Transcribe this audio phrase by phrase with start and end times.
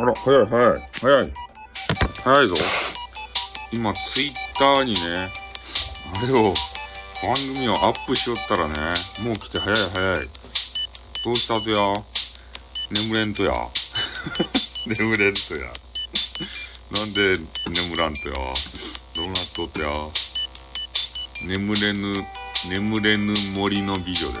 [0.00, 0.82] あら、早い早い。
[1.02, 1.32] 早い。
[2.24, 2.54] 早いぞ。
[3.70, 5.30] 今、ツイッターにね、
[6.16, 6.54] あれを、
[7.22, 8.74] 番組をアップしよったらね、
[9.22, 10.16] もう来て早い早い。
[11.26, 11.76] どうしたとや？
[12.90, 13.52] 眠れんとや。
[14.88, 15.66] 眠れんとや。
[16.92, 17.34] なんで
[17.68, 18.34] 眠らんとや？
[18.34, 19.90] どうなっとってや？
[21.46, 22.26] 眠れぬ、
[22.70, 24.40] 眠れぬ森の美女です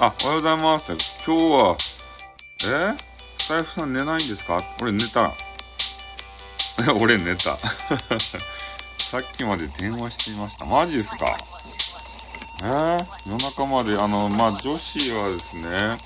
[0.00, 0.92] あ、おはようございます。
[1.26, 1.76] 今日は、
[2.92, 3.03] え？
[3.44, 4.56] スタイフさん寝ないんですか？
[4.80, 5.32] 俺寝た。
[7.00, 7.58] 俺寝た。
[8.98, 10.64] さっきまで電話していました。
[10.66, 11.36] マジですか？
[12.62, 15.98] えー、夜中まで、あの、まあ、女子はですね、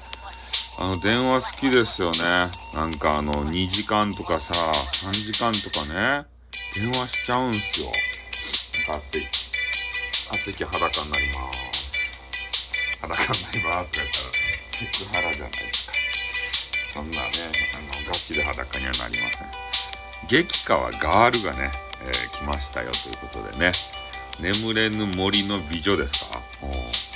[0.78, 2.50] あの、電話好きですよね。
[2.74, 4.72] なんかあの、2時間とかさ、
[5.06, 6.26] 3時間とかね、
[6.74, 7.86] 電話しちゃうんすよ。
[8.88, 9.26] なんか暑い。
[10.32, 13.00] 暑い日裸になります。
[13.02, 15.87] 裸になりますって言ったら、セクハラじゃないですか。
[16.92, 17.28] そんなね、
[17.76, 19.48] あの、ガチで裸にはなりません。
[20.28, 21.70] 激川ガールがね、
[22.02, 23.72] えー、来ましたよということでね。
[24.40, 26.40] 眠れぬ森の美女ですか？
[26.62, 26.70] おい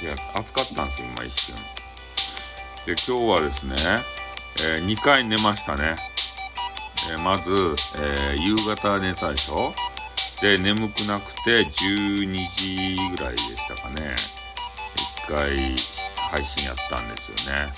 [0.06, 1.56] や、暑かったんですよ、今一瞬。
[2.86, 3.74] で、今日はですね、
[4.76, 5.96] えー、2回寝ましたね。
[7.12, 7.50] えー、まず、
[8.00, 9.72] え、夕方寝たでしょ？
[10.40, 14.14] で、眠くなくて12時ぐらいでしたかね。
[15.26, 15.56] 1回
[16.30, 17.72] 配信やったんですよね。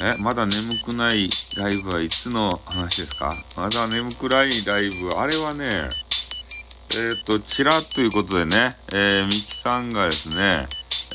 [0.00, 3.30] え、まだ眠くないライブはいつの話ですか？
[3.56, 10.66] まだ眠くないライブ、あれはね、えっ、ー、と、ちらっということでね、えー、ミキさんがですね、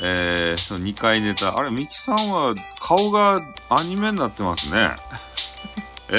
[0.02, 1.56] えー、その2回寝た。
[1.56, 3.36] あれ、ミキさんは顔が
[3.68, 4.90] アニメになってますね。
[6.10, 6.16] え？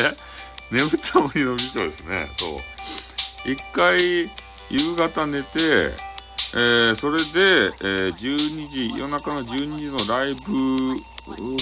[0.72, 2.30] 眠った森の美女ですね。
[2.38, 3.50] そう。
[3.50, 4.32] 1回
[4.70, 5.48] 夕方寝て、
[6.56, 10.96] えー、それで、えー、12時、夜中の12時のライブ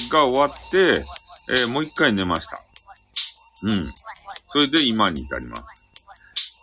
[0.09, 1.05] が終わって、
[1.49, 2.57] えー、もう一回寝ました。
[3.63, 3.93] うん。
[4.51, 5.63] それで今に至ります。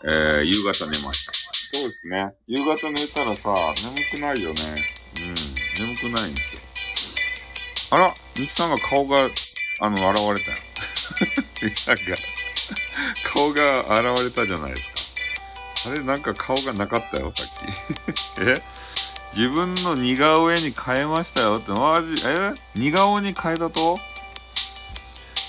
[0.05, 1.33] えー、夕方寝ました。
[1.79, 2.35] そうですね。
[2.47, 3.55] 夕方寝たらさ、
[3.85, 4.57] 眠くないよね。
[5.17, 5.87] うん。
[5.87, 7.99] 眠くないんですよ。
[7.99, 9.29] あら、ミキさんが顔が、
[9.81, 10.57] あの、現れたよ。
[11.87, 12.05] なんか、
[13.33, 15.15] 顔が現れたじゃないです
[15.85, 15.91] か。
[15.91, 18.43] あれ、なんか顔がなかったよ、さっき。
[18.43, 18.57] え？
[19.37, 22.53] 自分の似顔絵に変えましたよって、マジ、え？
[22.75, 23.99] 似顔に変えたと？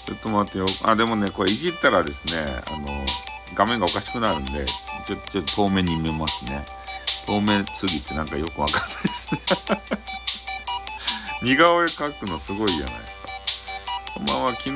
[0.05, 0.65] ちょっと待ってよ。
[0.83, 2.87] あ、でもね、これいじったらですね、あの、
[3.55, 4.65] 画面がおかしくなるんで、
[5.07, 6.63] ちょっと、ちょっと遠目に見ますね。
[7.25, 9.41] 遠目すぎてなんかよくわかんないですね。
[11.43, 13.19] 似顔絵描くのすごいじゃないですか。
[14.15, 14.75] こんばんは、昨日、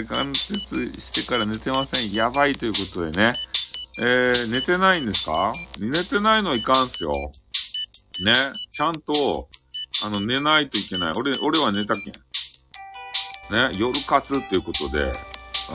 [0.00, 2.12] ー、関節してから寝てません。
[2.12, 3.32] やばいということでね。
[4.00, 5.52] えー、寝てないんですか？
[5.78, 7.12] 寝てないのいかんすよ。
[8.24, 8.32] ね、
[8.72, 9.48] ちゃんと、
[10.04, 11.12] あの、寝ないといけない。
[11.16, 12.12] 俺、俺は寝たけん。
[12.12, 15.12] ね、夜活っていうことで、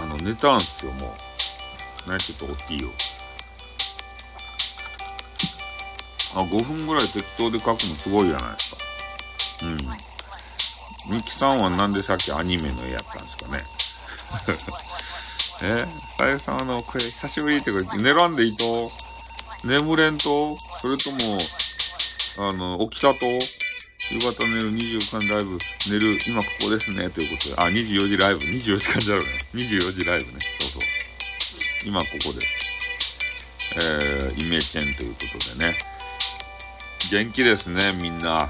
[0.01, 1.15] あの、寝たんすよ、も
[2.07, 2.11] う。
[2.11, 2.89] ね、ちょっと大きいよ。
[6.35, 8.81] あ、5分ぐらい適当で書くのすごいじゃないですか。
[9.65, 11.15] うん。
[11.15, 13.63] ミキさんはなんでさっきアニメの絵やったんですかね。
[15.63, 15.77] え
[16.17, 18.91] さゆさんあの、これ久しぶりってか、寝らんでいいと？
[19.63, 20.57] 眠れんと？
[20.79, 21.17] それとも、
[22.39, 25.57] あの、起きたと、夕方寝る24時間ライブ、
[25.89, 29.29] 寝る、今ここですね、ということで、あ、24時ライブ、24時間じゃろうね。
[29.53, 30.39] 24時ライブね。
[30.59, 30.81] そうそう。
[31.85, 32.71] 今ここです。
[33.73, 35.19] えー、イメチェンというこ
[35.53, 35.77] とでね。
[37.11, 38.49] 元気ですね、みんな。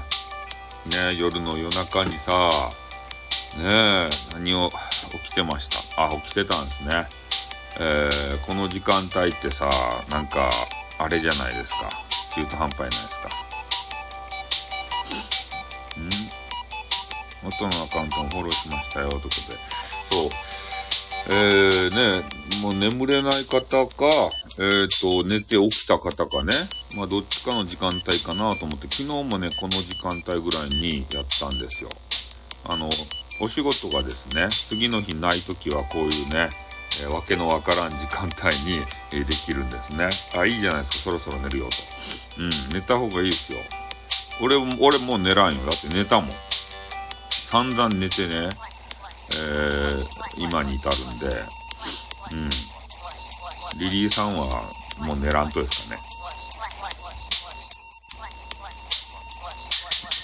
[0.86, 2.50] ね夜の夜中にさ、
[3.58, 4.70] ね、何を
[5.22, 6.06] 起きてました？
[6.06, 7.06] あ、起きてたんですね。
[7.80, 9.68] えー、この時間帯ってさ、
[10.10, 10.50] なんか、
[10.98, 11.88] あれじゃないですか。
[12.34, 13.51] 中途半端じゃないですか。
[17.42, 19.58] 元のアカウントもフォローしましたよ、ということで。
[20.10, 20.30] そう。
[21.30, 22.24] えー、ね、
[22.62, 24.06] もう眠れない方か、
[24.58, 26.52] えっ、ー、と、寝て起きた方かね。
[26.96, 31.90] まあ、どっちかの時間帯かなと思って、昨日もね、この時間帯ぐらいにやったんですよ。
[32.64, 32.88] あの、
[33.40, 36.48] お仕事がですね、次の日ない時はこういうね、
[37.02, 40.08] えー、わけのわからん時間帯に、えー、できるんですね。
[40.38, 42.42] あ、いいじゃないですか、そろそろ寝るよと。
[42.42, 43.58] うん、寝た方がいいですよ。
[44.40, 45.60] 俺も、俺もう寝らんよ。
[45.64, 46.30] だって寝たもん。
[47.30, 48.48] 散々寝てね、
[49.38, 50.06] えー、
[50.38, 51.26] 今に至るんで、
[52.32, 52.48] うん。
[53.78, 54.48] リリーさんは
[55.00, 56.02] もう寝らんとですかね。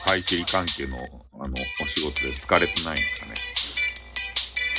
[0.07, 0.97] 排水関係の、
[1.35, 3.35] あの、お仕事で疲れてないんですかね。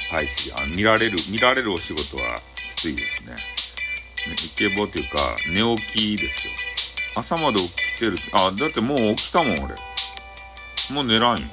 [0.10, 2.36] 排水、あ見られる、見られるお仕事は
[2.76, 3.34] きついですね。
[3.34, 3.40] ね
[4.34, 5.20] イケボというか、
[5.54, 6.54] 寝起きですよ。
[7.16, 8.18] 朝まで起きてる。
[8.34, 9.76] あ、だってもう起きたもん、俺。
[10.94, 11.48] もう寝らんよ。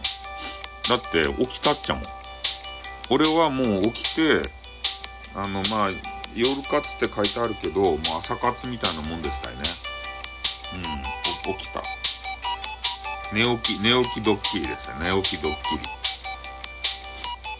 [0.88, 2.04] だって起きたっちゃもん。
[3.10, 4.42] 俺はもう起きて、
[5.34, 5.90] あの、まあ、
[6.34, 9.62] 夜活って書いてあるけど、もう朝活みたいなもんでしたよね。
[11.46, 11.82] うん、起きた。
[13.32, 14.96] 寝起き、寝起きドッキリですよ。
[14.98, 15.80] 寝起きドッキリ。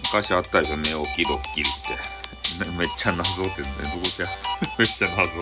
[0.05, 2.17] 昔あったでしょ、寝起きドッキリって。
[2.79, 4.25] めっちゃ謎ってね、どこって
[4.79, 5.41] めっちゃ謎って。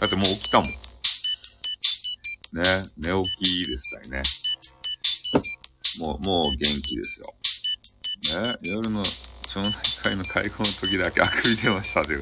[0.00, 0.85] だってもう起きたもん。
[2.56, 2.62] ね、
[2.96, 4.22] 寝起きでしたね。
[5.98, 7.34] もう、もう元気ですよ。
[8.42, 9.72] ね、夜の町内
[10.02, 12.16] 会の会合の時だけあくび出ましたで。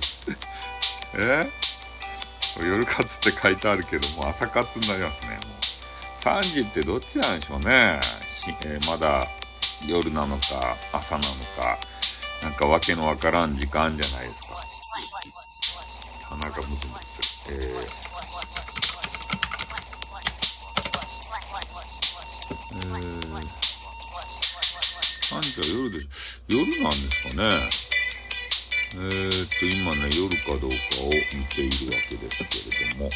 [1.18, 1.48] え？
[2.66, 5.36] 夜活って書いてあるけども、朝活になりますね。
[5.36, 8.00] もう3時ってどっちなんでしょうね。
[8.66, 9.20] えー、まだ
[9.86, 11.24] 夜なのか、朝なの
[11.62, 11.78] か、
[12.42, 14.60] なんかわけのわからん時間じゃないですか。
[16.36, 17.56] なんかムズムズする。
[17.56, 18.03] えー
[22.50, 22.60] えー、
[25.30, 26.08] 3時は夜でしょ。
[26.48, 27.68] 夜なんですかね。
[28.96, 33.10] えー、っと、今ね、夜かどうかを見ているわけですけれども。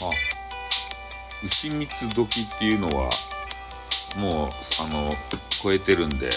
[0.00, 0.10] あ、
[1.46, 3.10] 牛蜜時っていうのは、
[4.16, 4.50] もう、
[4.82, 5.10] あの、
[5.62, 6.30] 超えてるんで、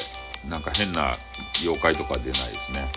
[0.50, 1.14] なんか変な
[1.62, 2.92] 妖怪とか出ないですね。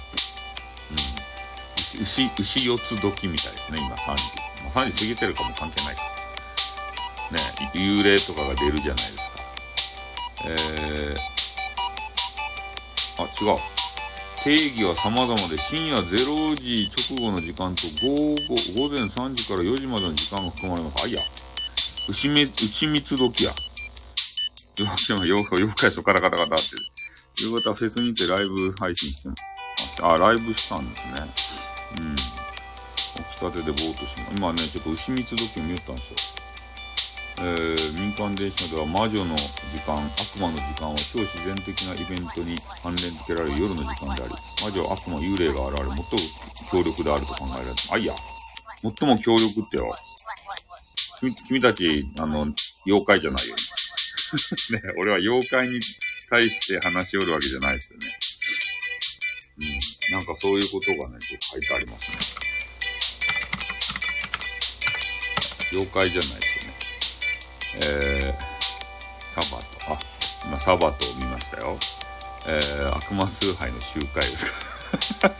[1.98, 4.22] 牛、牛四つ時みたいですね、今3時。
[4.64, 6.02] まあ、3時過ぎてるかも関係ないか。
[7.30, 7.38] ね、
[7.74, 9.22] 幽霊とかが出るじゃないですか。
[10.44, 13.58] えー、あ、違う。
[14.42, 21.04] 定義は様々で深夜0時直後の時間と午後、午前3時から4時までの時間が含まれます。
[21.04, 21.20] あ、いや。
[22.08, 23.52] 牛み、牛蜜時や。
[24.76, 26.64] 夜妖怪そからカタカタって。
[27.42, 29.44] 夕方フェスにてライブ配信してます。
[30.02, 31.69] あ、ライブしたんですね。
[31.98, 32.14] うん。
[32.14, 32.22] 起
[33.36, 36.40] きたてでぼーっとして今ね、ちょっと牛蜜時を見よったんですよ。
[37.42, 46.04] えー、民間電車では魔女の時間、悪魔の時間は超自然的なイベントに関連付けられる夜の時間であり、魔女、悪魔、幽霊が現れ、最も
[46.70, 47.74] 強力であると考えられる。
[47.92, 48.14] あ、いや。
[48.82, 49.94] 最も強力ってよ。
[51.20, 52.46] 君君たち、あの、
[52.86, 53.54] 妖怪じゃないよ。
[54.72, 55.80] ね、俺は妖怪に
[56.28, 58.18] 対して話しおるわけじゃないですよね。
[59.60, 60.12] うん。
[60.12, 62.16] なんかそういうことがね、ちょっと書いてありますね。
[65.72, 66.74] 妖怪じゃないですね
[67.72, 69.98] えー、サバと、あ、
[70.44, 71.78] 今サバトを見ましたよ。
[72.48, 75.30] えー、悪魔崇拝の集会ですか。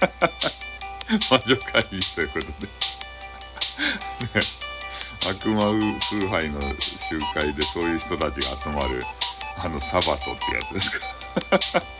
[1.33, 4.41] 魔女会議ということでね、
[5.29, 5.63] 悪魔
[5.99, 9.03] 崇拝の集会でそういう人たちが集まる、
[9.65, 12.00] あの、サバトってやつですか。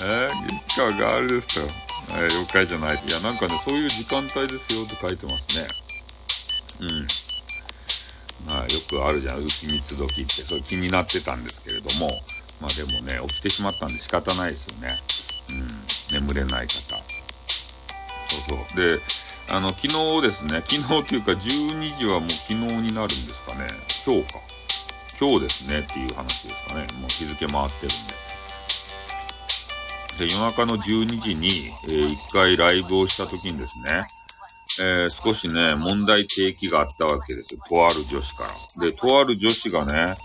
[0.00, 1.74] えー、激川があれですか。
[2.10, 2.94] えー、妖怪じゃない。
[2.94, 5.68] いや、なんかね、そういう時間帯ですよって書いてますね。
[6.80, 7.06] うん。
[8.48, 12.10] まあ、よくあるじゃん、浮き蜜時って、それ気になってたんですけれども、
[12.60, 14.88] まあでもね、起きてしまったんで仕方ないですよね。
[16.10, 16.96] うん、眠れない方。
[18.28, 18.88] そうそう。
[18.88, 19.00] で、
[19.50, 23.66] あの、昨日ですね、昨日っていうか12時はもう昨日になるんですかね。
[24.06, 24.40] 今日か。
[25.20, 26.86] 今日ですねっていう話ですかね。
[27.00, 28.27] もう日付回ってるんで。
[30.18, 31.46] で、夜中の12時に、
[31.84, 34.06] えー、1回ライブをした時にですね、
[34.80, 37.62] えー、少しね、問題提起があったわけですよ。
[37.68, 38.50] とある女子から。
[38.86, 40.16] で、とある女子がね、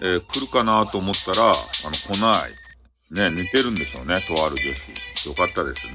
[0.00, 3.30] えー、来るかなと思ったら、あの、来ない。
[3.30, 5.28] ね、寝てるんでしょうね、とある女子。
[5.28, 5.92] よかったですね。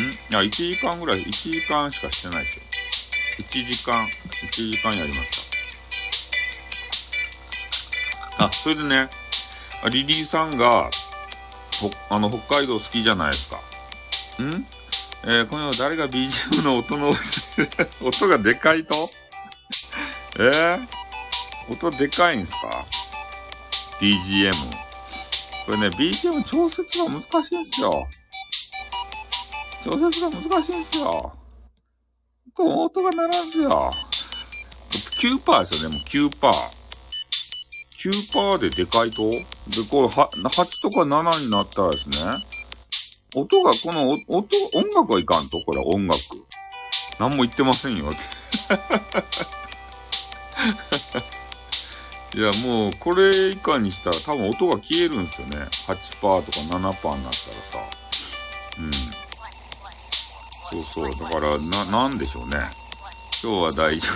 [0.00, 0.10] ん？
[0.10, 2.64] いや、1時間ぐらい、1時間しかしてないですよ。
[3.44, 5.50] 1時間、1時間やりまし
[8.38, 8.44] た。
[8.44, 9.08] あ、それでね、
[9.90, 10.88] リリーさんが、
[11.80, 13.56] ほ、あの、北海道好きじゃないですか。
[14.42, 14.66] ん？
[15.24, 17.12] えー、今夜は誰が BGM の音の
[18.02, 19.10] 音がでかいと？
[20.38, 20.86] えー、
[21.72, 22.86] 音でかいんすか
[24.00, 24.52] ?BGM。
[25.66, 28.06] これね、BGM 調節が難しいんすよ。
[29.84, 31.32] 調節が難しいんすよ。
[32.54, 33.90] この音が鳴らんすよ。
[35.20, 36.28] 9%ですよね、もう9%。
[37.98, 39.30] 9%ででかいと？
[39.70, 42.16] で、これは、8とか7になったらですね、
[43.34, 44.46] 音が、この音、音
[44.94, 45.58] 楽はいかんと？
[45.60, 46.18] これ音楽。
[47.18, 48.10] 何も言ってませんよ。
[52.34, 55.56] いや、もう、これ以下にしたら多分音が消えるんですよね。
[55.86, 57.32] 8%とか7%になったらさ。
[58.78, 58.90] うん。
[60.92, 61.30] そうそう。
[61.30, 62.58] だから、な、なんでしょうね。
[63.42, 64.08] 今日は大丈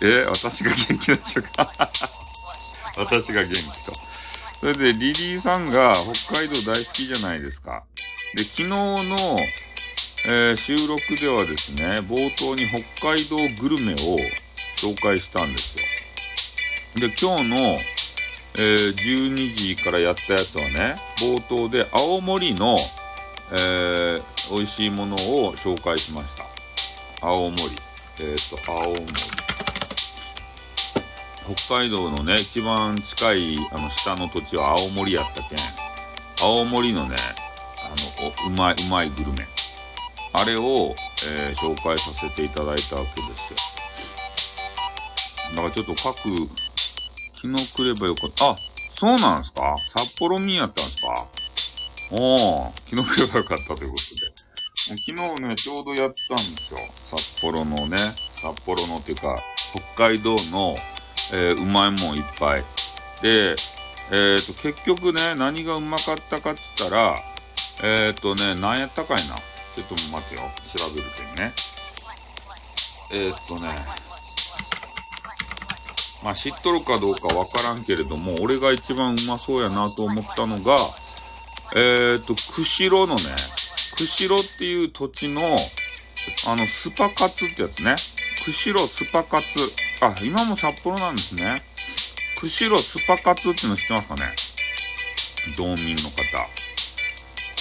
[0.00, 0.06] 夫。
[0.06, 1.70] え私が元気でしょうか？
[2.96, 3.92] 私が元気と。
[4.60, 7.82] それで、リリーさんが北海道大好きじゃないですか。
[8.36, 9.16] で、昨日の、
[10.26, 13.96] えー、収録ではですね、冒頭に北海道グルメを
[14.76, 15.84] 紹介したんですよ。
[16.96, 22.76] で、今日の、えー、12時からやったやつはね、冒頭で青森の、
[23.52, 27.26] えー、美味しいものを紹介しました。
[27.26, 27.62] 青森。
[28.20, 29.49] えっ、ー、と、青森。
[31.56, 35.58] 北海道のね、一番近い、あの、下の土地は青森やったけん、
[36.40, 37.16] 青森のね、
[37.82, 37.88] あ
[38.22, 39.38] の、うまい、うまいグルメ。
[40.32, 40.94] あれを、
[41.26, 43.56] えー、紹介させていただいたわけですよ。
[45.56, 48.50] だからちょっと各、昨日来ればよかった。
[48.50, 48.56] あ、
[48.96, 49.74] そうなんですか？
[49.96, 51.26] 札幌民やったんですか？
[52.12, 54.20] おー、昨日来ればよかったということで。
[54.76, 54.96] 昨
[55.36, 56.78] 日ね、ちょうどやったんですよ。
[57.10, 57.96] 札幌のね、
[58.36, 59.36] 札幌のっていうか、
[59.96, 60.76] 北海道の、
[61.32, 62.64] えー、うまいもんいっぱい。
[63.22, 67.16] で、えっ、ー、と、結局ね、何がうまかったかって言ったら、
[67.82, 69.36] えっ、ー、とね、何やったかいな。
[69.76, 70.50] ちょっと待ってよ。
[70.76, 71.52] 調べるけんね。
[73.12, 73.70] えー、っとね。
[76.22, 80.76] まあ知っとるかどうかわからんけれども、俺が一番うまそうやなと思ったのが、
[81.74, 83.22] えー、っと、釧路のね、
[83.96, 85.56] 釧路っていう土地の、
[86.48, 87.94] あの、スパカツってやつね。
[88.44, 89.46] 釧路スパカツ。
[90.02, 91.56] あ、今も札幌なんですね。
[92.38, 94.22] 釧路スパカツっていうの知ってますかね？
[95.56, 96.16] 道民の方。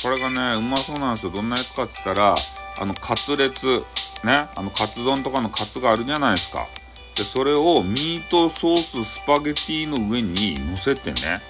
[0.02, 1.32] これがね、うまそうなんですよ。
[1.32, 2.36] どんなやつかって言ったら、
[2.82, 3.84] あの、カツレツ、
[4.24, 6.66] ね、あの、カツ丼とかのカツがあるじゃないですか。
[7.16, 11.42] で、それをミートソーススパゲティの上に乗せてね、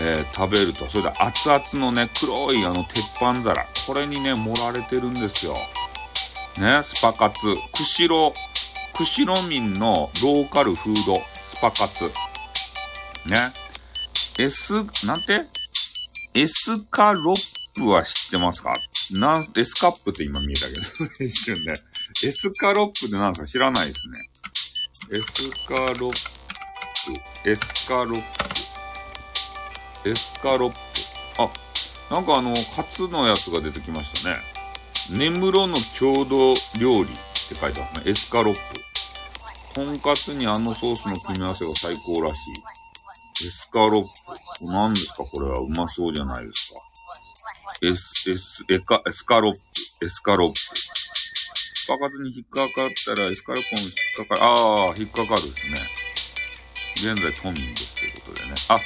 [0.00, 0.88] えー、食べると。
[0.90, 3.66] それで熱々のね、黒いあの鉄板皿。
[3.86, 5.54] これにね、盛られてるんですよ。
[6.60, 7.54] ね、スパカツ。
[7.72, 8.34] 釧路、
[8.98, 11.18] 釧路民のローカルフード、
[11.54, 12.06] スパカツ。
[13.28, 13.36] ね。
[14.40, 14.72] S、
[15.06, 15.46] なんて？
[16.34, 18.74] エスカロップは知ってますか？
[19.12, 21.74] なん、エスカップって今見えたけど一瞬ね。
[22.24, 25.16] エスカロップって何ですか知らないですね。
[25.16, 26.10] エスカロッ
[27.44, 28.14] プ、エスカロッ
[30.02, 30.76] プ、エスカロップ。
[31.40, 31.48] あ、
[32.12, 34.38] なんかあの、カツのやつが出てきましたね。
[35.16, 37.04] 根室の郷土料理っ
[37.48, 38.10] て書いてますね。
[38.10, 38.60] エスカロップ。
[39.78, 43.46] とんかつにあのソースの組み合わせが最高らしい。
[43.46, 44.66] エスカロップ。
[44.66, 46.80] 何ですかこれはうまそうじゃないですか。
[47.86, 50.54] エス、エス、エカ、エスカロップ、エスカロップ。
[51.86, 54.42] パカツに引っかかったら、エスカロップも引っかかる。
[54.42, 55.60] ああ、引っかかるで
[56.96, 57.14] すね。
[57.14, 58.54] 現在都民ですということでね。
[58.70, 58.80] あ、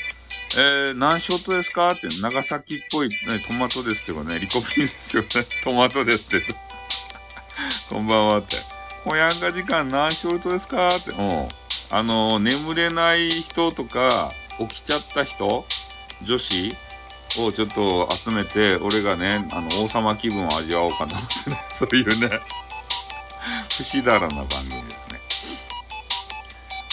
[0.58, 3.16] えー、何ショットですかって、長崎っぽい、ね、
[3.48, 5.28] トマトですけどね、リコピンですよね。
[5.64, 6.46] トマトですって。
[7.88, 8.71] こんばんはって。
[9.04, 11.10] ほやんが時間何ショットですかって。
[11.10, 11.48] うん。
[11.90, 15.64] あの、眠れない人とか、起きちゃった人
[16.22, 16.76] 女子
[17.40, 22.40] をちょっと集めて、俺がね、あの、王様気分を味わおうかなってね、 そういうね、
[23.68, 25.20] 不死だらな番組ですね。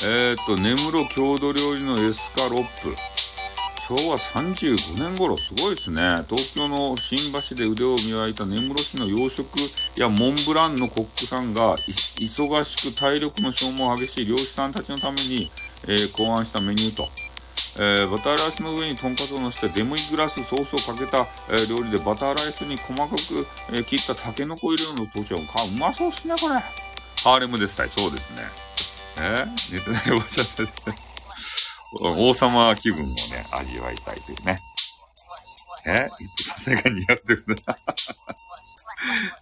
[0.04, 2.96] えー、っと、根室郷土料理のエスカロップ。
[3.90, 5.98] 昭和35年頃、すごいですね。
[6.30, 7.18] 東京の新
[7.50, 9.48] 橋で腕を磨いた根室市の洋食
[9.98, 15.50] やモンブランのコックさんが、忙しく体力の消耗激しい漁師さんたちのために、
[15.88, 17.10] えー、考案したメニューと。
[17.82, 26.56] えー、バターライスの上にとんかつを乗せてデミグラスソースをかけた、えー、料理でバターライスに細かく、え、切ったタケノコ入れの豆腐をかうまそうっすねこれ
[27.24, 28.50] ハーレムですたいそうですね
[29.24, 31.09] え、寝てないおばちゃんですね
[32.02, 33.16] 王様気分をね
[33.52, 34.58] 味わいたいというね。
[35.86, 36.10] え？
[36.44, 37.76] さすが似合ってるな。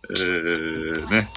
[0.10, 1.28] えー、ね。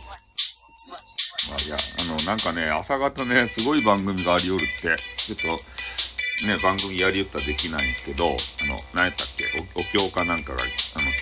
[1.48, 8.30] まあ、いや、あの、なんかね、朝方ね、すごい番組がありよるって、ちょっと、ね、番組やりよったらできないんですけど、あ
[8.66, 9.44] の、何やったっけ？
[9.74, 10.68] お、お経かなんかが、あの、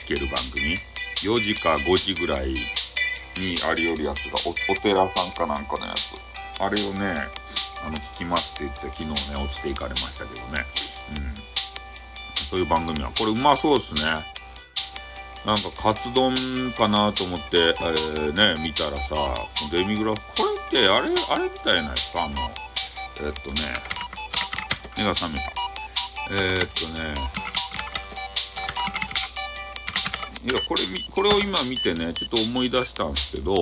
[0.05, 0.77] 聞ける番組
[1.23, 6.17] ?4 時か5時ぐらいにありよるやつがお、お寺さんかなんかのやつ。
[6.61, 7.15] あれをね、
[7.85, 10.65] あの、聞きますって言って昨日ね、落ちていかれましたけどね。
[11.11, 11.35] うん。
[12.35, 13.11] そういう番組は。
[13.11, 14.39] これうまそうですね。
[15.47, 16.35] なんかカツ丼
[16.77, 19.15] かなと思って、えー、ね、見たらさ、
[19.71, 22.35] デミグラス、これってあれ、あれみたいなやつかあの、
[23.25, 23.57] え、っとね、
[24.97, 25.53] 目が覚めた。
[26.31, 27.15] えー、っとね、
[30.45, 33.57] いや、これ、これを今見てね、ちょっと思い出したんですけど、あ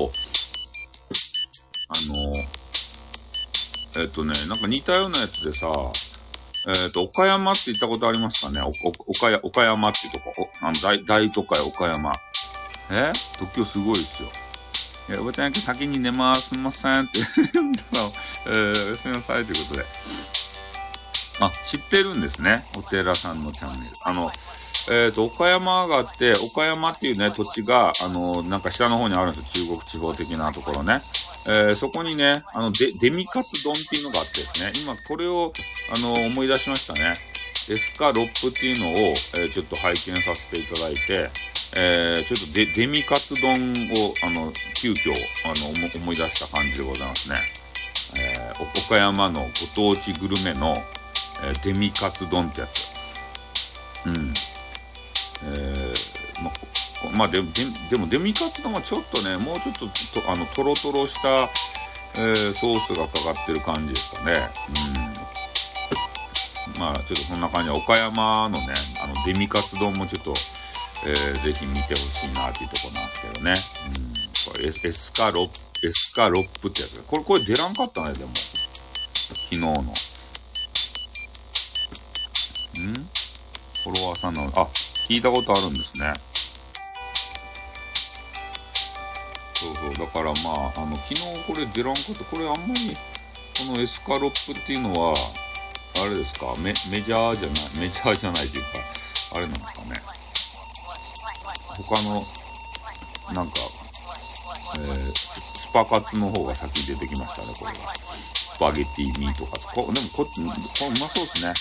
[2.09, 2.33] の、
[3.99, 5.69] え、っとね、なんか似たようなやつでさ、
[6.69, 8.61] え、っと、岡山って行ったことありますかね？
[9.07, 12.13] 岡山、岡山っていうとこ、あの大、大都会岡山。
[12.91, 13.13] え？
[13.39, 14.29] 東京すごいですよ。
[15.09, 16.49] いや、おばちゃん先に寝ます。
[16.49, 17.21] すみませんって
[17.55, 17.81] 言うんだ
[18.47, 19.87] えー、おやすみなさいということで。
[21.39, 22.65] あ、知ってるんですね。
[22.77, 23.93] お寺さんのチャンネル。
[24.05, 24.33] あの、
[24.89, 29.77] えっ、ー、と、岡山があって、岡山っていうね、土地が、あの、なんか下の方にあるんですよ。
[29.77, 31.03] 中国地方的なところね。
[31.47, 35.53] えー、そこにね、あのデ、デミカツ丼っていうのがあってですね、今これを、
[35.95, 37.15] あの、思い出しましたね。
[37.69, 41.31] エスカロップっていうのを、えー、ちょっと拝見させていただいて、
[41.77, 43.55] えー、ちょっとデデミカツ丼を、
[44.23, 45.13] あの、急遽、
[45.45, 47.37] あの、思い出した感じでございますね。
[48.19, 50.75] えー、岡山のご当地グルメの、
[51.45, 52.95] えー、デミカツ丼ってやつ。
[54.07, 54.33] うん。
[55.43, 56.51] えー、ま、
[57.19, 57.51] まあでも、
[57.91, 59.87] でもデミカツ丼はちょっとね、もうちょっと
[60.21, 61.51] と、あの、トロトロした、
[62.15, 64.33] えー、ソースがかかってる感じですかね。
[66.75, 66.81] うん。
[66.81, 70.35] まあ、ちょっとそんな感じで、岡山のね、あの、デミカツ丼もちょっと、
[71.07, 73.53] えー、ぜひ見てほしいなっていうとこなんですけどね。
[73.53, 74.53] うん。
[74.53, 77.03] これエス、エスカロップ、エスカロップってやつ。
[77.07, 78.31] これ、これ出らんかったね、でも。
[78.35, 79.71] 昨日の。
[79.73, 79.75] ん？
[83.85, 84.69] フォロワーさんの、あ、
[85.09, 86.13] 聞いたことあるんですね。
[89.55, 89.95] そうそう。
[89.95, 92.25] だからまあ、あの、昨日これ出らんかった。
[92.25, 92.97] これあんまり、
[93.69, 95.15] このエスカロップっていうのは、
[96.03, 96.55] あれですか？
[96.59, 98.69] メ、メジャーじゃない、メジャーじゃないというか、
[99.37, 99.95] あれなんですかね？
[101.77, 102.27] 他の、
[103.33, 103.53] なんか、
[104.79, 107.79] えー、スパカツの方が先に出てきましたね、これが。
[107.95, 109.67] スパゲティミートカツ。
[109.75, 110.55] こでもこ、これうま
[111.09, 111.55] そうですね。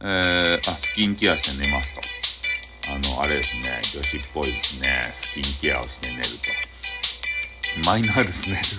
[0.00, 2.00] えー、あ、スキンケアして寝ますと。
[2.88, 5.02] あの、あれですね、女子っぽいですね。
[5.12, 6.28] スキンケアをして寝ると。
[7.84, 8.62] マイナーですね。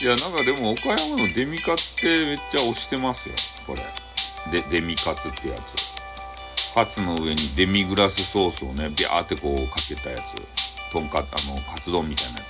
[0.00, 3.34] いや、なんかでも岡山のデミカツってめっちゃ推してますよ。
[3.66, 3.82] これ。
[4.50, 5.60] で、デミカツってやつ。
[6.74, 10.22] カツの上にデミグラスソースをね、ビャーってこうかけたやつ。
[10.92, 11.28] とんか、あの、
[11.70, 12.46] カツ丼みたいなやつ。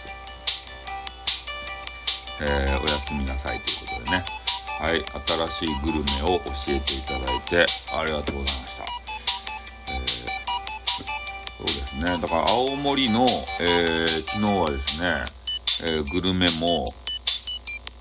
[2.42, 4.24] えー、おやすみなさいということでね。
[4.80, 5.04] はい、
[5.58, 8.89] 新しいグルメを教えていただいて、ありがとうございました。
[11.60, 12.04] そうですね。
[12.04, 13.26] だから青森の、
[13.60, 15.24] えー、昨日はですね、
[15.84, 16.86] えー、グルメも、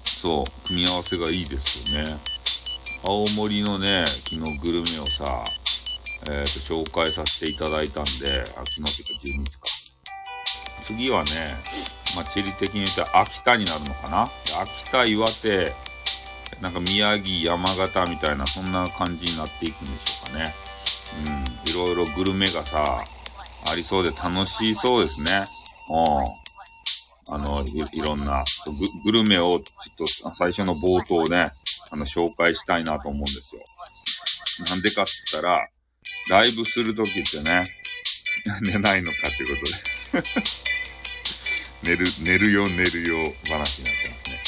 [0.06, 2.18] そう、組み合わせがいいですよね。
[3.04, 5.44] 青森のね、昨日グルメをさ、
[6.30, 8.10] えー、と紹介させていただいたんで、
[8.42, 9.60] あ昨日っていうか12日か。
[10.86, 11.58] 次はね、
[12.16, 14.22] まあ、地理的に言うと秋田になるのかな
[14.62, 15.66] 秋田、岩手、
[16.62, 20.46] なんか宮城、山形みたいな、そんな感じになっていくんでしょうかね。
[21.66, 23.04] うん、いろいろグルメがさ、
[23.70, 25.46] ありそうで楽しそうですね。
[25.90, 27.36] うん。
[27.36, 28.74] あの、いいろんなグ、
[29.06, 30.06] グルメをちょっと
[30.36, 31.52] 最初の冒頭ね、
[31.92, 33.62] あの、紹介したいなと思うんですよ。
[34.70, 35.70] なんでかって言ったら、
[36.30, 37.64] ライブするときってね、
[38.62, 39.66] 寝ないのかっていうこ
[40.14, 40.24] とで
[41.84, 44.40] 寝る、寝るよ、寝るよ話になってますね。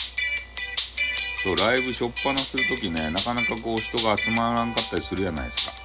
[1.44, 5.81] そう、ライブしょっぱなするときね、なかなかこう人が集まらんかったりするじゃないですか。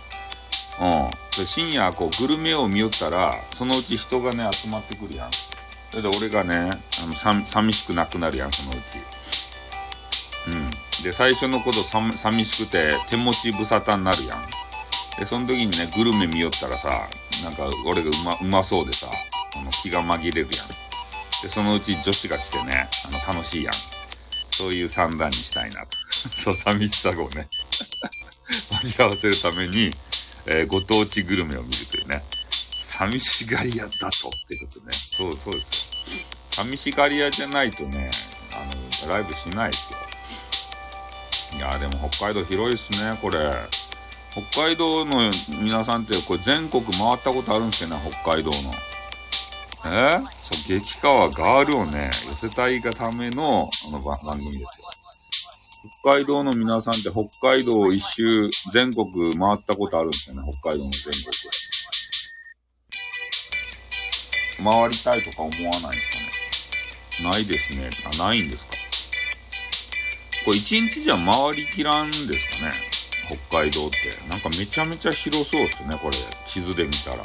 [0.80, 1.46] うん。
[1.46, 5.30] 深夜、こう、グルメを見よったら、そのうち人がね、集まってくるやん。
[5.90, 6.70] それで俺がね、
[7.02, 8.98] あの、さ寂しくなくなるやん、そのうち。
[10.48, 10.70] うん。
[11.02, 14.46] で、最初のことさ寂しくて、手持ち無沙汰になるやん。
[15.18, 16.90] で、その時にね、グルメ見よったらさ、
[17.44, 19.06] なんか、俺がうま、うまそうでさ、
[19.56, 20.46] あの、気が紛れるやん。
[21.42, 23.74] で、そのうち女子が来てね、あの、楽しいやん。
[24.50, 25.88] そういう算段にしたいなと。
[26.44, 27.48] そう、寂しさをね、
[28.82, 29.90] 味わわせるために、
[30.48, 32.22] えー、ご当地グルメを見るというね。
[32.50, 34.92] 寂しがり屋だとってことね。
[34.92, 36.24] そうそうですよ。
[36.50, 38.10] 寂しがり屋じゃないとね、
[38.54, 39.98] あの、ライブしないですよ。
[41.58, 43.38] いや、でも北海道広いですね、これ。
[44.30, 45.30] 北海道の
[45.62, 48.72] 皆さんって、これ全国回ったことあるんですよね、北海道の。
[49.92, 54.66] えそう、激川ガールをね、寄せたいがための、あの番組ですよ。
[56.02, 61.12] 北海道の皆さんって北海道一周全国回ったことあるんですよね、北海道の全
[64.58, 64.72] 国。
[64.72, 67.30] 回りたいとか思わないんですかね。
[67.30, 67.90] ないですね。
[68.04, 68.72] あ、ないんですか？
[70.44, 72.32] これ一日じゃ回りきらんですか
[72.66, 72.72] ね。
[73.48, 73.96] 北海道って。
[74.28, 76.16] なんかめちゃめちゃ広そうですね、これ。
[76.48, 77.24] 地図で見たら。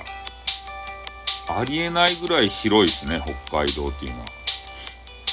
[1.60, 4.26] ありえないぐらい広いですね、北海道っていうのは。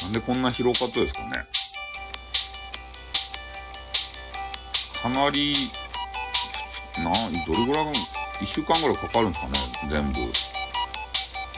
[0.02, 1.44] なんでこんな広かったですかね。
[5.02, 5.54] かなり、
[6.98, 7.12] な、
[7.46, 9.52] どれぐらいの、1週間ぐらいかかるんですかね、
[9.92, 10.20] 全部。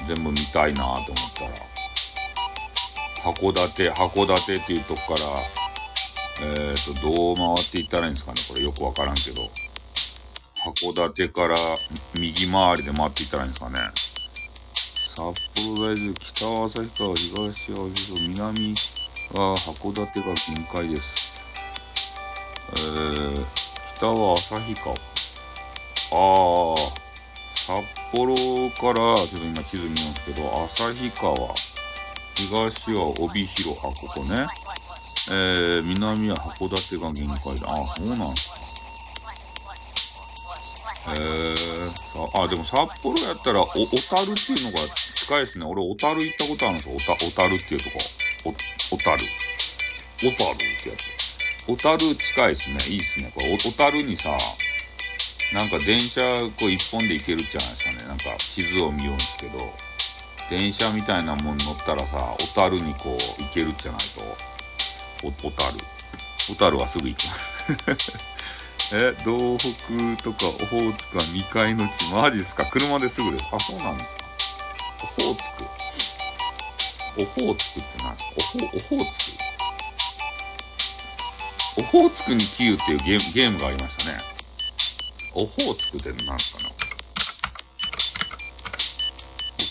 [0.07, 3.33] 全部見たいなと思ったら。
[3.33, 9.43] 函館、函館っていうとこから、えっ、ー、と、どう回っていったらいいんですかね、これよくわからんけど。
[10.61, 11.57] 函館から
[12.19, 13.79] 右回りで回っていったらいいんですかね。
[15.17, 17.89] 札幌大豆、北は旭川、東は
[18.29, 18.75] 南
[19.33, 21.40] は函館が近海です。
[22.71, 23.47] えー、
[23.97, 24.95] 北は旭川。
[26.13, 26.77] ああ、
[27.55, 28.35] 札幌
[28.71, 31.55] から、ちょっと今地図見ますけど、旭川。
[32.35, 34.47] 東は帯広、あ、ここね。
[35.31, 37.71] えー、南は函館が限界だ。
[37.71, 38.61] あ、そうなんすか。
[41.09, 44.79] えー、さあ、でも札幌やったら、お、小樽っていうのが
[45.15, 45.65] 近いですね。
[45.65, 46.97] 俺、小樽行ったことあるんですよ。
[46.99, 47.99] 小樽っていうとこ。
[48.91, 49.25] 小樽。
[50.19, 51.20] 小樽ってやつ。
[51.67, 52.77] 小樽近いですね。
[52.95, 53.31] いいっすね。
[53.35, 54.37] これ、小樽にさ、
[55.53, 56.21] なんか電車、
[56.59, 57.99] こう一本で行けるじゃないですかね。
[58.09, 59.73] なんか地図を見ようんですけど、
[60.49, 64.21] 電車みたいなもん乗ったらさ、小樽にこう行けるじゃないと、
[65.23, 65.79] 小樽。
[66.49, 67.21] 小樽はすぐ行く。
[68.93, 72.65] え、道北とかオホーツクは未開の地、マジですか？
[72.67, 73.45] 車ですぐです。
[73.53, 74.15] あ、そうなんですか
[75.05, 75.71] オホーツク。
[77.23, 78.65] オホーツクって何ですか？
[78.65, 79.50] オホ、オホーツク？
[81.79, 84.19] オホーツクにキーウっていうゲーム、ゲームがありましたね。
[85.35, 86.71] オホーツクって何すかな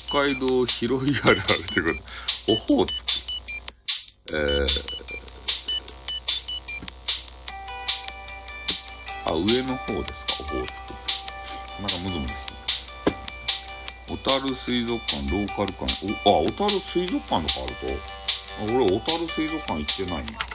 [0.08, 2.54] 北海道広いあるあるってこと。
[2.54, 3.10] オホーツク。
[4.32, 4.66] えー、
[9.26, 10.80] あ、上の方ですか、オホーツク。
[11.82, 12.54] なんかムズムズして
[14.08, 15.84] 小樽水族館、ローカル館、
[16.26, 20.49] お、あ、小樽水族館とかあると、あ俺、小樽水族館行ってないね。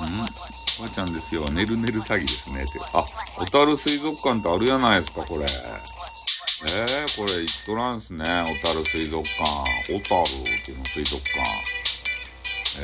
[0.00, 0.48] うん
[0.82, 1.44] ばちゃんですよ。
[1.46, 2.62] ねるねる詐欺ですね。
[2.62, 2.78] って。
[2.92, 3.04] あ、
[3.38, 5.40] 小樽水族館ってあるやないですか、これ。
[5.40, 8.24] えー、これ、行っとらんすね。
[8.24, 9.44] 小樽水族館。
[9.86, 11.78] 小樽っていうの水族館。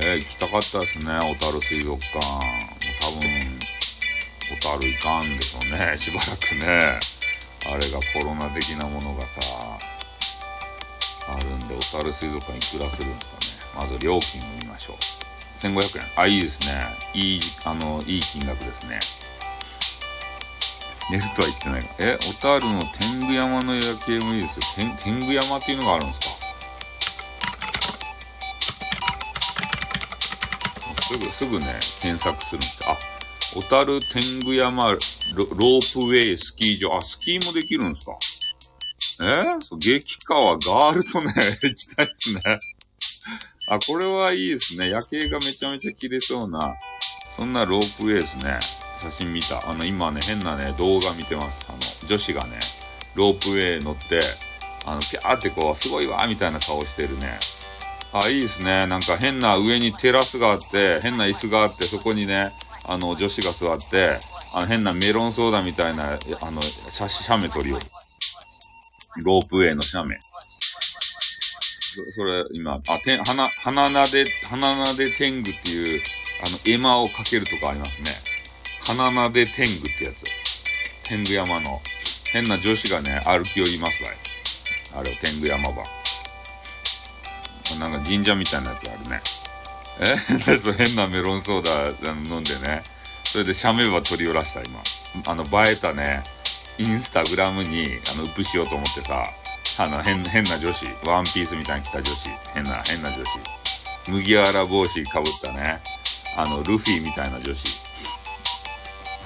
[0.03, 1.19] えー、行きたかったですね。
[1.19, 2.19] 小樽水族館。
[3.01, 3.31] 多分、
[4.59, 5.99] 小樽行かんでしょうね。
[5.99, 6.99] しばらくね。
[7.67, 9.29] あれがコロナ的なものがさ、
[11.29, 13.87] あるんで、小樽水族館いくらするんですかね。
[13.87, 15.24] まず料金を見ましょう。
[15.61, 16.05] 1500円。
[16.17, 16.97] あ、いいですね。
[17.15, 18.99] いい、あの、いい金額ですね。
[21.11, 21.89] 寝るとは言ってないが。
[21.99, 24.63] え、小樽の天狗山の夜景もいいですよ。
[24.77, 26.35] 天天狗山っていうのがあるんですか？
[31.03, 32.81] すぐ、すぐね、検索するんです。
[32.87, 32.97] あ、
[33.55, 36.97] 小樽天狗山ロロープウェイスキー場。
[36.97, 38.17] あ、スキーもできるんですか？
[39.23, 42.41] えそう激川ガールとね、 行きたいですね。
[43.71, 44.89] あ、これはいいですね。
[44.91, 46.75] 夜景がめちゃめちゃ綺麗そうな、
[47.39, 48.59] そんなロープウェイですね。
[49.01, 49.69] 写真見た。
[49.69, 51.49] あの、今ね、変なね、動画見てます。
[51.69, 52.59] あの、女子がね、
[53.15, 54.21] ロープウェイ乗って、
[54.87, 57.39] あの、ピャーってこう、すごいわみたいな顔してるね。
[58.13, 58.87] あ、いいですね。
[58.87, 62.53] なんか変な上にテラスがあって、変な椅子があって、そこにね、
[62.87, 64.19] あの、女子が座って、
[64.53, 67.79] あの、変なメロンソーダみたいな、あの、写真写メ撮りを。
[69.25, 70.17] ロープウェイの写メ。
[72.15, 76.03] それ、今、あ、て、花、花名で、花名で天狗っていう、
[76.47, 78.11] あの、絵馬をかけるとかありますね。
[78.85, 80.15] 花名で天狗ってやつ。
[81.05, 81.81] 天狗山の、
[82.33, 84.17] 変な女子がね、歩き寄りますわい。
[84.97, 85.85] あれを天狗山場。
[87.79, 89.21] なんか神社みたいなやつあるね。
[90.01, 90.59] え？
[90.59, 92.83] そう変なメロンソーダ飲んでね。
[93.25, 94.81] それで写メば取り寄らした、今。
[95.27, 96.23] あの、映えたね、
[96.79, 99.25] インスタグラムに、あの、ウップしようと思ってさ、
[99.79, 104.11] あの、変、変な女子、ワンピースみたいに着た女子、変な、変な女子。
[104.11, 105.81] 麦わら帽子かぶったね、
[106.37, 107.85] あの、ルフィみたいな女子。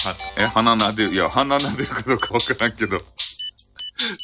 [0.06, 2.98] は、え、鼻撫でる、いや、鼻撫でるかどうかわからんけど、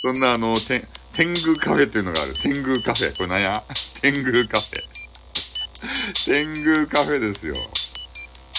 [0.01, 2.35] そんなあの、天、天狗カフェっていうのがある。
[2.35, 3.17] 天狗カフェ。
[3.17, 3.63] これ何や？
[4.01, 6.25] 天狗カフェ。
[6.25, 7.55] 天狗カフェですよ。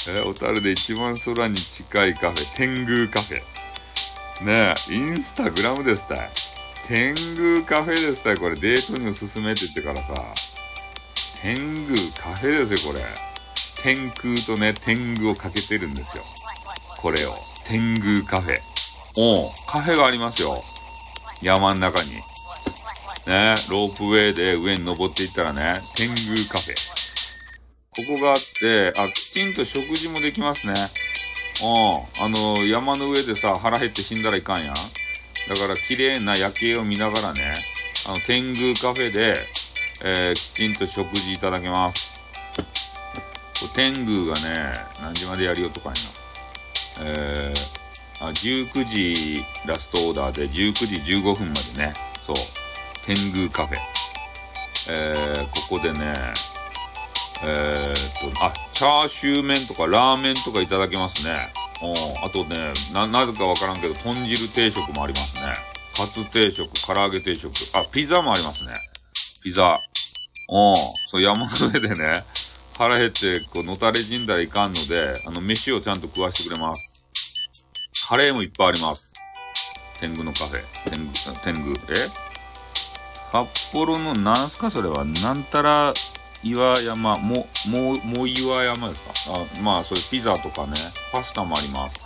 [0.09, 4.45] え、小樽で一番空に近いカフェ、天狗カフェ。
[4.45, 6.29] ねえ、インスタグラムですたい。
[6.87, 8.37] 天狗カフェですたい。
[8.37, 10.23] これデートにおすすめって言ってからさ。
[11.41, 13.05] 天狗カフェですよ、これ。
[13.81, 16.23] 天空とね、天狗をかけてるんですよ。
[16.99, 17.33] これを。
[17.65, 18.57] 天狗カフェ。
[19.17, 20.63] おうカフェがありますよ。
[21.41, 22.11] 山ん中に。
[22.11, 26.75] ね、ロープウェイで上に登っていったらね、天狗カフェ。
[27.95, 30.73] ここがあって、あ、きちんと食事もできますね。
[31.63, 32.23] うん。
[32.23, 34.75] あの、山の上でさ、腹減って死んだらいかんやん。
[35.47, 37.53] だから、綺麗な夜景を見ながらね、
[38.07, 39.37] あの、天狗カフェで、
[40.03, 42.15] えー、きちんと食事いただけます。
[43.73, 45.99] 天狗がね、何時までやるよとかいな。
[47.07, 51.93] えー、あ、19時ラストオーダーで19時15分までね、
[52.25, 52.35] そう、
[53.05, 53.77] 天狗カフェ。
[54.87, 56.13] えー、ここでね、
[57.43, 61.51] えー、っと、あ、チャーシュー麺とかラーメンとかいただけますね。
[61.83, 65.53] うん、あとね、な、なぜかわからんけど、豚汁定食もありますね。
[65.95, 67.51] カツ定食、唐揚げ定食。
[67.73, 68.73] あ、ピザもありますね。
[69.43, 69.75] ピザ。
[70.49, 70.75] うん、
[71.11, 72.23] そう、山の上でね、
[72.77, 76.91] 腹減って、こう、のたれ死んだらいかんので、あの、飯をちゃんと食わしてくれます。
[78.07, 79.11] カレーもいっぱいあります。
[79.99, 80.89] 天狗のカフェ。
[80.89, 81.95] 天狗、天狗、え？
[83.31, 84.71] 札幌のなんすか？
[84.71, 85.93] それはなんたら
[86.45, 89.11] 岩山ももも岩山ですか？
[89.33, 90.73] あまあそれピザとかね
[91.11, 92.05] パスタもあります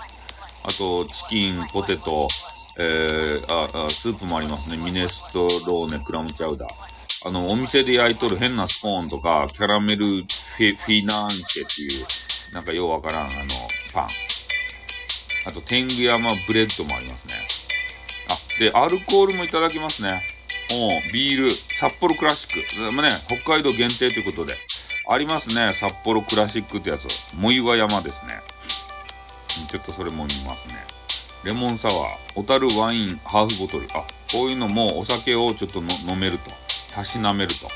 [0.63, 2.27] あとチキンポテト
[2.79, 6.69] えー、ああスープもありますねミネストローネクラムチャウダー
[7.27, 13.31] あの、お店で焼いとる変なスコーンとか、キャラメルフィ、フィナンシェっていう、なんかようわからん、あの、
[13.93, 14.07] パン。
[15.45, 17.33] あと、天狗山ブレッドもありますね。
[18.29, 20.21] あ、で、アルコールもいただきますね。
[20.71, 22.91] おビール、札幌クラシック。
[22.93, 24.55] まあね、北海道限定ということで。
[25.11, 27.35] ありますね、札幌クラシックってやつ。
[27.35, 28.39] も岩山ですね。
[29.67, 30.85] ちょっとそれも見ますね。
[31.43, 33.87] レモンサワー、小樽ワインハーフボトル。
[33.95, 36.51] あ、こういうのもお酒をちょっと飲めると。
[36.93, 37.67] たしなめると。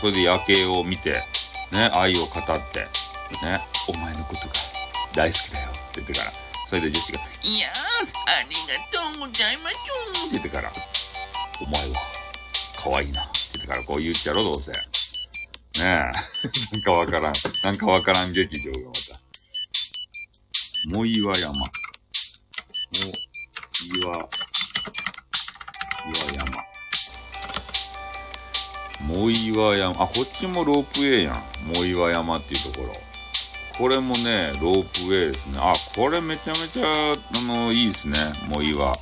[0.00, 1.22] それで夜景を見て、
[1.72, 2.80] ね、愛を語って、
[3.42, 4.52] ね、お前のことが
[5.12, 6.32] 大好きだよって言ってから、
[6.68, 7.72] それで女子が、いやー、
[8.26, 10.70] ありがとうございますって言ってから、
[11.60, 11.96] お前は
[12.76, 14.72] 可愛いなって言ってからこう言っちゃろ、どうせ。
[14.72, 14.78] ね
[15.80, 15.84] え。
[15.84, 16.10] な
[16.78, 17.32] んかわからん。
[17.62, 19.20] なんかわからん劇場がまた。
[20.98, 21.54] も岩山。
[21.54, 21.70] も
[23.96, 24.28] 岩、
[26.06, 26.44] 岩山。
[29.06, 31.34] 藻岩山、あ、こっちもロープウェイやん。
[31.74, 32.92] 藻岩山っていうところ。
[33.76, 35.58] これもね、ロープウェイですね。
[35.58, 38.14] あ、これめちゃめちゃ、あの、いいですね。
[38.48, 38.92] 藻岩。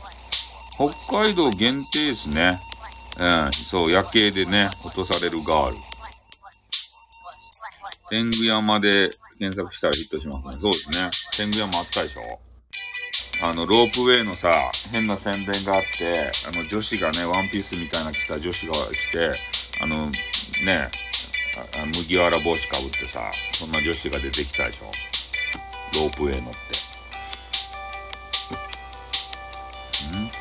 [0.74, 2.58] 北海道限定ですね。
[3.20, 5.76] うん、そう、夜景でね、落とされるガール。
[8.10, 10.52] 天狗山で検索したらヒットしますね。
[10.60, 11.10] そうですね。
[11.36, 12.40] 天狗山あったでしょ
[13.42, 19.32] あの、ロープウェイのさ、変な宣伝があって、あの、女子がね、ワンピースみたいな着た女子が来て、
[19.82, 20.90] あの、ね、
[21.96, 24.90] 麦わら帽子かぶってさ、そんな女子が出てきたでしょ。
[26.00, 26.91] ロープウェイ乗って。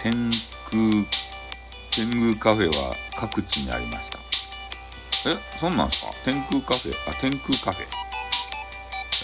[0.01, 0.11] 天
[0.71, 1.05] 空、
[1.91, 4.19] 天狗カフェは各地にありました。
[5.29, 6.11] え、そんなんすか？
[6.25, 6.93] 天空カフェ？
[7.07, 7.85] あ、天空カフェ。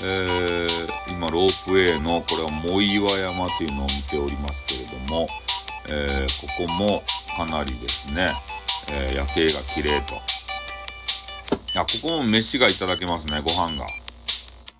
[0.03, 5.27] えー、今、ロープウェイの、これは藻岩山というのを見ておりますけれども、
[5.89, 7.03] えー、ここも
[7.35, 8.27] かなりですね、
[8.91, 10.15] えー、夜景が綺麗と。
[11.79, 13.87] あ、ここも飯がいただけますね、ご飯が。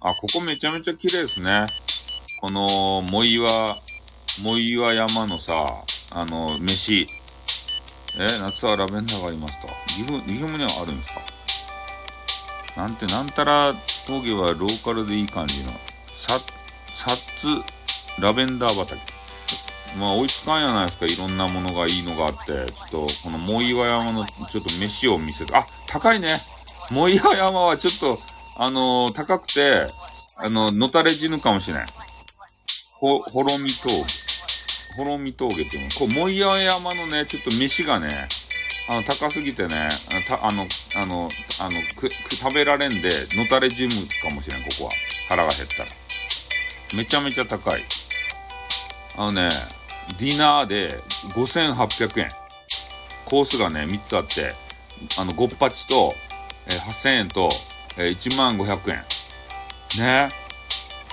[0.02, 1.66] あ、ここめちゃめちゃ綺麗ですね。
[2.42, 3.76] この、藻岩、
[4.44, 5.66] 藻岩山のさ、
[6.12, 7.08] あの、飯。
[8.20, 9.68] え、夏はラベンダーがありますと。
[9.88, 11.22] 岐阜、岐阜にはあるんですか
[12.78, 13.74] なんて、なんたら
[14.06, 19.02] 峠はローカルでいい感じの、さ、さつ、ラベンダー畑。
[19.98, 21.06] まあ、追いつかんやないですか。
[21.08, 22.72] いろんなものがいいのがあって。
[22.72, 26.28] ちょっと、この藻岩山の、ちょっと飯を見せて、あ、高いね。
[26.92, 28.20] 藻岩山はちょっと、
[28.58, 29.88] あのー、高くて、
[30.36, 31.88] あの、のたれ死ぬかもしれない。
[33.00, 34.27] ほ、ほろみ峠。
[34.98, 35.90] ほろみ峠っていうの。
[35.92, 38.28] こう、藻岩山のね、ちょっと飯がね、
[38.90, 39.88] あの、高すぎてね、
[40.28, 41.30] た、あの、あの、
[41.62, 44.92] あの、く、く、食べられんで、のたれ死ぬかもしれん、ここは。
[45.30, 45.90] 腹が減ったら。
[46.96, 47.84] めちゃめちゃ高い。
[49.18, 49.50] あのね、
[50.20, 50.90] ディナーで
[51.36, 52.30] 5800円。
[53.26, 54.54] コースがね、3つあって、
[55.20, 56.14] あの、ゴッパチと、
[56.66, 57.50] えー、8000円と、
[58.00, 58.98] えー、1万500円。
[60.02, 60.30] ね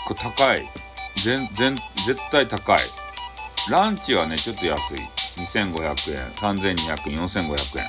[0.06, 0.64] これ高い。
[1.22, 2.78] 全、全、絶対高い。
[3.70, 4.96] ランチはね、ちょっと安い。
[5.36, 7.88] 2500円、3200円、4500円。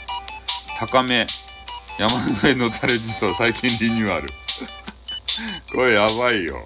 [0.80, 1.26] 高め。
[2.00, 4.30] 山の上のタレジソ最近リニューアル。
[5.76, 6.66] これやばいよ。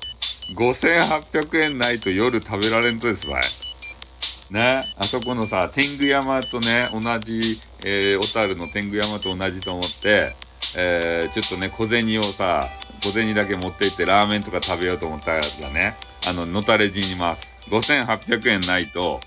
[0.55, 3.43] 5800円ないと夜食べられんとですわい。
[4.53, 10.35] ね、あそこのさ、天狗山とね、同じ、えー、小樽の天狗山と同じと思って、
[10.75, 12.61] えー、ちょっとね、小銭をさ、
[13.03, 15.95] 小銭だけ持って行ってラーメンとか食べようと思ったらね、
[16.27, 17.58] あの、のたれ死にます。
[17.69, 19.19] 5800円ないと、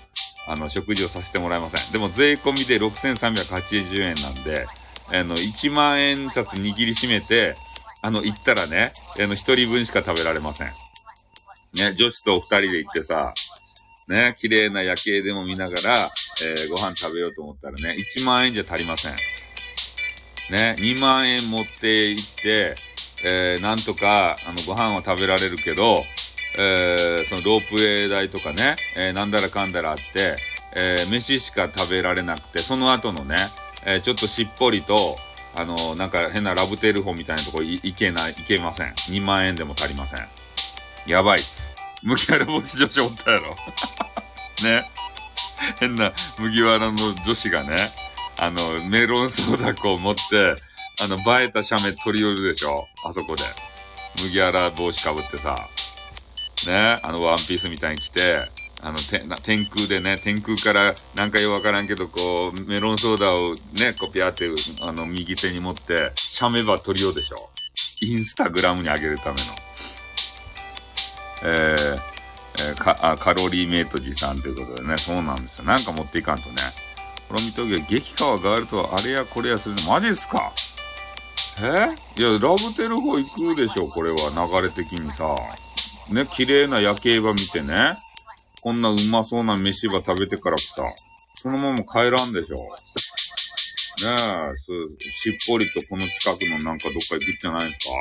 [0.47, 1.91] あの、食事をさせてもらえません。
[1.91, 4.67] でも、税込みで6380円なんで、
[5.07, 7.55] あの、1万円札握りしめて、
[8.01, 10.67] あの、行ったらね、あの、1人分しか食べられません。
[10.67, 13.33] ね、女子と2人で行ってさ、
[14.07, 16.09] ね、綺麗な夜景でも見ながら、
[16.43, 19.13] えー、ご飯食べようと思ったらね、1万円じゃ足りません。
[20.51, 22.75] ね、2万円持って行って、
[23.23, 26.03] えー、なんとか、あの、ご飯は食べられるけど、
[26.59, 30.35] えー、そのロープウェイ代とかね、えー、なんだらかんだらあって、
[30.75, 33.35] えー、飯しか食べられなくて、その後のね、
[33.85, 35.15] えー、ちょっとしっぽりと、
[35.55, 38.93] あのー、なんか変なラブテールホみたいなとこ行けない、行けません。
[38.93, 40.27] 2万円でも足りません。
[41.05, 41.73] やばいっす。
[42.03, 43.55] 麦わら帽子女子おったやろ。
[44.63, 44.89] ね。
[45.79, 47.75] 変な麦わらの女子がね、
[48.37, 50.55] あの、メロンソーダ粉を持って、
[51.01, 53.43] あの、映えた写メ取り寄るでしょあそこで。
[54.23, 55.55] 麦わら帽子かぶってさ。
[56.69, 56.95] ね。
[57.03, 58.37] あの、ワンピースみたいに着て、
[58.81, 64.49] あの、てな天空でね、天空からなんかよくわからんけど、こう、メロンソーダをね、こうピャーって、
[64.83, 67.35] あの、右手に持って、シャメば取りようでしょ。
[68.01, 69.37] インスタグラムに上げるための。
[71.45, 71.99] えー、
[72.69, 75.65] えー、かあカロリーメイト持参ということでね、そうなんですよ。
[75.65, 76.55] なんか持っていかんとね。
[77.29, 80.51] この見ときは激川ガールとはあれやこれやするの、マジっすか？
[81.61, 81.63] え？
[82.19, 84.17] いや、ラブテル方行くでしょ、これは、
[84.59, 85.35] 流れ的にさ。
[86.09, 87.95] ね、綺麗な夜景場見てね。
[88.61, 90.83] こんなうまそうな飯ば食べてからさ、
[91.35, 92.55] そのまま帰らんでしょ。
[92.55, 94.55] ねえ、
[95.11, 97.93] しっぽりとこの近くのなんかどっか行くんじゃないですか？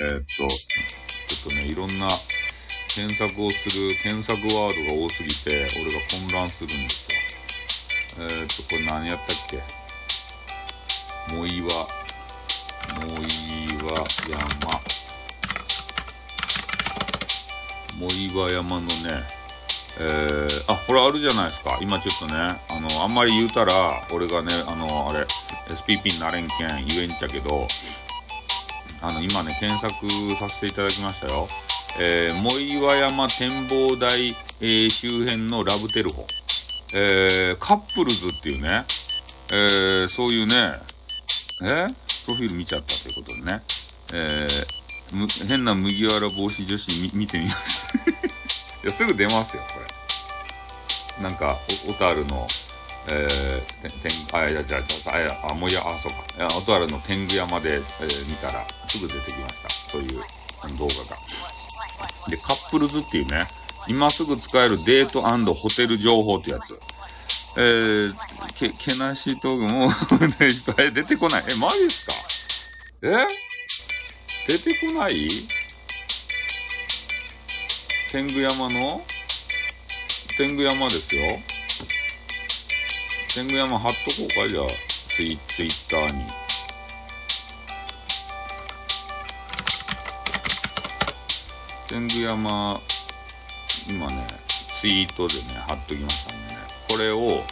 [0.00, 2.08] えー、っと、ちょっとね、いろんな
[2.94, 7.08] 検索をする、検索ワードが多すぎて、俺が混乱するんです
[8.18, 8.24] よ。
[8.24, 9.56] えー、っと、これ何やったっけ？
[11.36, 11.66] もいわ、
[13.00, 13.26] もい
[13.90, 15.01] わ山。
[17.98, 18.88] もいわ山のね、
[19.98, 21.78] えー、あ、これあるじゃないですか。
[21.80, 23.72] 今ちょっとね、あの、あんまり言うたら、
[24.14, 25.26] 俺がね、あの、あれ、
[25.68, 27.66] SPP になれんけん言えんちゃけど、
[29.02, 31.48] あの、今ね、検索させていただきましたよ。
[31.98, 36.26] えー、藻岩山展望台、えー、周辺のラブテルホ。
[36.94, 38.84] えー、カップルズっていうね、
[39.52, 40.54] えー、そういうね、
[41.62, 41.88] えー、
[42.24, 43.62] プロフィール見ちゃったということでね、
[44.14, 44.81] えー、
[45.12, 47.88] む変な麦わら帽子女子み見てみます。
[48.82, 51.22] いや、すぐ出ますよ、これ。
[51.22, 52.46] なんか、小樽の、
[53.08, 55.12] えー、てん、あ、いや、じゃあ、じゃ
[55.44, 56.54] あ、あ、もういや、あ、そうか。
[56.54, 59.68] 小樽の天狗山で、えー、見たら、すぐ出てきました。
[59.90, 60.08] そういう
[60.78, 61.16] 動画が。
[62.28, 63.46] で、カップルズっていうね、
[63.88, 65.22] 今すぐ使えるデート
[65.54, 66.80] ホテル情報ってやつ。
[67.56, 68.10] えー、
[68.54, 71.44] け、けなし道具も、 いっぱい出てこない。
[71.50, 72.12] え、マジっすか？
[73.02, 73.51] え？
[74.48, 75.28] 出てこない？
[78.10, 79.02] 天狗山の？
[80.36, 81.22] 天狗山ですよ。
[83.34, 84.66] 天狗山貼っとこうか、じゃあ、
[85.16, 86.24] ツイツイッターに。
[91.88, 92.80] 天狗山、
[93.88, 94.26] 今ね、
[94.80, 96.60] ツイートでね、貼っときましたんでね。
[96.90, 97.44] これを、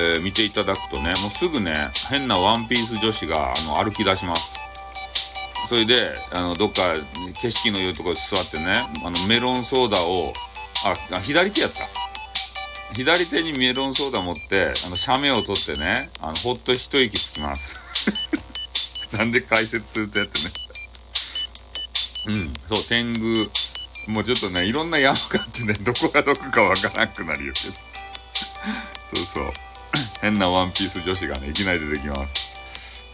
[0.00, 4.57] えー、見ていただくとね、もうすぐね、変なワンピース女子が、あの、歩き出します。
[5.68, 5.94] それで、
[6.34, 6.94] あの、どっか
[7.42, 10.32] 景色の良いところに座ってね、あの、メロンソーダを、
[11.12, 11.86] あ、左手やった。
[12.94, 17.78] 左手にメロンソーダ持って、あの、写メを取ってね、あの、ほっと一息つきます。
[19.12, 20.50] なんで解説するとやってね。
[22.28, 23.50] うん、そう、天狗。
[24.06, 27.74] もうちょっとね、いろんな山があってね、どこがどこかわからなくなるよけど。
[27.74, 27.80] そ
[29.22, 29.52] うそう。
[30.22, 32.48] 変なワンピース女子がね、いきなり出てきます。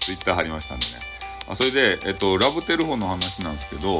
[0.01, 1.04] ツイッター貼りましたんでね。
[1.49, 3.99] あそれで、えっと、ラブテルホの話なんですけど、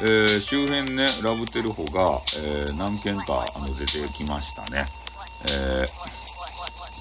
[0.00, 4.86] えー、周辺ね、ラブテルホが、えー、何件かあの出てきましたね。
[5.44, 5.86] えー、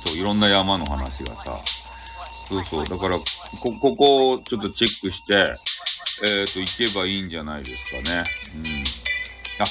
[0.06, 1.60] そう、いろんな山の話がさ、
[2.46, 3.24] そうそう、だから、こ、
[3.80, 5.36] ここをちょっとチェックして、
[6.24, 8.24] えっ、ー、と、行けばいいんじゃないですかね。
[8.56, 8.84] うん。
[9.60, 9.64] あ、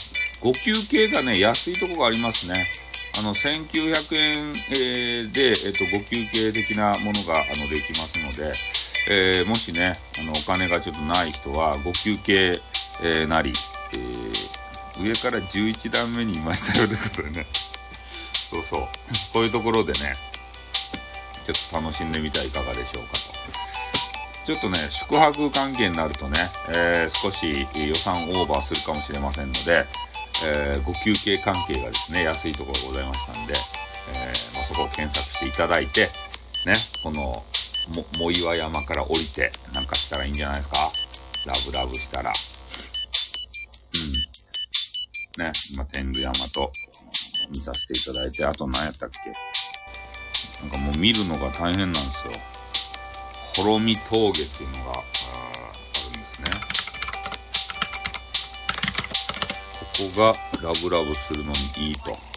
[0.42, 2.66] 5級系がね、安いとこがありますね。
[3.18, 8.52] あの、1900円、えー、で、えっ、ー、と、5級系的なものが、あの、できますので、
[9.11, 12.61] えー、もしね、あの、お金がちょっとない人は、ご休憩、
[13.03, 13.53] えー、なり、
[13.94, 17.47] えー、上から11段目にいましたよということでね。
[18.51, 18.83] そうそう。
[19.33, 20.14] こういうところでね、
[21.47, 23.38] ちょっと楽しんでみてはいかがでしょうかと。
[24.47, 29.87] ちょっとね、宿泊関係になるとね、え、少し予算オーバーするかもしれませんので、
[30.44, 33.55] えー、ご休憩関係がですね、安いところがございましたんで、
[34.14, 36.11] え、まあ、そこを検索していただいて、
[36.66, 37.45] ね、この
[37.95, 40.93] も、も岩山から降りて、なんかしたらいいんじゃないですか？
[41.47, 42.32] ラブラブしたら。
[45.39, 45.45] うん。
[45.45, 46.70] ね、今、天狗山と
[47.51, 49.18] 見させていただいて、あと何やったっけ？
[50.62, 52.32] なんかもう見るのが大変なんですよ。
[53.57, 55.03] 滅み峠っていうのが、ああ
[56.12, 56.51] るんですね。
[59.80, 60.32] ここが
[60.62, 62.28] ラブラブするのにいいと。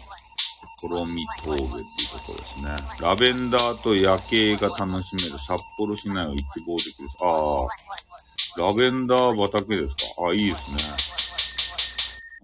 [0.82, 2.76] 幌見峠っていうところですね。
[3.00, 7.08] ラベンダーと夜景が楽しめる札幌市内を一望できる。
[7.24, 10.28] ああ、ラベンダー畑ですか。
[10.28, 10.76] あいいですね。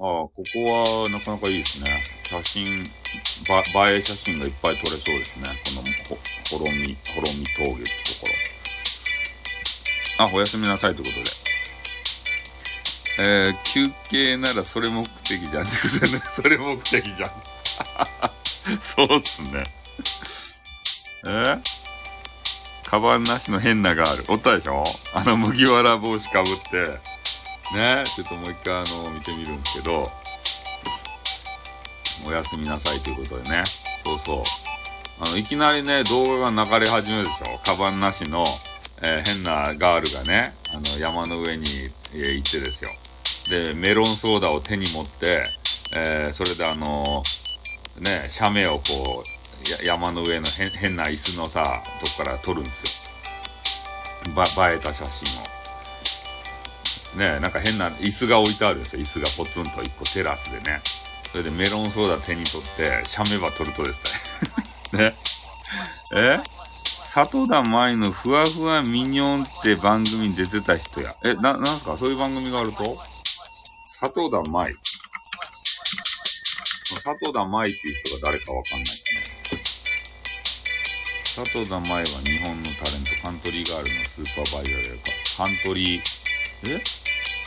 [0.00, 0.42] ああ、ここ
[1.02, 2.02] はなかなかいいですね。
[2.24, 2.84] 写真、
[3.74, 5.48] ば、映え写真がいっぱい撮れそうですね。
[5.64, 8.26] この、ほ、ろみ、ほろみ峠ってとこ
[10.18, 10.24] ろ。
[10.26, 11.48] あ、おやすみなさいということで。
[13.20, 15.66] えー、休憩ならそれ目的じゃん。
[15.66, 17.57] それ目的じゃん。
[18.82, 19.64] そうっすね。
[21.28, 21.56] え？
[22.84, 24.32] カバンなしの変なガール。
[24.32, 24.84] おったでしょ？
[25.12, 27.76] あの麦わら帽子かぶって。
[27.76, 28.02] ね？
[28.04, 30.04] ちょっともう一回あの、見てみるんですけど。
[32.26, 33.62] おやすみなさいということでね。
[34.04, 34.42] そうそう。
[35.20, 37.58] あの、いきなりね、動画が流れ始めるでしょ？
[37.64, 38.44] カバンなしの、
[39.02, 41.64] えー、変なガールがね、あの、山の上に、
[42.14, 42.90] えー、行ってですよ。
[43.64, 45.44] で、メロンソーダを手に持って、
[45.94, 47.22] えー、それであの
[48.00, 49.22] ね、写メをこ
[49.82, 53.12] う、山の上の変な椅子のさ、とこから撮るんです
[54.28, 54.34] よ。
[54.34, 55.48] ば、映えた写真を。
[57.16, 59.02] ねえなんか変な椅子が置いてあるんですよ。
[59.02, 60.80] 椅子がポツンと一個テラスでね。
[61.24, 65.02] それでメロンソーダ手に取って、写メば撮るとですね。
[65.10, 65.14] ね。
[66.14, 66.40] え？
[67.14, 71.14] 里田舞のふわふわミニョンって番組に出てた人や。
[71.24, 71.96] え、な、なんすか？
[71.98, 72.98] そういう番組があると？
[74.00, 74.72] 里田舞。
[77.04, 79.22] 里田舞っていう人が誰かわかんないですね。
[81.44, 85.04] 里田舞は日本のタレント、カントリーガールのスーパーバイザーであるか、
[85.36, 86.02] カントリー、
[86.66, 86.82] え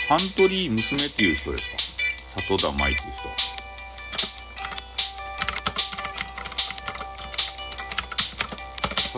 [0.07, 1.63] カントリー娘っていう人です
[2.35, 2.41] か？
[2.41, 3.29] 里田舞っていう人。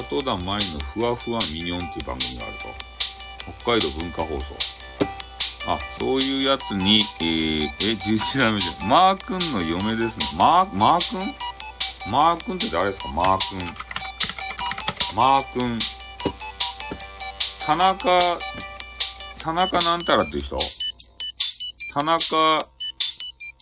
[0.02, 2.74] 里田舞のふわふわミニョンっていう番組があると。
[3.64, 4.73] 北海道文化放送。
[5.66, 8.89] あ、そういうやつに、えー、え、11代目じゃん。
[8.89, 10.38] マー君の嫁ですね。
[10.38, 11.34] マー、マー君？
[12.11, 13.09] マー君って誰ですか？
[13.14, 13.59] マー君。
[15.16, 15.80] マー君。
[17.66, 18.20] 田中、
[19.39, 20.57] 田中なんたらって人？
[21.93, 22.59] 田中、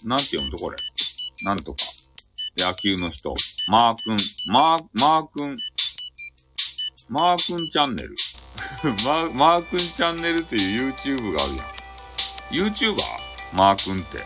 [0.05, 0.77] なんて読むとこれ？
[1.43, 1.77] なんとか。
[2.57, 3.35] 野球の人。
[3.69, 4.17] マー君。
[4.47, 5.55] マー、マー君。
[7.09, 8.15] マー君チャンネル。
[9.05, 11.70] マー、マー君チャンネルっていう YouTube があるやん。
[12.51, 12.97] YouTuber?
[13.53, 14.17] マー君って。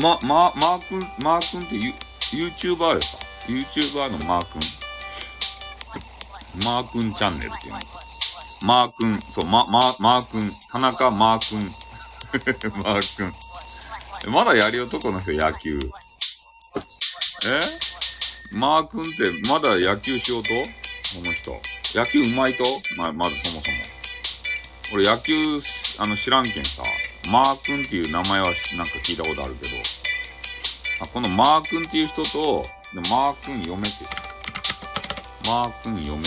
[0.00, 1.92] ま、ま、マー君、マー君ってユ
[2.48, 4.60] YouTuber ですか ?YouTuber のマー君。
[6.64, 7.80] マー君チャンネルっていうの。
[8.66, 11.74] マー君、そう、ま、ま、マー君、田中マー君。
[12.82, 14.32] マー君。
[14.32, 15.78] まだやり男の人野球。
[17.46, 17.60] え？
[18.52, 20.48] マー君ってまだ野球しようと？
[20.48, 20.56] こ
[21.22, 21.60] の人。
[21.94, 22.64] 野球うまいと？
[22.96, 23.76] ま、まずそもそも。
[24.94, 25.60] 俺野球
[25.98, 26.82] あの、知らんけんさ、
[27.28, 29.76] マー君っていう名前はなんか聞いたことあるけど、
[31.00, 34.24] あこのマー君っていう人と、でマー君嫁って
[35.46, 36.20] マー君嫁。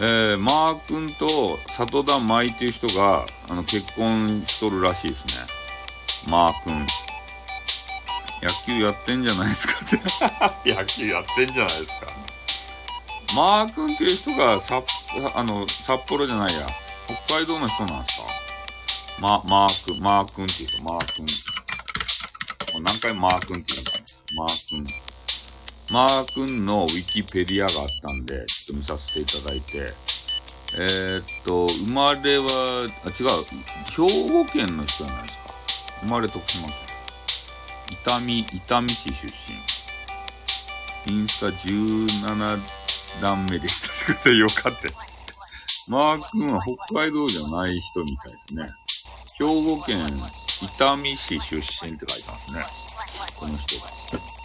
[0.00, 5.26] えー、マー君と里田舞っていう人が、あの、結婚しとるらしいです
[6.26, 6.30] ね。
[6.30, 6.86] マー君。
[8.40, 9.74] 野球やってんじゃないですか
[10.46, 12.06] って 野球やってんじゃないですか。
[13.34, 14.82] マー君っていう人が、さ、
[15.34, 16.66] あの、札幌じゃないや。
[17.26, 18.26] 北海道の人なんですか？
[19.20, 21.26] ま、マーク、マー君って言うと、マー君。
[22.82, 24.04] 何回マー君って言うのかな
[24.36, 24.86] マー君。
[25.90, 29.92] マー君のウィキペディアがあったんで、ちょっと見させていただいて、
[30.78, 33.28] えー、っと、生まれは、あ、違う、
[34.06, 35.54] 兵庫県の人じゃないですか。
[36.06, 36.76] 生まれ徳島県。
[37.90, 39.26] 伊丹、伊丹市出
[41.06, 41.14] 身。
[41.14, 42.60] インスタ17
[43.22, 44.12] 段目でした。
[44.12, 45.07] っ てよかった。
[45.88, 48.66] マー君は北海道じゃない人みたいですね。
[49.38, 50.06] 兵庫県
[50.60, 52.66] 伊丹市出身って書いてますね。
[53.36, 53.88] この人が。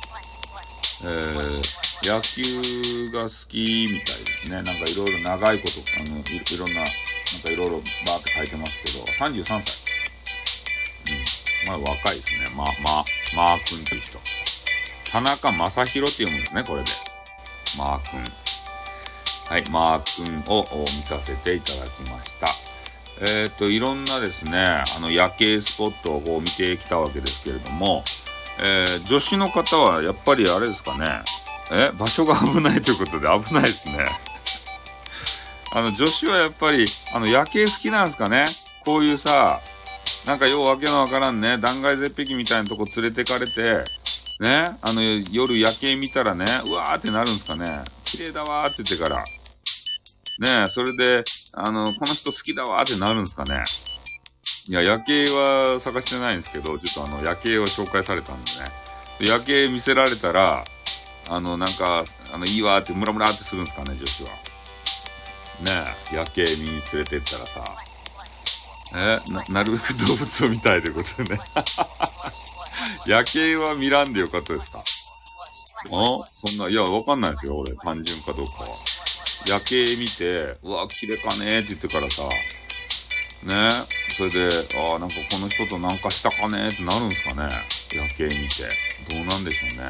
[1.06, 1.62] えー、
[2.08, 3.58] 野球が好き
[3.92, 4.62] みたいですね。
[4.62, 6.90] なんかいろいろ長いこと、あのい、いろんな、なん
[7.42, 9.84] かいろいろバーって書いてますけど、33歳。
[11.66, 11.82] うん。
[11.82, 12.56] まあ若いですね。
[12.56, 14.20] ま、ま、マー君っていう人。
[15.12, 16.92] 田中正宏って読むんですね、これで。
[17.78, 18.43] マー君。
[19.50, 22.48] はい、マー君を見させていただきました。
[23.22, 28.04] えっ、ー、と、いろんなですね、あの、夜景スポットをこう見てきたわけですけれども、
[28.60, 31.22] えー、女子の方はやっぱりあれですかね、
[31.72, 34.06] え、場所が危ないということで危ないですね。
[35.74, 38.46] あの、女子はやっぱり、あの、夜景好きなんですかね？
[38.86, 39.62] こういうさ、
[40.26, 43.84] なんかようわけのわからんね、断崖絶壁みたいなとこ連れてかれて、
[44.40, 47.84] ね、あの、夜夜景見たらね、うわーってなるんですかね？
[48.14, 49.18] 綺麗だわーって言ってから。
[50.40, 53.64] ねえそれで、あの、この人好きだわーってなるんですかね。
[54.68, 58.72] いや、夜景は探してないんですけど、ちょっとあの、夜景を紹介されたんでね。
[59.20, 60.64] 夜景見せられたら、
[61.32, 64.30] あの、なんか、あの、いいわーってムラムラってするんですかね、女子は。
[64.30, 64.36] ね
[66.12, 67.64] え夜景見に連れてったらさ、
[68.96, 71.42] えな、なるべく動物を見たいということでね。
[73.08, 74.84] 夜景は見らんでよかったですか？
[75.92, 77.74] あそんな、いや、わかんないですよ、俺。
[77.76, 78.78] 単純かどうかは。
[79.48, 82.24] 夜景見て、うわ、綺麗かねって言ってからさ、
[83.44, 83.70] ね、
[84.16, 84.48] それで、
[84.92, 87.54] ああ、なんかこの人となんかしたかねってなるんですかね。
[87.94, 88.64] 夜景見て。
[89.10, 89.90] どうなんでしょうね。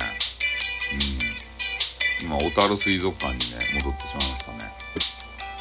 [2.22, 2.26] うん。
[2.26, 4.74] 今、小樽水族館にね、戻ってしまいましたね。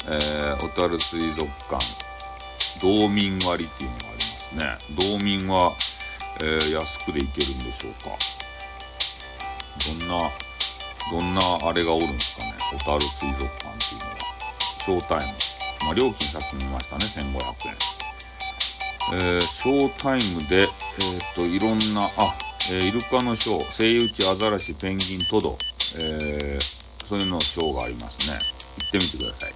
[0.05, 1.77] えー、小樽水族館、
[2.81, 5.17] 道民割っていうのがありますね。
[5.17, 5.73] 道民は、
[6.41, 8.42] えー、安くでいけるんでしょうか。
[9.99, 10.19] どんな、
[11.11, 12.53] どんなあれがおるんですかね。
[12.71, 14.17] 小樽水族館っていうのは。
[14.85, 15.33] ショータイム。
[15.85, 17.05] まあ、料金さっき見ましたね。
[17.05, 17.75] 1500円。
[19.13, 20.69] えー、ショータイムで、えっ、
[21.35, 22.35] と、いろんな、あ、
[22.71, 25.57] えー、イルカのショー、セイウチ、アザラシ、ペンギン、トド、
[25.99, 28.39] えー、そういうのショーがありますね。
[28.79, 29.53] 行ってみてください。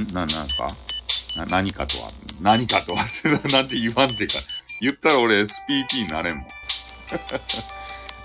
[0.00, 0.06] ん？
[0.14, 0.66] な、なんか？
[1.36, 2.10] な、何かとは、
[2.40, 3.04] 何かとは？
[3.52, 4.34] なんて言わんてか。
[4.80, 6.46] 言ったら俺 SPP になれんもん。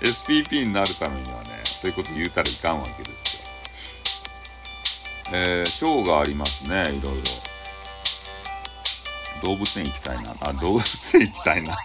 [0.00, 3.36] SPP になるためにはね、そういうこと言うたらいかんわけです
[5.32, 5.38] よ。
[5.38, 7.22] えー、ショーがありますね、いろいろ。
[9.42, 10.34] 動物園行きたいな。
[10.40, 11.76] あ、動物園行きたいな。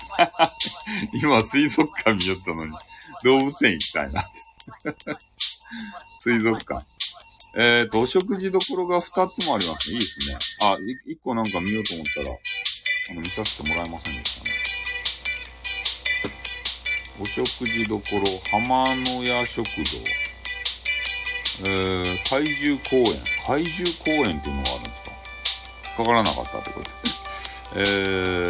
[1.13, 2.71] 今水族館見よったのに、
[3.23, 4.21] 動物園行きたいな。
[6.19, 6.85] 水族館。
[7.55, 9.93] えーと、お食事どころが2つもありますね。
[9.93, 10.37] いいですね。
[10.61, 12.37] あ、1個なんか見ようと思ったら、
[13.11, 14.52] あの、見させてもらえませんでしたね。
[17.19, 19.71] お食事どころ、浜野屋食堂。
[21.63, 23.05] えー、怪獣公園。
[23.45, 24.51] 怪獣公園ってい。
[24.51, 25.15] うのがあるんですか
[25.89, 27.23] 引っかからなかったってことです
[27.75, 27.79] え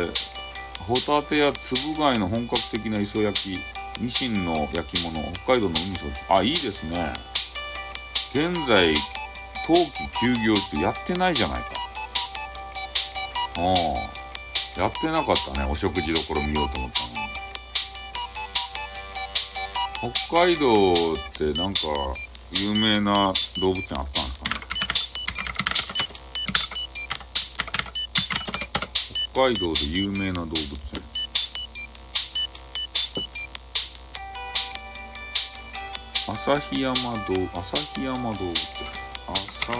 [0.10, 3.60] ー、ホタテや粒貝の本格的な磯焼き、
[4.02, 6.48] ニシンの焼き物、北海道の海そあ、い。
[6.48, 6.50] い。
[6.52, 7.14] ですね。
[8.34, 8.94] 現在、
[9.68, 11.34] 冬季休業中やってない。
[11.34, 11.60] じゃない。
[11.60, 11.68] か。
[13.58, 14.82] ああ。
[14.82, 15.68] やってなかったね。
[15.70, 17.13] お食事どころ見ようと思ったの。
[20.04, 20.12] 北
[20.44, 20.96] 海道っ
[21.32, 21.80] てなんか、
[22.52, 23.32] 有名な
[23.62, 24.56] 動物園あったんですかね？
[29.34, 30.60] 北海道で有名な動物園。
[36.28, 37.00] 旭山動、
[37.62, 38.54] 旭山動物園。
[39.30, 39.72] 朝、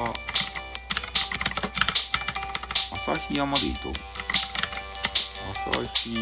[3.12, 3.90] 旭山でいいと
[5.50, 6.16] 旭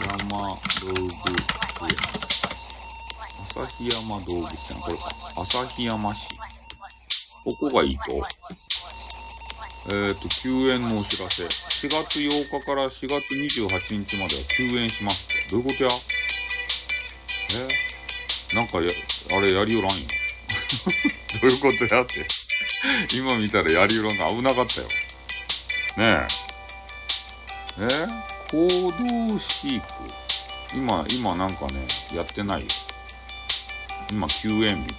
[0.00, 2.27] 山動物園。
[3.66, 4.80] 旭山動物園。
[4.80, 4.98] これ。
[5.42, 6.38] 旭山市。
[7.44, 7.98] ここがいいと
[9.90, 11.44] えっ、ー、と、休園のお知らせ。
[11.44, 11.48] 4
[11.88, 15.50] 月8日から4月28日までは休園しますって。
[15.50, 15.90] どういうことや？
[18.52, 18.54] え？
[18.54, 18.90] なんかや、
[19.36, 19.96] あれやりよらんよ。
[21.40, 22.26] どういうことやって。
[23.16, 24.88] 今見たらやりよらんが危なかったよ。
[25.96, 26.26] ね
[27.78, 27.84] え。
[27.84, 27.86] え？
[28.50, 29.84] 行動飼育。
[30.74, 32.66] 今、今なんかね、やってないよ。
[34.10, 34.94] 今休園日って。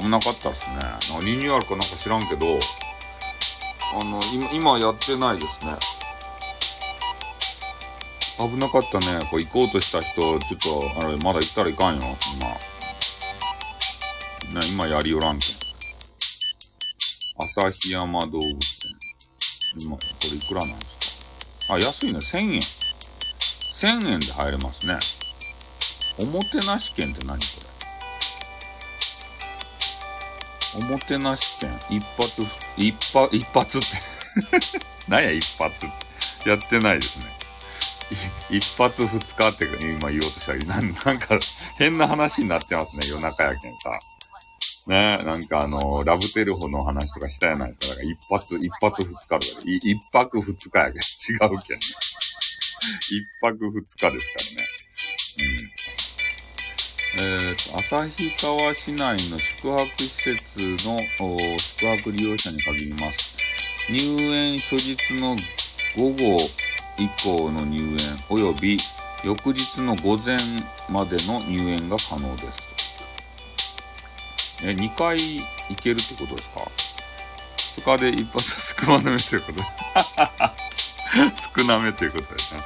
[0.00, 0.76] 危なかったっすね。
[0.76, 0.82] なん
[1.20, 2.60] かリニューアルかなんか知らんけど、
[3.92, 5.76] あの、今、今やってないですね。
[8.38, 9.26] 危なかったね。
[9.30, 10.42] こう行こうとした人、ちょっ
[11.00, 12.46] と、あれ、まだ行ったらいかんよ、今。
[14.60, 15.56] ね、今やりよらんけん。
[17.56, 18.58] 旭山動物園。
[19.80, 21.18] 今、これいくらなんです
[21.68, 21.74] か？
[21.74, 22.18] あ、安いね。
[22.18, 22.60] 1000円。
[22.60, 24.98] 1000円で入れますね。
[26.22, 27.44] おもてなし券って何こ
[30.78, 30.80] れ？
[30.80, 31.70] おもてなし券。
[31.90, 32.42] 一発、
[32.76, 33.86] 一発、一発って
[35.08, 35.90] 何や一発っ
[36.44, 36.48] て。
[36.50, 37.26] やってないですね。
[38.50, 41.38] 一発二日って今言おうとしたけど、なんか
[41.78, 43.98] 変な話になってますね、夜中やけんさ。
[44.86, 47.86] ねえなんかあの、ラブテルホの話とかしたやないか。
[47.88, 50.94] だから一発、一発二日とかで、一泊二日やけん。
[50.94, 51.58] 違うけんね。
[53.10, 54.68] 一泊二日ですからね。
[55.38, 55.79] うん。
[57.18, 61.00] えっ、ー、と、旭川市内の宿泊施設の
[61.58, 63.36] 宿泊利用者に限ります。
[63.90, 63.96] 入
[64.34, 65.36] 園初日の
[65.98, 66.36] 午後
[66.98, 67.96] 以降の入園
[68.28, 68.76] 及び
[69.24, 70.36] 翌日の午前
[70.88, 72.70] までの入園が可能です。
[74.62, 76.48] え、2回行けるってことです
[77.84, 78.44] か ?2 日で一発
[78.84, 79.58] 少なめということ
[81.60, 82.60] 少なめということですね。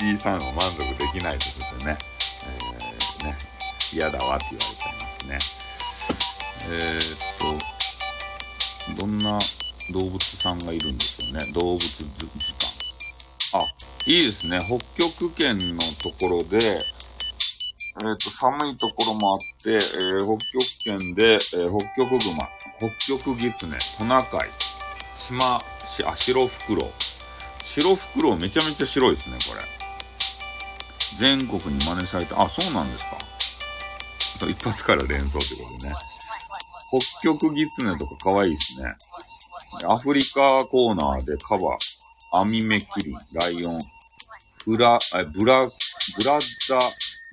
[0.00, 1.98] リリーさんは満足できないということでね。
[3.22, 3.51] えー、ね。
[3.92, 5.62] 嫌だわって言われちゃいますね。
[6.70, 7.58] えー、っ
[8.96, 9.38] と、どんな
[9.92, 11.52] 動物さんがいるんでしょうね。
[11.52, 12.06] 動物図
[13.50, 13.64] 鑑。
[13.64, 13.66] あ、
[14.06, 14.58] いいですね。
[14.60, 14.78] 北
[15.08, 24.48] 極圏のところで、えっ、と、寒いところもあって、えー、北極圏で、えー、北極熊、北極狐、トナカイ、
[25.18, 26.90] 島、あ、白フクロウ。
[27.64, 29.62] 白フクロウめちゃめちゃ白いですね、これ。
[31.18, 33.31] 全国に真似されて、あ、そうなんですか。
[34.48, 35.94] 一発から連想ってことね。
[36.90, 38.94] 北極狐とか可愛いですね。
[39.88, 42.02] アフリカコーナーでカバー。
[42.34, 43.78] アミメキリン、ライオン、
[44.64, 46.78] フラ、え、ブラ、ブラザ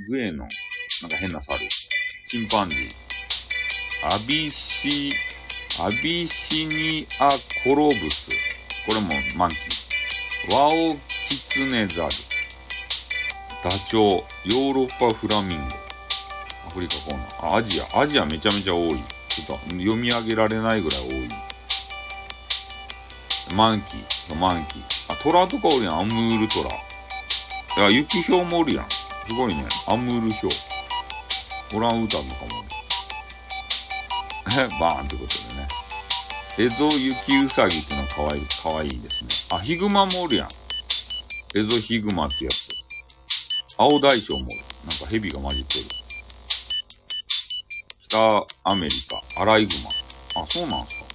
[0.10, 0.44] グエノ。
[0.44, 0.48] ン、
[1.04, 1.58] なんか変な猿、
[2.28, 2.90] チンパンジー、
[4.06, 5.14] アビシ、
[5.82, 7.30] アビシニア
[7.64, 8.30] コロブス、
[8.86, 10.74] これもマンキー、ワオ
[11.30, 12.10] キツネザル、
[13.64, 15.66] ダチョウ、ヨーロッパフラミンゴ、
[16.70, 18.90] アフリカコーナー、アジア、アジアめちゃめちゃ多い。
[18.90, 21.28] ちょっと読み上げられないぐらい多い。
[23.56, 24.84] マンキー、マンキー。
[25.12, 26.70] あ、トラとかおるやん、アムールトラ。
[26.70, 26.74] い
[27.80, 28.86] や、雪ヒョウもおるやん。
[28.88, 29.66] すごいね。
[29.88, 30.50] アムールヒョ
[31.76, 31.78] ウ。
[31.78, 32.70] オランウータンとかもおる。
[34.80, 35.68] バーンってことでね。
[36.60, 39.30] エゾユキウサギってのはかわいい、かわいいですね。
[39.58, 40.50] あ、ヒグマもおるやん。
[41.56, 42.70] エゾヒグマってやつ。
[43.76, 44.50] 青大将もおる。
[44.88, 45.86] なんかヘビが混じってる。
[48.10, 48.96] 北アメリ
[49.36, 50.42] カ、アライグマ。
[50.42, 51.06] あ、そうなんすか。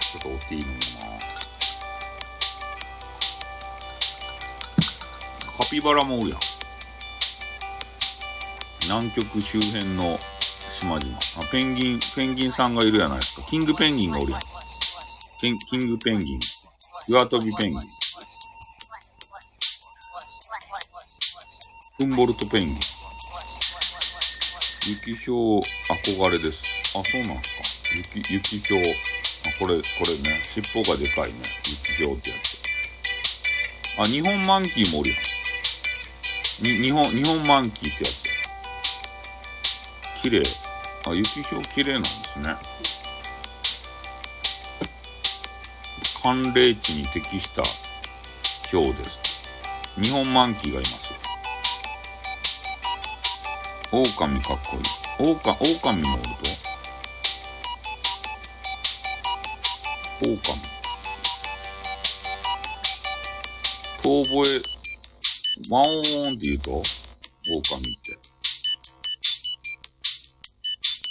[0.00, 0.78] ちょっと追っていいのかな。
[5.62, 6.38] カピバラもおるやん。
[8.84, 10.18] 南極周辺の
[10.80, 11.18] 島々。
[11.38, 13.42] あ、ペンギン、ペンギンさんがいるやないですか。
[13.42, 14.40] キングペンギンがおるやん。
[15.42, 16.40] キンキングペンギン。
[17.08, 17.80] 岩飛びペンギン。
[21.98, 22.99] フンボルトペンギン。
[24.86, 26.58] 雪ひょう憧れです。
[26.96, 27.56] あ、そうなんすか。
[28.14, 28.80] 雪、雪ひょう。
[28.80, 28.84] あ、
[29.58, 30.40] これ、これね。
[30.42, 31.38] 尻尾がでかいね。
[31.66, 32.58] 雪ひょうってやつ。
[33.98, 35.18] あ、日本マンキーもおるやん。
[36.62, 38.22] に、日本、日本マンキーってやつ。
[40.22, 40.42] 綺麗。
[41.06, 42.56] あ、雪ひょう綺麗なんですね。
[46.22, 47.62] 寒冷地に適した
[48.68, 49.10] ひょうです。
[50.02, 51.19] 日本マンキーがいます。
[53.92, 54.78] 狼かっこい
[55.26, 55.30] い。
[55.30, 56.30] オオカ、狼もおると
[60.22, 60.38] 狼。
[64.00, 64.62] 遠吠え、
[65.70, 66.82] ワンオーンって言うと狼っ
[67.82, 67.90] て。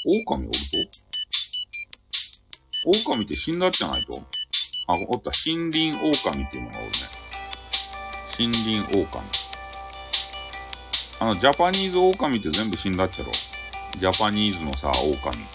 [0.05, 0.57] 狼おると
[2.87, 4.19] 狼って死んだっちゃないとあ、
[5.09, 5.31] おった。
[5.45, 6.11] 森林狼
[6.45, 6.93] っていうのがおるね。
[8.39, 9.09] 森林狼。
[11.21, 13.31] あの、ジャパニーズ狼って全部死んだっちゃろ。
[13.99, 15.45] ジャパニーズのさ、狼。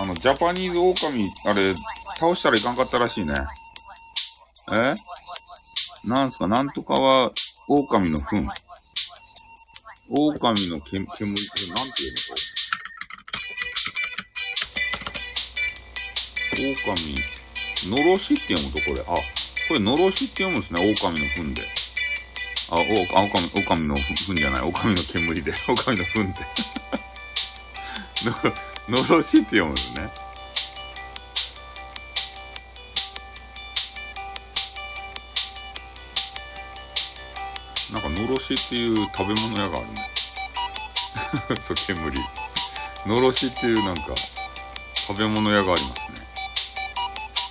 [0.00, 1.74] あの、ジャパニーズ狼、あれ、
[2.16, 3.34] 倒したらいかんかったらしいね。
[4.72, 4.94] え？
[6.04, 7.30] なんすか、なんとかは、
[7.68, 8.48] 狼の糞。
[10.10, 11.34] 狼のけ、煙、これなん
[11.92, 12.34] ていうのこ
[16.56, 16.74] れ？
[16.74, 19.04] 狼、のろしって読むとこれ、あ、
[19.68, 21.62] これのろしって読むんですね、狼の糞で。
[22.72, 22.78] あ、お、
[23.18, 26.32] あ、おかみ、おかみの糞じゃない、おかみの煙で、おかみの糞で。
[28.88, 30.10] の、のろしって読むんですね。
[37.92, 40.10] なんか、のろしっていう食べ物屋があるね。
[41.68, 42.18] そう、煙。
[43.04, 44.02] のろしっていうなんか、
[44.94, 45.94] 食べ物屋がありま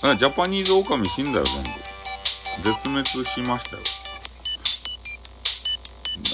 [0.04, 0.18] すね。
[0.18, 1.70] ジャパニーズオオカミ死んだよ、全部。
[2.64, 4.01] 絶滅しましたよ。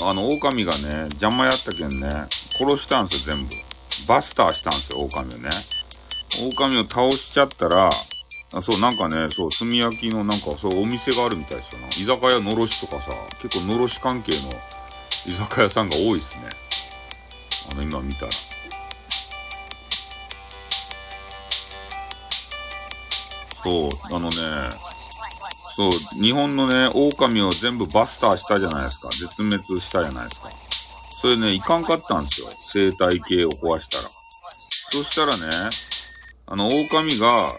[0.01, 3.51] あの、狼がね、邪魔やったけんね、殺したんすよ、全部。
[4.07, 5.49] バスターしたんすよ、狼をね。
[6.55, 7.89] 狼を倒しちゃったら、
[8.53, 11.87] あそう、なんかね、そう、炭焼きのなんか、そう、お店があるみたいですよな。
[11.87, 13.09] 居酒屋のろしとかさ、
[13.41, 14.49] 結構のろし関係の
[15.25, 16.49] 居酒屋さんが多いですね。
[17.71, 18.31] あの、今見たら。
[23.63, 24.35] そう、あのね、
[25.78, 29.09] そう、日本のね、狼を全部バスターしたじゃないですか。
[29.09, 30.49] 絶滅したじゃないですか。
[31.21, 32.47] それね、いかんかったんですよ。
[32.71, 34.09] 生態系を壊したら。
[34.89, 35.69] そしたらね、
[36.47, 37.49] あの、狼が、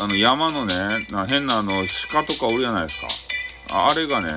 [0.00, 3.88] あの、山のね、な変なあの、鹿とかおるじゃないですか。
[3.88, 4.30] あれがね、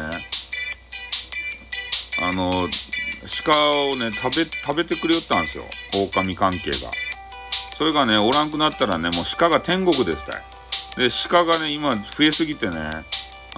[2.21, 2.67] あの、
[3.45, 5.63] 鹿をね、食べ、食べてくれよったんですよ。
[5.93, 6.91] 狼関係が。
[7.77, 10.43] それがね、おらんくなったらね、もう鹿が天国ですたい。
[10.97, 13.05] で、鹿がね、今増えすぎてね、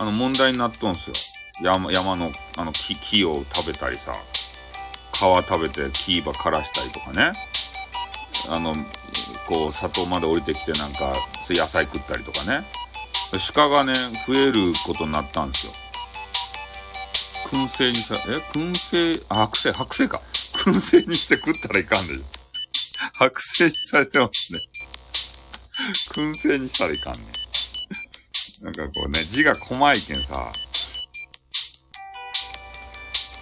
[0.01, 1.13] あの、問題になっとんすよ。
[1.61, 4.11] 山、山の、あの、木、木を食べたりさ、
[5.13, 7.33] 皮食べて木ば枯らしたりとかね。
[8.49, 8.73] あの、
[9.47, 11.13] こう、里まで降りてきてなんか、
[11.49, 12.65] 野菜食ったりとかね。
[13.53, 13.93] 鹿がね、
[14.27, 15.73] 増えることになったんですよ。
[17.51, 18.31] 燻製にさ、え？
[18.57, 20.19] 燻製、あ、白製、白製か。
[20.65, 22.23] 燻製にして食ったらいかんでしょ。
[23.19, 24.59] 白製にされてますね。
[26.11, 27.40] 燻製にしたらいかんね。
[28.61, 30.51] なんかこうね、字が細いけんさ、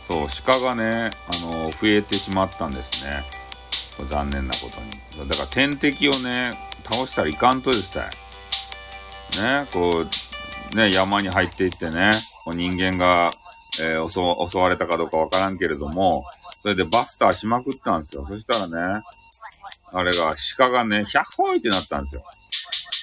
[0.09, 3.23] そう、鹿がね、あの、増えてしまったんですね。
[4.09, 5.29] 残念なことに。
[5.29, 6.51] だから天敵をね、
[6.83, 8.09] 倒したらいかんとですたい。
[9.43, 10.05] ね、こ
[10.73, 12.11] う、ね、山に入っていってね、
[12.45, 13.31] こう人間が、
[13.81, 16.23] えー、襲われたかどうかわからんけれども、
[16.61, 18.25] それでバスターしまくったんですよ。
[18.27, 19.01] そしたらね、
[19.91, 22.23] あれが、鹿がね、100ほいってなったんですよ。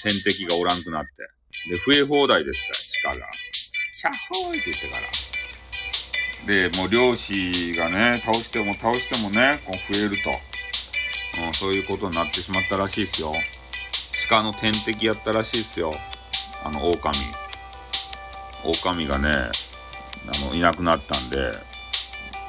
[0.03, 1.11] 天敵がおらんくなって。
[1.69, 2.61] で、増え放題でし
[3.03, 3.27] た、鹿が。
[4.03, 5.07] 100ほいって言ってから。
[6.47, 10.31] で、もう漁師がね、倒しても倒してもね、こう増えると。
[11.45, 13.33] うん、そういうことになってしまったらしいですよ。
[14.29, 15.93] 鹿の天敵やったらしいですよ。
[16.64, 17.12] あの、狼。
[18.64, 19.51] 狼がね、あ
[20.49, 21.37] の、いなくなったんで、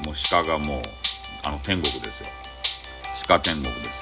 [0.06, 0.82] もう鹿がもう、
[1.44, 2.30] あの、天国ですよ。
[3.28, 3.94] 鹿天国ですよ。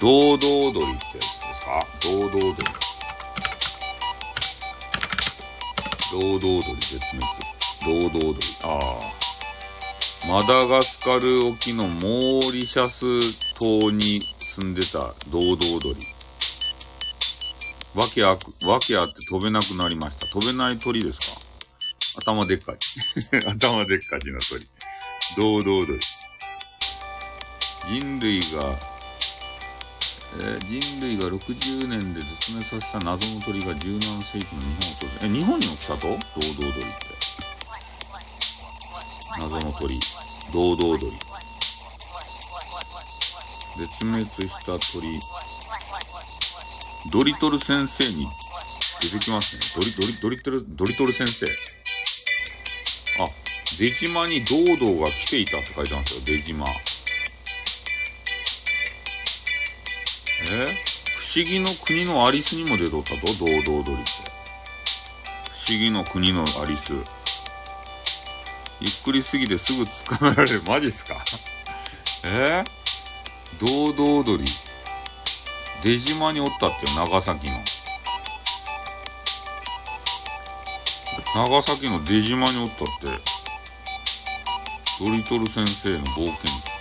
[0.00, 1.86] 堂々鳥ってやつですか？
[2.02, 2.83] 堂々鳥。
[6.14, 7.00] 堂々鳥絶
[7.82, 8.10] 滅。
[8.10, 8.36] 堂々鳥。
[8.62, 10.28] ああ。
[10.28, 13.20] マダガスカル沖のモーリシャス
[13.58, 14.98] 島に住んでた
[15.32, 15.96] 堂々鳥。
[17.96, 20.26] わけあく、わけあって飛べなくなりました。
[20.28, 21.18] 飛べない鳥です
[22.14, 22.22] か？
[22.22, 22.76] 頭でっかい。
[23.50, 24.64] 頭でっかちな鳥。
[25.36, 25.98] 堂々鳥。
[28.00, 28.78] 人類が、
[30.36, 36.08] えー、人類が60年で絶滅させた謎の鳥が17世紀の日本を訪れ、え、日本にも来たと？
[36.08, 36.20] 堂々
[36.58, 37.14] 鳥って。
[39.38, 40.00] 謎の鳥。
[40.52, 41.12] 堂々鳥。
[43.78, 45.20] 絶滅した鳥。
[47.12, 48.26] ドリトル先生に
[49.02, 49.62] 出てきますね。
[49.76, 51.46] ドリ、ドリ、ドリトル、ドリトル先生。
[51.46, 53.26] あ、
[53.78, 56.66] 出島に堂々が来ていたって書いてますよ、出島。
[60.50, 60.66] え？
[61.18, 64.10] 不思議の国のアリスにも出とったと堂々鳥って。
[65.66, 66.94] 不思議の国のアリス。
[68.80, 70.62] ゆっくりすぎてすぐ捕まえられる。
[70.68, 71.16] マジっすか？
[72.24, 72.64] え？
[73.58, 74.44] 堂々鳥。
[75.82, 77.62] 出島におったってよ、長崎の。
[81.34, 83.34] 長崎の出島におったって。
[85.00, 86.73] ドリトル先生の冒険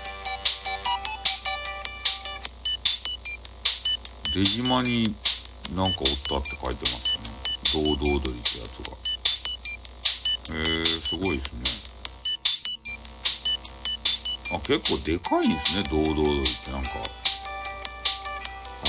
[4.34, 5.15] 出島に
[5.75, 7.29] なんかおったって書いてますね。
[7.71, 8.97] 堂々鳥ってやつが。
[10.55, 11.61] へえー、すごいですね。
[14.55, 16.89] あ、結構でかいんですね、堂々鳥ってなんか。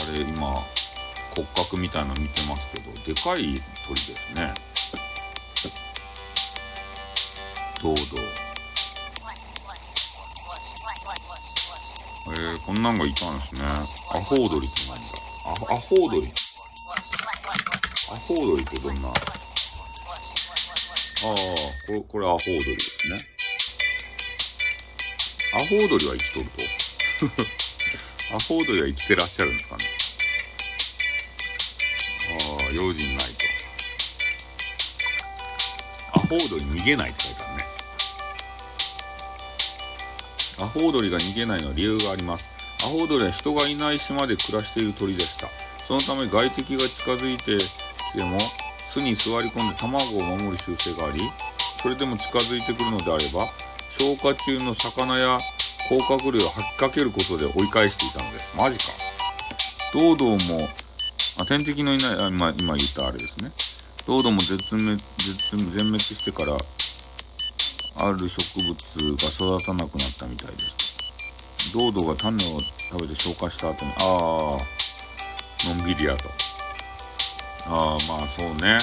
[0.09, 0.55] あれ、今、
[1.35, 3.55] 骨格みたいなの見てますけど、でかい
[3.87, 4.55] 鳥ですね。
[7.83, 7.99] 堂々。
[12.27, 13.69] えー、こんなんがいたんですね。
[14.11, 15.14] アホウドリってなんだ。
[15.47, 16.33] アホ、アホウドリ。
[18.11, 19.09] アホウドリってどんな？
[19.09, 19.15] ああ、
[21.87, 23.19] これ、これアホウドリですね。
[25.55, 26.53] アホウドリは生きとると。
[28.35, 29.85] アホウドリは生きてらっしゃるんですかね。
[32.61, 33.35] ああ、用心ないと。
[36.15, 37.65] アホウドリ逃げないって書いてあるね。
[40.61, 42.49] アホウドリが逃げないのは理由があります。
[42.85, 45.49] アホウドリは人がいない島で暮らしている鳥でした。
[45.89, 48.39] そのため外敵が近づいてきても
[48.93, 51.21] 巣に座り込んで卵を守る習性があり、
[51.83, 53.49] それでも近づいてくるのであれば、
[53.99, 55.39] 消化中の魚や
[55.89, 58.53] 甲殻類を吐きかけることで追い返していたのです。
[58.57, 58.93] マジか。
[59.95, 60.69] 堂々も、
[61.41, 63.51] あ、天敵のいない、あ今、今言ったあれですね。
[64.07, 66.57] 堂々も絶滅、絶全滅してから、
[67.97, 68.75] ある植物
[69.17, 70.84] が育たなくなったみたいです。
[71.75, 76.29] 堂々が種を食べて消化した後に、ああ、のんびりやと。
[77.67, 78.79] ああ、まあそうね。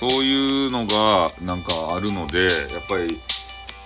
[0.00, 2.50] そういうのがなんかあるので、やっ
[2.88, 3.20] ぱり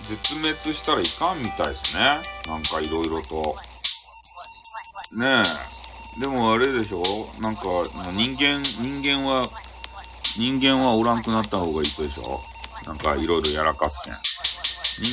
[0.03, 2.21] 絶滅したらいかんみたいですね。
[2.47, 3.57] なんかいろいろと。
[5.17, 5.43] ね
[6.17, 6.21] え。
[6.21, 7.01] でもあれでしょ？
[7.41, 7.61] なんか
[8.13, 9.45] 人間、人間は、
[10.37, 12.41] 人間はおらんくなった方がいいでしょ？
[12.87, 14.15] なんかいろいろやらかすけん。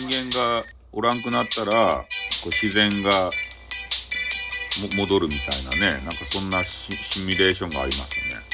[0.09, 2.05] 人間がおらんくなったら、
[2.43, 3.31] こう自然が
[4.97, 8.47] 戻るみたいなね、なんかそんなシミュレーションがありますよね。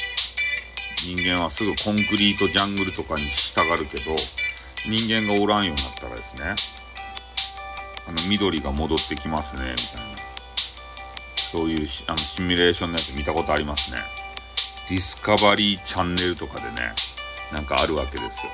[1.04, 4.14] 人間はすぐコンクリートジャングルとかに従うけど、
[4.86, 6.54] 人間がおらんようになったらですね、
[8.06, 10.12] あの、緑が戻ってきますね、みたいな。
[11.52, 13.98] そういうあのシミュレーションのやつ見たことありますね。
[14.88, 16.94] ディスカバリーチャンネルとかでね、
[17.52, 18.52] なんかあるわけですよ。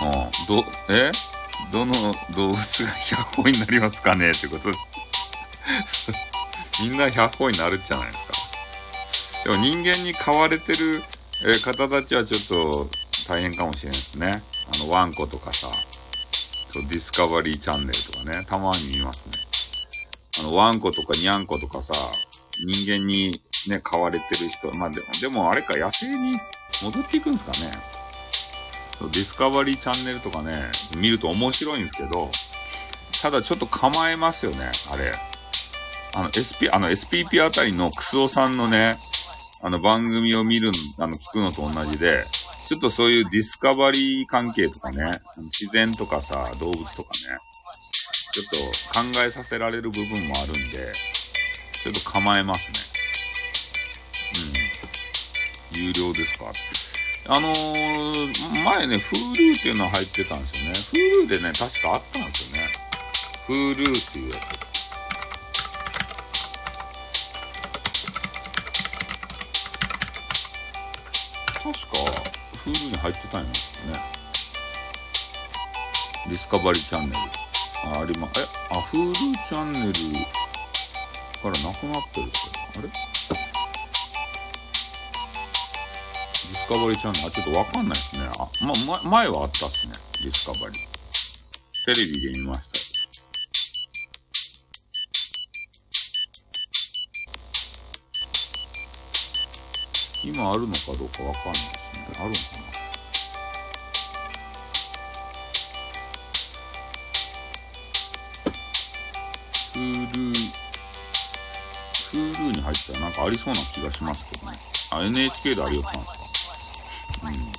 [0.00, 1.10] うん、ど、え？
[1.72, 1.92] どの
[2.34, 4.70] 動物が100歩になりますかねってこと
[6.82, 8.32] みんな100歩になるじゃないですか。
[9.44, 11.02] でも人間に飼われてる、
[11.46, 12.90] え方たちはちょっと
[13.28, 14.42] 大変かもしれないですね。
[14.74, 15.68] あの、ワンコとかさ、
[16.74, 19.32] ディスカバリーチャンネルとかね、たまに見ますね。
[20.40, 21.92] あの、ワンコとかニャンコとかさ、
[22.66, 26.32] 人間にね、飼われてる人、まあでも、でもあれか、野生に
[26.82, 27.97] 戻っていくんですかね。
[29.06, 32.30] ディスカバリーチャンネルとかね、見ると面白いんですけど、
[33.22, 35.12] ただちょっと構えますよね、あれ。
[36.14, 38.96] あの、SP、あの、SPP あたりのクスオさんのね、
[39.62, 42.26] あの、番組を見る、あの、聞くのと同じで、
[42.68, 45.10] ちょっとそういうディスカバリー関係とかね、
[45.46, 47.38] 自然とかさ、動物とかね、
[48.32, 48.46] ちょっ
[48.92, 50.92] と考えさせられる部分もあるんで、
[51.82, 52.72] ちょっと構えますね。
[55.72, 55.80] うん。
[55.80, 56.52] 有料ですか
[57.30, 60.72] あのー、前ね、Hulu っていうのは入ってたんですよね。
[61.26, 62.68] Hulu でね、確かあったんですよね。
[63.46, 64.40] Hulu っていうやつ。
[71.52, 71.76] 確か、
[72.64, 74.00] Hulu に入ってたんですよね。
[76.28, 77.18] ディスカバリーチャンネル。
[77.94, 78.30] あ、ありま、え、
[78.70, 79.98] あ、Hulu チャンネルか
[81.44, 82.38] らなくなってるって
[82.78, 83.07] あれ？
[86.68, 88.28] ィスカバリーチャンネル、あ、ちょっとわかんないですね。
[88.38, 89.94] あ、ま、ま、前はあったっすね。
[90.22, 90.88] ディスカバリー。
[91.86, 92.66] テレビで見ました。
[100.24, 102.16] 今あるのかどうかわかんないですね。
[102.18, 102.68] あるのかな
[109.72, 110.18] フール、
[112.12, 114.58] Hulu に入ったらなんかありそうな気がしますけどね。
[114.90, 116.17] あ、NHK でありよったんです
[117.22, 117.58] うん。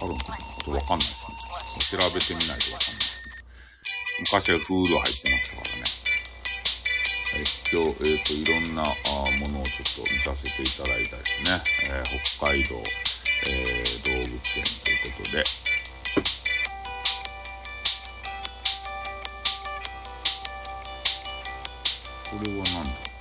[0.00, 1.98] あるのちょっとわかんないですね。
[1.98, 3.04] 調べてみないとわかんない。
[4.20, 5.82] 昔は Hulu 入ってましたからね。
[7.34, 11.60] はい、今日、えっ、と、いろんなあものをちょっと見させていただいたですね。
[11.90, 12.04] えー
[12.36, 12.76] 北海道、
[13.46, 15.42] えー動物園ということで、
[22.30, 23.13] これは何だ、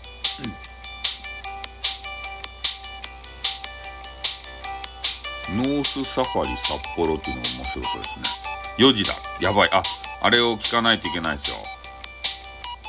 [5.55, 8.25] ノースサファリ札幌っていうのが面白そうですね。
[8.77, 9.13] 4時だ。
[9.39, 9.69] やばい。
[9.71, 9.83] あ、
[10.21, 11.57] あれを聞かないといけないですよ。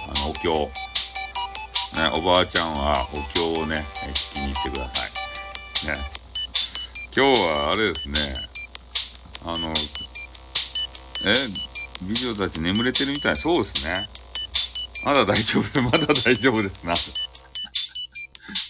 [0.08, 0.70] あの、お経。
[1.96, 5.96] ね、おばあちゃんはお経をね、聞きに行ってください。
[5.96, 5.98] ね。
[7.14, 8.14] 今日はあれですね。
[9.44, 9.72] あの、
[11.26, 11.34] え、
[12.02, 13.36] 美女たち眠れてるみたい。
[13.36, 14.08] そうですね。
[15.04, 16.94] まだ大丈夫、 まだ大丈夫ですな。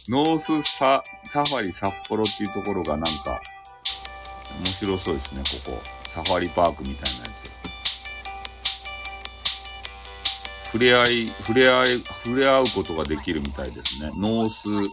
[0.06, 3.40] ノースサ、サファリ札幌っていうところがなんか、
[4.58, 5.80] 面白そうですね、ここ。
[6.10, 7.44] サファリパークみたいなやつ。
[10.66, 11.86] 触れ合い、触れ合い、
[12.22, 14.10] 触れ合うことができるみたいですね。
[14.18, 14.92] ノース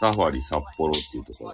[0.00, 1.52] サファリ札幌っていうところ。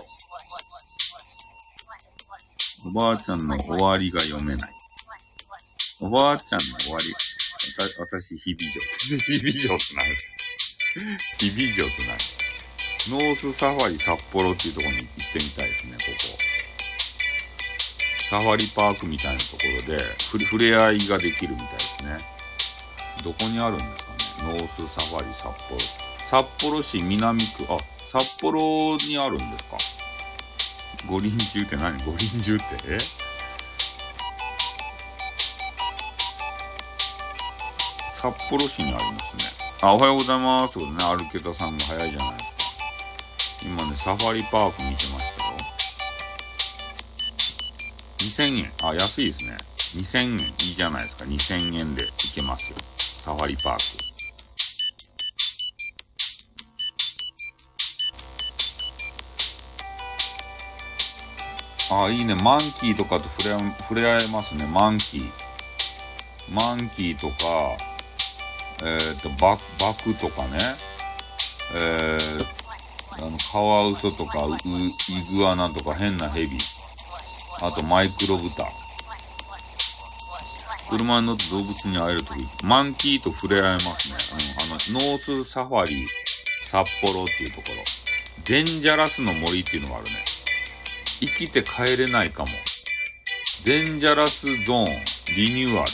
[2.86, 4.70] おばあちゃんの終わりが読めない。
[6.01, 7.11] おばあちゃんの終わり。
[7.78, 8.80] わた私、日々女。
[9.39, 10.38] 日々女ってなる。
[10.97, 12.18] 々女ってなる。
[13.11, 16.14] ノースサファリ札幌っていうところに行ってみたいですね、ここ。
[18.30, 19.59] サファリパークみたいなとこ
[19.89, 22.18] ろで、ふ触れ合いができるみたいですね。
[23.24, 24.53] どこにあるんですかね。
[24.53, 24.66] ノース
[25.09, 25.78] サファリ札幌。
[26.30, 27.78] 札幌市南区、あ、
[28.12, 29.76] 札幌にあるんですか。
[31.09, 31.97] 五輪中って何？
[32.05, 32.64] 五輪中って？
[32.89, 32.99] え
[38.18, 39.57] 札幌市にありますね。
[39.80, 40.74] あ、おはようございます。
[40.74, 42.66] ということでね、歩けたさんが早いじゃないです
[43.58, 43.64] か。
[43.64, 45.54] 今ね、サファリパーク見てましたよ。
[48.18, 48.72] 2000円。
[48.82, 49.56] あ、安いですね。
[49.94, 50.32] 2000円。
[50.32, 50.36] い
[50.72, 51.24] いじゃないですか。
[51.26, 52.78] 2000円で行けますよ。
[53.24, 53.82] サファリパーク。
[61.94, 62.34] あ、いいね。
[62.34, 64.66] マンキーとかと触れ触れ合えますね。
[64.66, 65.30] マンキー。
[66.52, 67.34] マンキーとか、
[68.84, 70.58] えっ、と、ババクとかね。
[71.74, 76.56] えー、あの、カワウソとか、う、イグアナとか変なヘビ。
[77.60, 78.70] あと、マイクロブタ。
[80.90, 84.16] 車に乗って動物に会えるとき、マンキーと触れ合えますね。
[84.92, 86.06] うん、あの、ノースサファリ
[86.64, 87.82] 札幌っていうところ。
[88.46, 90.24] デンジャラスの森っていうのがあるね。
[91.20, 92.48] 生きて帰れないかも。
[93.64, 94.86] デンジャラスゾーン、
[95.36, 95.90] リニューアル。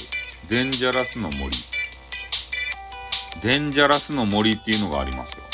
[0.48, 1.50] デンジャラスの森。
[3.42, 5.44] デンジャラスの森っていうのがありますよ。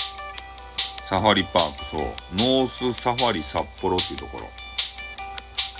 [1.09, 2.11] サファリパーク、そう。
[2.39, 4.45] ノースサファリ札幌っていうところ。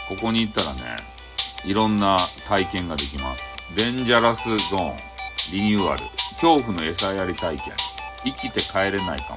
[0.09, 0.97] ここに行ったらね、
[1.65, 2.17] いろんな
[2.49, 3.47] 体験ができます。
[3.77, 4.97] デンジャラスゾーン、
[5.53, 6.03] リニューアル。
[6.41, 7.73] 恐怖の餌やり体験。
[8.25, 9.37] 生きて帰れないかも。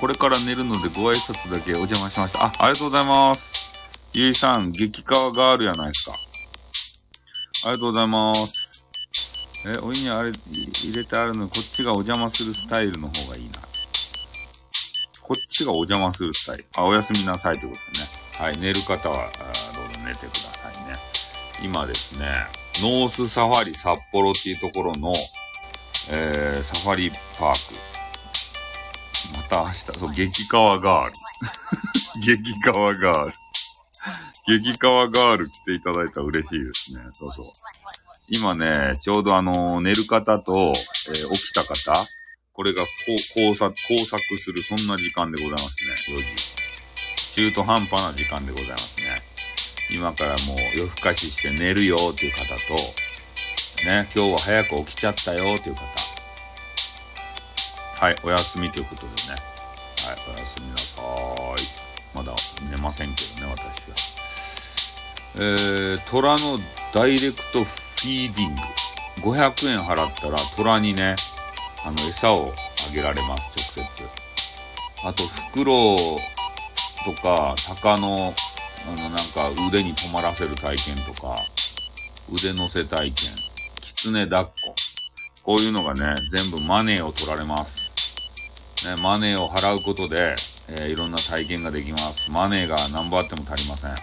[0.00, 2.46] これから寝るのでご挨拶だけお邪魔しました。
[2.46, 3.72] あ、ありがとうございます。
[4.12, 6.12] ゆいさん、激川ガールやないですか。
[7.66, 8.65] ありがとうございます。
[9.68, 13.58] え、お湯にあれ入れてあるのに、こっちがお邪魔するスタイルの方がいいな。
[15.22, 16.66] こっちがお邪魔するスタイル。
[16.76, 17.78] あ、おやすみなさいというこ
[18.38, 18.46] とね。
[18.46, 19.14] はい、寝る方は、
[19.74, 20.94] どうぞ寝てくださいね。
[21.64, 22.32] 今ですね、
[22.80, 25.12] ノースサファリ札幌っていうところの、
[26.12, 27.96] えー、サファリパーク。
[29.36, 31.12] また明日、そう、激川ガール。
[32.22, 33.32] 激川ガール。
[34.46, 37.00] 激川ガール来ていただいたら嬉しいですね。
[37.12, 37.46] そうそう。
[38.28, 41.92] 今ね、ちょうどあの、寝る方と、えー、起きた方、
[42.52, 46.16] これがこう交錯、交錯する、そんな時間でございますね。
[46.16, 46.56] 4時。
[47.34, 49.14] 中途半端な時間でございますね。
[49.90, 52.52] 今からもう夜更かしして寝るよっていう方と、
[53.84, 55.84] ね、今日は早く起きちゃったよっていう方。
[58.00, 59.14] はい、お休みということでね。
[60.04, 61.66] はい、おやすみなさーい。
[62.14, 62.34] まだ
[62.70, 63.94] 寝ませんけどね、私は。
[65.36, 66.58] えー、虎の
[66.92, 68.62] ダイレクトフィーディング。
[69.36, 71.16] 500円払ったら虎にね、
[71.84, 72.52] あの、餌を
[72.88, 73.42] あげられます、
[73.74, 74.08] 直接。
[75.04, 78.32] あと、フクロウとか、鷹の、
[78.86, 81.34] あの、なんか腕に止まらせる体験とか、
[82.32, 83.32] 腕乗せ体験、
[83.80, 84.52] 狐抱っこ。
[85.42, 87.90] こういうのがね、全部マネーを取られます。
[88.86, 90.36] ね、マネーを払うことで、
[90.68, 92.30] えー、いろんな体験ができます。
[92.30, 93.96] マネーが何ぼあっても足りません。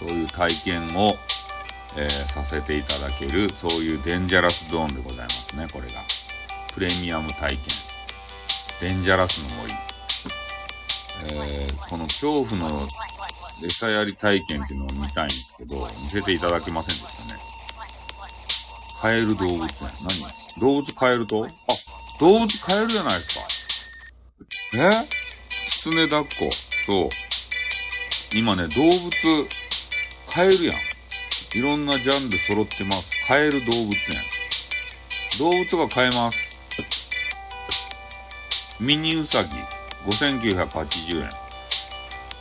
[0.00, 1.14] そういう体験を、
[1.96, 6.02] えー、させていただける、そういうデンジャラスゾーンでございますね、これが。
[6.74, 7.58] プレミアム体験。
[8.80, 9.74] デンジャラスの森。
[11.30, 12.86] えー、この恐怖の
[13.64, 17.40] 餌やり体験っていうのを見たいんですけど、見せていただけませんでしたね。
[19.00, 19.68] カエル動物園。
[20.58, 20.60] 何？
[20.60, 21.48] 動物カエルとあ、
[22.20, 23.46] 動物カエルじゃないですか。
[24.74, 24.90] え？
[25.70, 26.50] キツネ抱っこ。
[26.88, 27.08] そう。
[28.32, 29.48] 今ね、動物、
[30.28, 30.76] カエルやん。
[31.54, 33.10] いろんなジャンル揃ってます。
[33.26, 33.94] カエル動物園。
[35.38, 36.38] 動物が買えます。
[38.80, 39.48] ミニウサギ、
[40.06, 41.30] 5980円。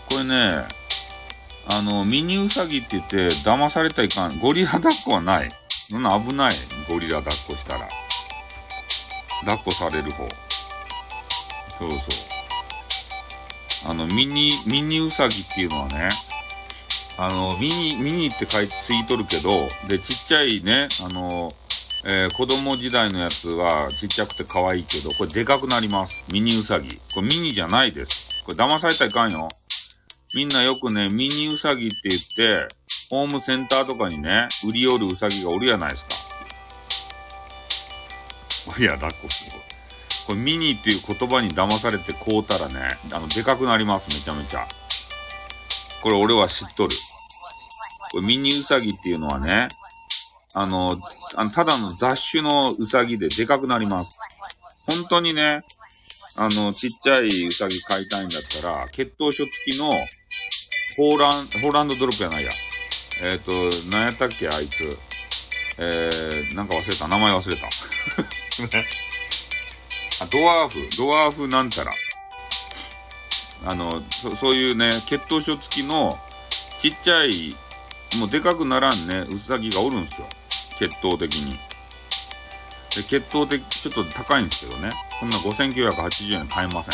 [0.09, 0.49] これね、
[1.71, 4.39] あの、ミニウサギって言って騙されたいかん。
[4.39, 5.49] ゴリラ抱っこはない。
[5.89, 6.51] そんな危ない。
[6.89, 7.87] ゴリラ抱っこしたら。
[9.41, 10.27] 抱っこされる方。
[11.69, 11.99] そうそう。
[13.89, 16.09] あの、ミニ、ミニウサギっていうのはね、
[17.18, 21.51] あの、ミニ、ミニって書いついとるけど、で、ちっちゃいね、あの、
[22.05, 26.24] えー、子供時代のやつはちっちゃくて可愛いけど、これでかくなります。
[26.32, 26.89] ミニウサギ。
[27.13, 28.43] これミニじゃないです。
[28.45, 29.49] これ騙されたらいかんよ。
[30.36, 32.22] みんなよくね、ミニウサギって言っ
[32.68, 32.68] て、
[33.09, 36.03] ホームセンターとかにね、売り寄るウサギがおるやないです
[38.72, 38.80] か。
[38.80, 39.61] いや、抱っこする。
[40.28, 44.68] これミニっていう言葉に騙されて買うたらね、あの、でかくなります、めちゃめちゃ。
[46.03, 46.95] これ俺は知っとる。
[48.11, 49.67] これミニウサギっていうのはね、
[50.55, 50.91] あの、
[51.35, 54.19] あのただの雑種のウサギででかくなります。
[54.85, 55.61] 本当にね、
[56.35, 59.91] あの、ちっちゃいウサギ飼いたいんだったら、血統書付きの、
[60.97, 61.31] ホーラン、
[61.61, 62.51] ホーランドドロップやないや。
[63.21, 63.51] えっ、ー、と、
[63.91, 64.89] 何やったっけ、あいつ。
[65.79, 67.07] えー、なんか忘れた。
[67.07, 67.67] 名前忘れた。
[70.23, 71.91] あ、ドワーフ、ドワーフなんたら。
[73.65, 76.11] あの、そそういうね、血統書付きの、
[76.81, 77.55] ちっちゃい、
[78.19, 80.27] もうでかくならんね、ウサギがおるんですよ。
[80.79, 81.59] 血統的に。
[82.95, 84.89] で、血統的、ちょっと高いんですけどね。
[85.19, 86.93] こんな5980円買えません。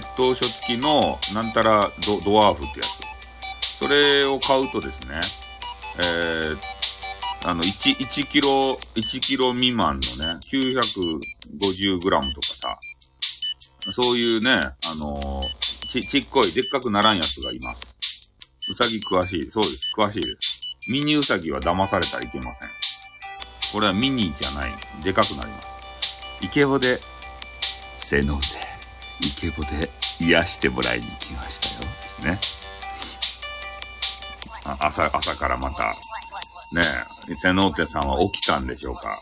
[0.00, 3.00] 血統書付きの、なんたらドドワーフってやつ。
[3.78, 5.20] それを買うとですね、
[5.98, 6.58] えー、
[7.48, 10.06] あの、1、1キロ、1キロ未満のね、
[10.52, 12.78] 950グラムとかさ、
[14.02, 15.46] そういうね、あのー、
[15.92, 17.87] ち、ちっこい、でっかくならんやつがいます。
[18.70, 19.44] うさぎ詳しい。
[19.44, 19.94] そうです。
[19.96, 20.78] 詳しいです。
[20.90, 22.54] ミニウサギは騙されたらいけません。
[23.72, 24.70] これはミニじゃない。
[25.02, 25.70] でかくなります。
[26.42, 26.98] イケボで、
[27.98, 28.46] せので、
[29.26, 29.90] イケボで
[30.20, 31.78] 癒してもらいに来まし
[32.22, 32.34] たよ。
[32.34, 32.40] ね。
[34.80, 35.94] 朝、朝からまた、
[36.72, 36.82] ね
[37.30, 39.18] え、瀬能手さんは起きたんでしょうか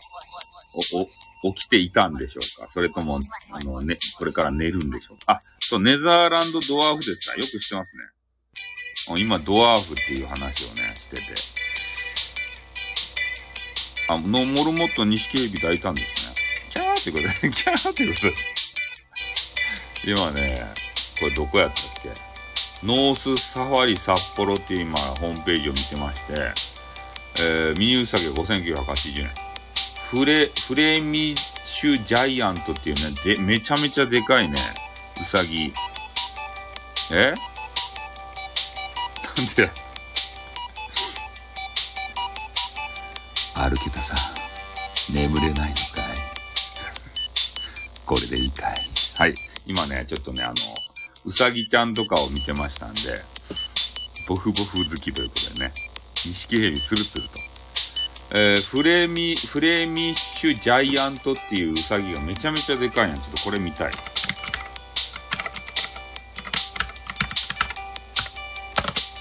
[1.43, 3.19] お、お、起きていたんでしょうかそれとも、
[3.51, 8.16] あの、ね、これから寝るんでしょうかあ、そう、ネザーランドドワーフですかよく知ってますね。
[9.17, 11.21] 今、ドワーフっていう話をね、してて。
[14.09, 16.35] あ、の、モルモット錦蛇抱いたんですね。
[16.69, 18.33] キャーってことで、 キャーってことで。
[20.05, 20.55] 今ね、
[21.19, 22.09] これどこやったっけ？
[22.85, 26.33] ノースサファリ札幌って今、ホームページを見てまして、
[27.39, 29.31] えー、ミニウサギ5980円。
[30.11, 31.35] フレ、フレミ
[31.65, 34.55] シュジャイアントっていうね、で、めちゃめちゃでかいね、
[35.21, 35.73] ウサギ。
[37.11, 37.33] え？
[39.41, 39.69] んで
[43.55, 44.15] 歩けたさ
[45.13, 46.15] 眠れないのかい。
[48.05, 48.75] これでいいかい。
[49.17, 49.33] はい。
[49.65, 50.53] 今ねちょっとねあの
[51.25, 52.99] うさぎちゃんとかを見てましたんで
[54.27, 55.71] ボフボフ好きということでね。
[56.25, 57.29] 錦蛇ツルツルと。
[58.31, 63.15] えー、フレミ、フレミッシュジャイアントっていうウサギがめちゃめちゃでかいや。
[63.15, 63.17] ん。
[63.17, 63.91] ちょっとこれ見たい。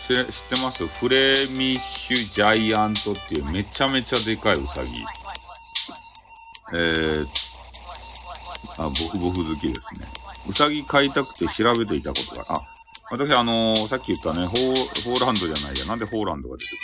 [0.07, 5.04] 知ってますフレミッシュジャイアントっていうめちゃめちゃでかいウサギ。
[6.74, 7.26] えー、
[8.78, 10.07] あ、ボフボフ好きですね。
[10.48, 12.54] ウサギ飼いたくて調べていたことが、あ、
[13.11, 14.57] 私あのー、さっき言ったね、ホー、
[15.11, 15.86] ホーランドじゃないや。
[15.86, 16.78] なんでホーランドが出てくる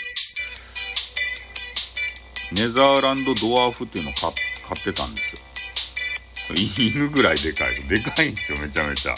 [2.54, 5.42] ネザーランドドワーフっていうのを買ってたんですよ。
[6.78, 7.74] 犬ぐらいでかい。
[7.88, 9.14] でかいんですよ、めちゃめちゃ。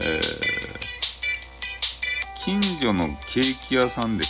[0.00, 0.87] えー、
[2.48, 4.24] 近所のケーキ屋さんで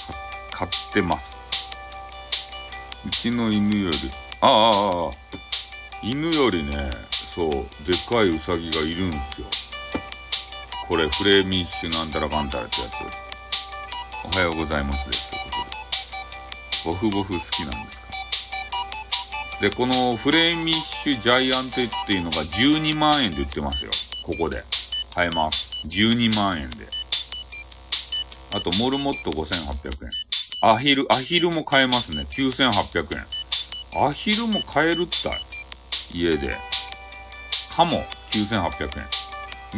[0.51, 1.39] 買ってます。
[3.07, 3.97] うちの犬より、
[4.41, 5.11] ああ、
[6.03, 7.51] 犬よりね、そう、
[7.87, 9.47] でかいウサギがいるんすよ。
[10.89, 12.95] これ、フレーミッシュなんたらかんたらってやつ。
[14.37, 15.31] おはようございますです。
[15.31, 15.51] というこ
[16.83, 16.93] とで。
[16.93, 18.09] ボフボフ好きなんですか？
[19.61, 23.93] で、このフレーミッシュジャイアントっていうのが12万円で売ってますよ。
[24.27, 24.65] ここで。
[25.15, 25.87] 買えます。
[25.87, 26.98] 12万円で。
[28.55, 30.11] あと、モルモット5800円。
[30.71, 32.27] アヒル、アヒルも買えますね。
[32.31, 34.07] 9800円。
[34.07, 35.31] アヒルも買えるった。
[36.17, 36.57] 家で。
[37.75, 37.93] カモ、
[38.31, 39.07] 9800円。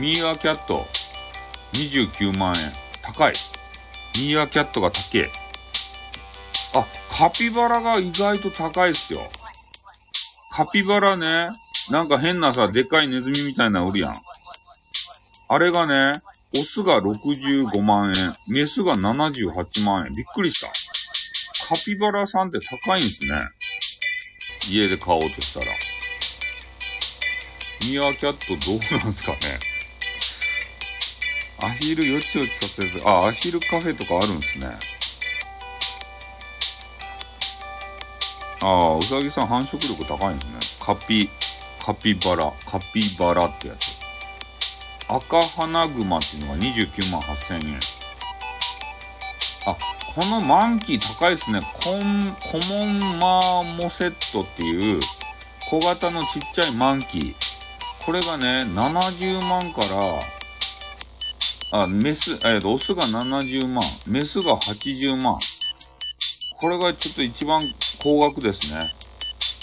[0.01, 0.87] ミーアキャット、
[1.73, 2.73] 29万円。
[3.03, 3.33] 高い。
[4.17, 5.31] ミーアキャットが高え。
[6.75, 9.21] あ、カピバラが意外と高いっすよ。
[10.53, 11.51] カピバラね、
[11.91, 14.15] なんか変なさ、でかいネズミみたいなのおるやん。
[15.49, 16.21] あれがね、
[16.59, 20.13] オスが65万円、メスが78万円。
[20.13, 20.67] びっくりした。
[21.69, 23.41] カピバラさんって高いんですね。
[24.69, 25.67] 家で買おうとしたら。
[27.89, 29.39] ミアキャットどうなんすかね。
[31.63, 34.69] アヒルよちよちさせて、あ、アヒルカフェとかあるんですね。
[38.63, 40.85] ああ、うさぎさん繁殖力高いんですね。
[40.85, 41.31] カピ、
[41.85, 43.90] カピバラ、カピバラってやつ。
[45.13, 47.79] 赤花熊っていうのが29万8000円。
[49.67, 49.77] あ、
[50.15, 51.61] このマンキー高いですね。
[51.85, 55.01] コン、コモンマーモセットっていう
[55.69, 57.35] 小型のちっちゃいマンキー。
[58.07, 59.81] これがね、70万か
[61.73, 65.39] ら、あ、メス、えっ、と、オスが70万、メスが80万。
[66.61, 67.63] これがちょっと一番
[68.01, 68.81] 高額ですね。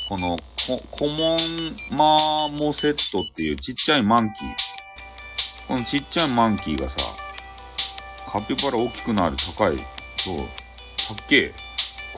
[0.09, 0.37] この
[0.67, 4.66] コ、コモンマーモセットっていうちっちゃいマンキー。
[5.67, 6.95] このちっちゃいマンキーがさ、
[8.31, 9.77] カピバラ大きくなる高い。
[10.17, 10.37] そう。
[10.37, 11.53] かっけえ。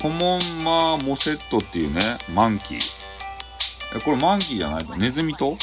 [0.02, 2.00] コモンマーモセットっていうね、
[2.34, 2.80] マンキー。
[3.96, 5.58] え、これマンキーじゃないのネズミと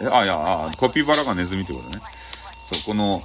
[0.00, 1.98] え、あ、いや、あ、カピバラがネズミってことね。
[2.72, 3.20] そう、この、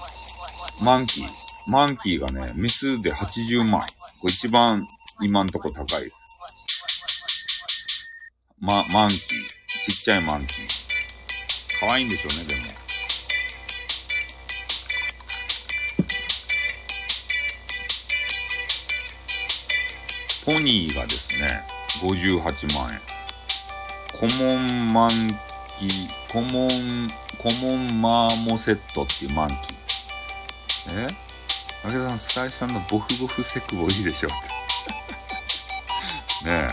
[0.81, 1.27] マンキー。
[1.67, 3.81] マンキーがね、メスで80万。
[4.19, 4.85] これ一番
[5.21, 6.15] 今んとこ高いです。
[8.59, 9.19] ま、マンキー。
[9.89, 10.67] ちっちゃいマンキー。
[11.79, 12.86] 可愛いんでしょうね、でも。
[20.47, 21.61] ポニーがですね、
[22.01, 22.39] 58
[22.79, 23.01] 万円。
[24.17, 25.09] コモンマン
[25.77, 26.69] キー、コモン、
[27.37, 29.57] コモンマーモセットっていうマンキー。
[31.01, 31.07] え？
[31.83, 34.31] 武田さん、スタイさんのボフボフセクボいいでしょっ
[36.43, 36.67] て ね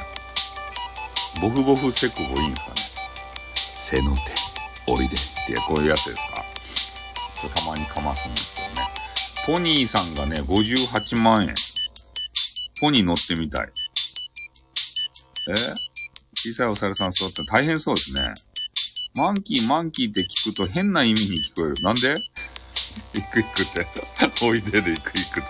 [1.37, 1.41] え。
[1.41, 2.77] ボフボフセクボいいんですかね。
[3.57, 4.23] 背の手、
[4.87, 6.23] おいでっていう、こういうやつですか
[7.43, 7.61] ちょっと。
[7.61, 8.89] たまにかますんですけどね。
[9.47, 11.55] ポニーさんがね、58万円。
[12.85, 13.69] ポニー乗ってみたい。
[15.48, 15.55] え？
[16.35, 18.20] 小さいお猿さん座って大変そうですね。
[19.15, 21.74] マンキー、マンキーって聞くと変な意味に聞こえる。
[21.82, 22.15] なんで？
[23.15, 23.86] 行く行くって。
[24.44, 25.43] おいでで行く行くっ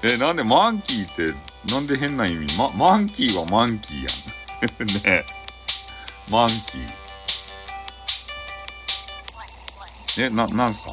[0.00, 0.14] て。
[0.14, 1.26] え、なんでマンキーって、
[1.70, 2.56] なんで変な意味？
[2.56, 4.06] ま、マンキーはマンキーやん。
[4.88, 5.26] ねえ。
[6.30, 10.24] マンキー。
[10.24, 10.86] え、な、なんすか？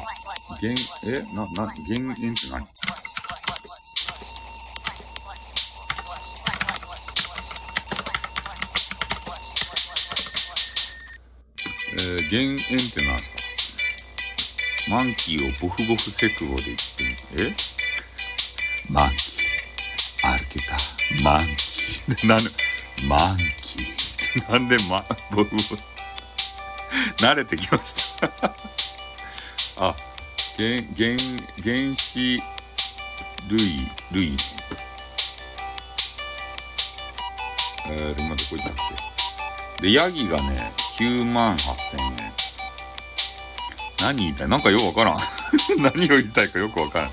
[0.60, 0.74] 減、
[1.04, 2.68] え、な、な、減塩って何？
[11.94, 13.36] えー、減塩って何すか
[14.90, 17.54] マンキーをボフボフセク語で言ってみて、え
[18.90, 20.38] マンキー。
[20.38, 20.76] 歩けた。
[21.22, 22.26] マンキー。
[22.26, 22.44] なんで、
[23.08, 24.52] マンキー。
[24.52, 25.94] なんでマ、ボフボフ。
[27.18, 28.26] 慣れてきました
[29.78, 29.94] あ、
[30.56, 31.16] 原、原、
[31.62, 32.18] 原子
[33.48, 33.58] 類、
[34.12, 34.36] 類。
[37.86, 38.72] えー、今どこ行ったっ
[39.78, 42.32] けで、ヤギがね、9万8000円。
[44.00, 44.48] 何言いたい？
[44.48, 45.16] なんかよくわからん。
[45.82, 47.10] 何を言いたいかよくわからん。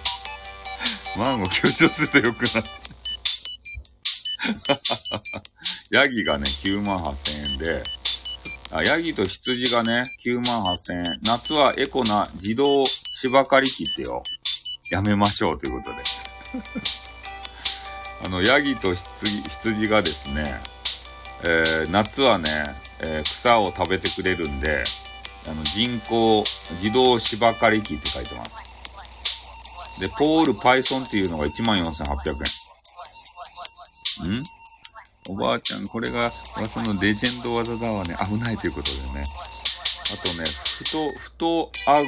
[1.17, 2.63] マンゴー強調するとよくない。
[5.91, 7.83] ヤギがね、9万8000円で、
[8.71, 11.03] あ、ヤギと羊がね、9万8000円。
[11.23, 14.23] 夏はエコな自動芝刈り機ってよ。
[14.91, 16.03] やめましょうということで。
[18.25, 20.43] あの、ヤギと羊羊がですね、
[21.43, 24.83] えー、夏はね、えー、草を食べてくれるんで、
[25.47, 26.43] あの、人工
[26.81, 28.53] 自動芝刈り機って書いてます。
[29.99, 32.35] で、ポールパイソンっていうのが14,800
[34.27, 34.39] 円。
[34.39, 34.43] ん？
[35.29, 38.15] おばあちゃん、これが技のレジェンド技だわね。
[38.25, 39.23] 危ないということでね。
[40.13, 40.45] あとね、
[40.77, 42.07] ふと、ふと、あご、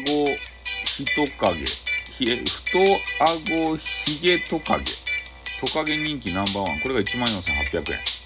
[0.86, 1.64] ひとかげ。
[1.64, 2.80] ひえ、ふと、
[3.20, 3.26] あ
[3.68, 4.86] ご、ひげトカゲ。
[5.60, 6.80] トカゲ人気ナンバーワン。
[6.82, 8.23] これが14,800円。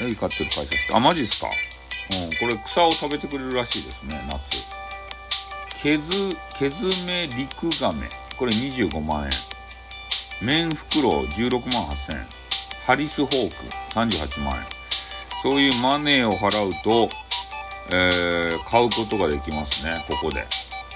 [0.00, 0.78] ヤギ飼ってる会社って。
[0.94, 1.48] あ、マジっすか？
[1.48, 2.30] うん。
[2.38, 4.66] これ草を食べてくれるらしいですね、夏。
[5.82, 8.08] ケズ、ケズメ陸亀。
[8.36, 9.30] これ25万円。
[10.40, 12.26] 麺袋16万8000円。
[12.86, 13.56] ハリスホーク
[13.94, 14.66] 38万円。
[15.42, 17.08] そういうマネーを払うと、
[17.90, 20.46] えー、買うことができますね、ここで。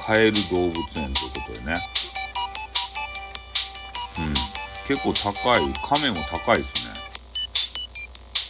[0.04, 1.80] 買える動物園ということでね。
[4.18, 4.34] うん。
[4.88, 5.72] 結構高い。
[5.88, 6.81] 亀も高いですね。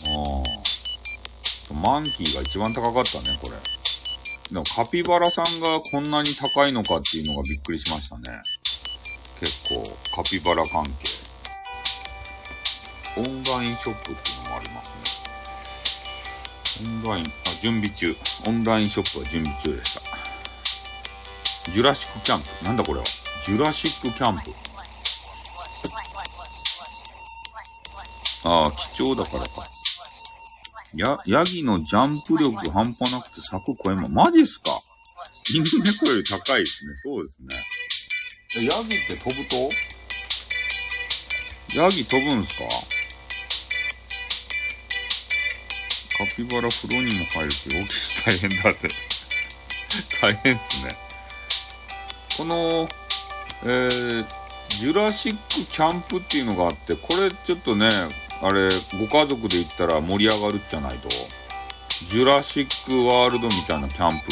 [0.06, 1.74] ああ。
[1.74, 3.56] マンキーが一番高かったね、これ。
[4.52, 8.42] でもカピバラさんがこんなに高いのかっていうのがびっくりしましたね。
[9.40, 9.82] 結構、
[10.14, 11.22] カピバラ関係。
[13.16, 14.90] オンラインショップっていうのもあります
[16.84, 16.86] ね。
[16.86, 17.30] オンライン、あ、
[17.62, 18.16] 準備中。
[18.46, 20.02] オンラインショップは準備中でした。
[21.72, 22.64] ジュラシックキャンプ。
[22.64, 23.04] なんだこれは。
[23.44, 24.50] ジュラシックキャンプ。
[28.44, 29.81] ああ、貴重だからか。
[30.94, 34.70] や、ヤギのジャンプ力半端なくて咲く声も、マジっすか？
[35.54, 36.92] 犬猫より高いですね。
[37.02, 37.64] そうですね。
[38.66, 39.70] ヤギって飛ぶと？
[41.74, 42.64] ヤギ飛ぶんすか？
[46.18, 48.90] カピバラ風呂にも入るし、大きし大変だって。
[50.20, 50.94] 大変っすね。
[52.36, 52.88] この、
[53.64, 54.26] えー、
[54.68, 57.88] ジュラシックキャンプっていうのがあって、これちょっとね、
[58.42, 61.08] あれ、ご家族で行ったら盛り上がるじゃないと。
[62.10, 64.24] ジュラシックワールドみたいなキャンプ。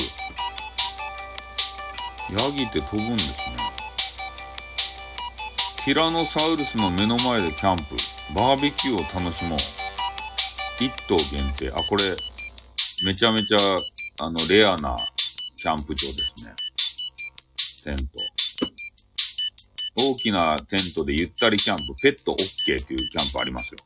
[2.32, 3.56] ヤギって飛ぶんですね。
[5.84, 7.84] ティラノサウルスの目の前でキャンプ。
[8.34, 9.58] バーベキューを楽しもう。
[10.78, 11.70] 1頭限定。
[11.70, 12.02] あ、これ、
[13.06, 13.58] めちゃめちゃ、
[14.18, 14.96] あの、レアな
[15.56, 16.54] キャンプ場ですね。
[17.84, 18.39] テント。
[20.02, 23.78] 大きなテントでゆったりキャンプ、ペット OK っていうキャンプありますよ。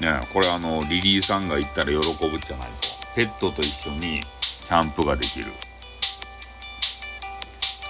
[0.00, 1.96] ねこれあの、リリーさんが行ったら喜
[2.28, 2.88] ぶじゃないと。
[3.14, 5.46] ペットと一緒にキャンプができる。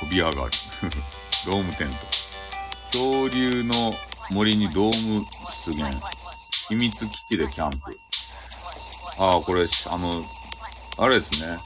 [0.00, 0.50] 飛び上がる。
[1.46, 1.96] ドームテント。
[2.92, 3.94] 恐竜の
[4.30, 5.26] 森にドーム
[5.64, 6.00] 出現。
[6.68, 7.76] 秘密基地でキャンプ。
[9.18, 10.10] ああ、これ、あの、
[10.98, 11.58] あれですね。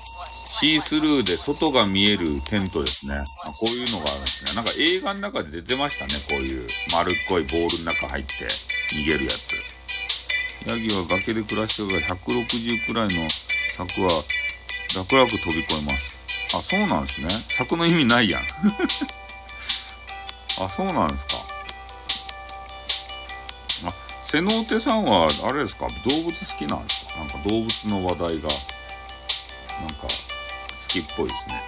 [0.61, 3.23] シースルーで外が見えるテントですね。
[3.45, 4.53] あこういうのがあるんですね。
[4.55, 6.15] なんか映画の中で出てましたね。
[6.29, 8.33] こういう丸っこいボールの中入って
[8.95, 9.53] 逃げるやつ。
[10.67, 13.29] ヤギは崖で暮らしてるが160くらいの
[13.77, 14.09] 柵は
[14.97, 16.19] 楽々飛び越えます。
[16.57, 17.29] あ、そうなんですね。
[17.57, 18.43] 柵の意味ないやん。
[20.61, 21.25] あ、そうなんです
[23.85, 23.91] か。
[23.91, 23.95] あ、
[24.29, 27.21] 瀬能手さんは、あれですか、動物好きなんですか？
[27.21, 28.49] なんか動物の話題が、なんか、
[30.89, 31.63] きっぽいですね。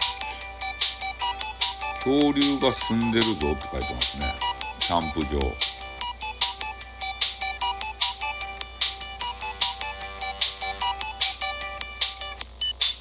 [2.03, 4.35] 恐竜が住んでるぞって書いてますね。
[4.79, 5.39] キャンプ場。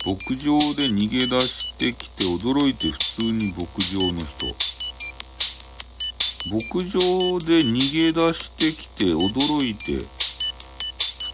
[0.05, 3.65] 牧場で逃げ出してきて驚いて普通に牧
[3.95, 4.47] 場の人。
[6.51, 6.99] 牧場
[7.39, 10.07] で逃げ出してきて驚いて普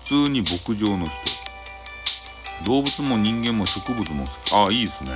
[0.06, 1.25] 通に牧場の人。
[2.64, 4.54] 動物も人間も植物も好き。
[4.54, 5.12] ああ、いいですね。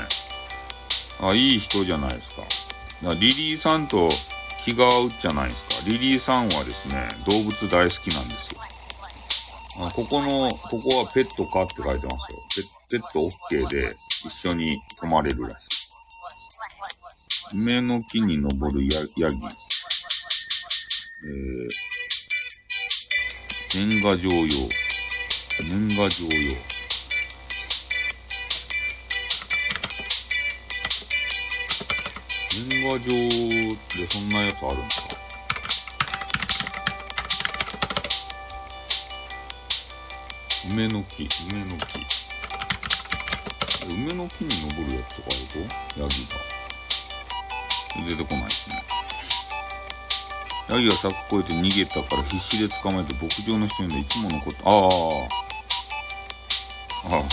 [1.21, 2.41] ああいい人じゃないですか。
[2.41, 4.09] かリリーさんと
[4.63, 5.89] 気が合うじゃないですか。
[5.89, 8.61] リリーさんはですね、動物大好きなんですよ。
[9.81, 12.67] あここの、ここはペットかって書いてますよ。
[12.89, 13.95] ペット OK で
[14.25, 15.57] 一緒に泊まれるらしい。
[17.57, 19.37] 梅の木に登るヤヤギ。
[21.21, 21.69] えー、
[23.87, 24.47] 年賀状用。
[25.69, 26.78] 年賀状用。
[32.67, 35.19] 年賀状でそんなやつあるんですか
[40.71, 41.99] 梅の木、梅の木。
[43.87, 46.35] 梅の木に登るやつとかあるとヤギが。
[48.09, 48.83] 出てこないですね。
[50.69, 54.69] ヤギが柵越えて逃げたから必死で捕まえて牧場の人にいつも残った。
[54.69, 54.73] あ
[57.13, 57.15] あ。
[57.15, 57.23] ああ。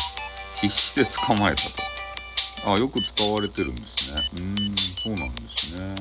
[0.61, 1.85] 必死で捕まえたと。
[2.64, 4.42] あ、よく使われてるんですね。
[4.42, 5.94] うん、そうなんですね。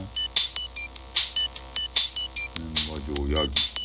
[2.57, 3.75] 年賀状ヤギ。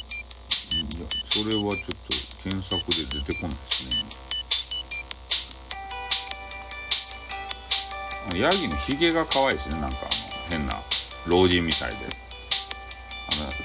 [0.71, 4.05] いや、それはちょっと検索で出てこないです
[8.35, 8.41] ね。
[8.41, 9.81] ヤギのヒゲが可愛いですね。
[9.81, 10.11] なんかあの、
[10.51, 10.81] 変な、
[11.27, 11.97] 老人みたいで。
[11.97, 12.01] あ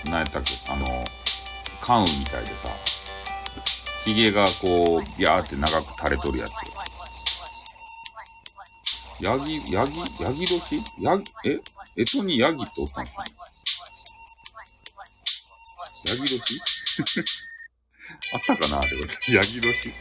[0.07, 0.86] の、何やったっけ、あの、
[1.82, 2.56] 関羽みたいでさ、
[4.06, 6.52] ヒゲがこう、ビャーって長く垂れとるやつ。
[9.22, 10.84] ヤギ、ヤギ、ヤギ年？
[11.00, 11.60] ヤギ、え？
[11.98, 13.24] えとにヤギっておったんすか
[16.06, 16.62] ヤギ年？
[18.34, 18.80] あったかな？
[18.80, 19.32] ってこと。
[19.32, 19.94] ヤギ年？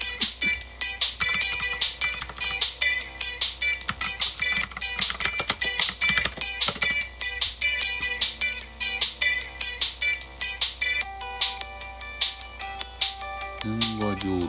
[13.65, 14.41] 年賀状の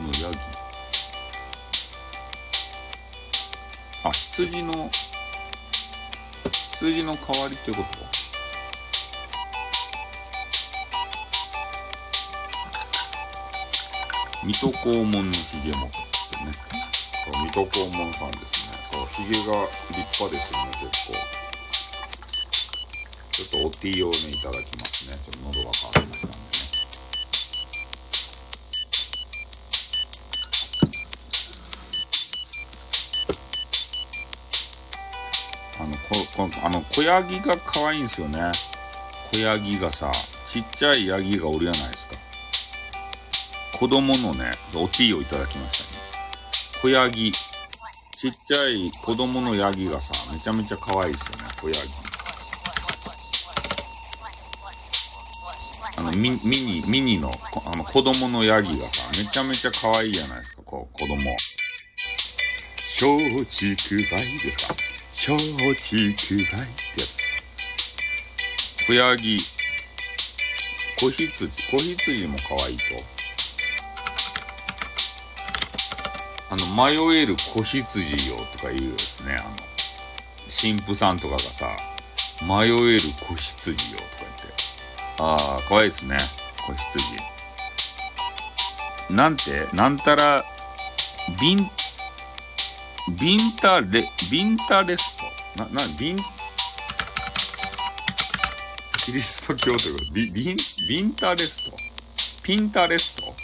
[4.36, 4.90] 羊の、
[6.78, 7.84] 羊の代わりってこと
[14.44, 15.96] 水戸黄門のひげもって
[16.44, 16.52] ね。
[17.44, 18.76] 水戸黄門さんですね。
[18.92, 21.16] そう、ひげが立派ですよね、結構。
[23.32, 25.16] ちょっとおティーをね、いただきますね。
[25.16, 26.45] ちょっと喉が渇きました
[36.62, 38.52] あの、小ヤギが可愛いんですよね。
[39.32, 40.10] 小ヤギがさ、
[40.52, 43.78] ちっちゃいヤギがおるやないですか。
[43.78, 46.02] 子供のね、おティーをいただきましたね。
[46.82, 47.32] 小ヤギ。
[47.32, 51.80] ちっちゃい子供のヤギがさ、めちゃめちゃ可愛いですよね、小ヤギ。
[55.98, 57.30] あの、ミミニ、ミニの、
[57.64, 61.16] あの、子供のヤギがさ、めちゃめちゃ可愛いじゃないですか、こう、子供。
[62.98, 64.95] 松竹梅ですか
[65.26, 66.54] 松竹梅ってや
[67.04, 67.16] つ。
[68.86, 69.36] 小ヤギ、
[71.00, 72.84] 子羊、子羊も可愛いと。
[76.48, 79.34] あの、迷える子羊よとか言うですね。
[79.40, 79.50] あの、
[80.62, 81.76] 神父さんとかがさ、
[82.42, 84.54] 迷える子羊よとか言って。
[85.18, 86.16] ああ、可愛いですね。
[86.64, 87.16] 子羊。
[89.12, 90.44] なんて、なんたら、
[91.40, 91.68] ビン、
[93.18, 95.15] ビンタレ、ビンタレス。
[95.56, 96.16] な、な、ビン、
[98.98, 100.12] キリスト教ということ？
[100.12, 100.56] ビ、ビン、
[100.88, 101.76] ビンタレスト？
[102.42, 103.34] ピンタレスト？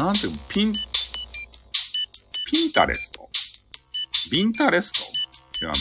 [0.00, 0.38] なんていうの？
[0.48, 3.28] ピン、ピンタレスト？
[4.30, 5.00] ビンタレスト？
[5.52, 5.80] 知らない。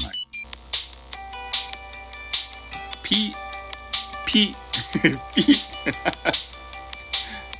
[3.03, 3.33] ピ、
[4.25, 4.53] ピ、
[5.33, 5.45] ピ、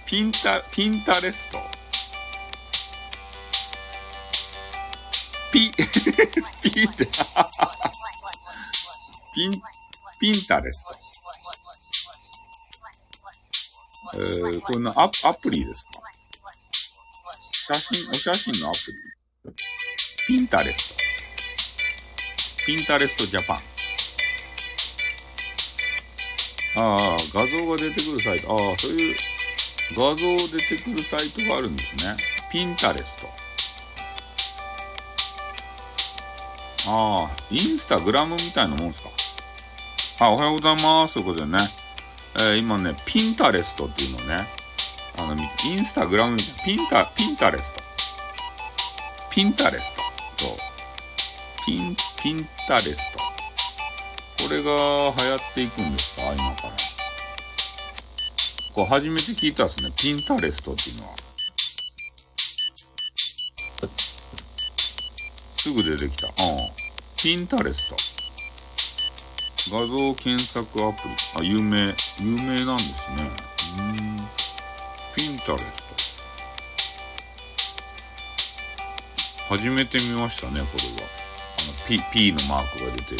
[0.05, 1.60] ピンタ、ピンタレスト？
[5.51, 5.83] ピ、ピ
[6.83, 7.05] って、
[9.33, 9.51] ピン、
[10.19, 10.89] ピンタレスト。
[14.15, 15.89] えー、これのアアプリですか？
[17.73, 21.01] 写真、お写真のアプリピンタレスト。
[22.65, 23.57] ピンタレストジャパン。
[26.77, 28.51] ああ、画像が出てくるサイト。
[28.51, 29.15] ああ、そういう
[29.97, 30.17] 画像
[30.57, 32.15] 出てくるサイトがあるんですね。
[32.51, 33.40] ピンタレスト。
[36.87, 39.09] ああ、インスタグラムみたいなもんすか？
[40.25, 41.13] あ、おはようございます。
[41.15, 41.57] ということでね。
[42.39, 44.37] えー、今ね、ピンタレストっていうのね。
[45.19, 46.77] あの、インスタグラムみたいな。
[46.77, 47.81] ピンタ、ピンタレスト。
[49.29, 49.83] ピンタレス
[50.37, 50.45] ト。
[50.45, 50.57] そう。
[51.65, 52.37] ピン、ピン
[52.67, 53.21] タレスト。
[54.47, 56.23] これが流行っていくんですか？
[56.33, 56.73] 今から。
[58.73, 59.91] これ初めて聞いたですね。
[59.97, 61.15] ピンタレストっていうのは。
[65.61, 66.27] すぐ出てきた。
[66.27, 66.33] うん。
[67.17, 67.91] ピンタレス
[69.69, 69.77] ト。
[69.77, 71.13] 画像検索アプリ。
[71.35, 71.93] あ、有名。
[72.19, 73.29] 有名なんですね。
[73.77, 74.17] うん。
[75.15, 75.65] ピンタレス
[79.45, 79.53] ト。
[79.53, 80.65] 初めて見ましたね、これは。
[81.59, 83.17] あの、P、P のマークが出てる。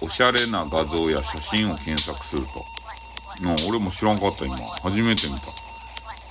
[0.00, 2.48] おしゃれな画像や写真を検索すると。
[3.42, 4.56] うん、俺も知らんかった、今。
[4.56, 5.44] 初めて見た。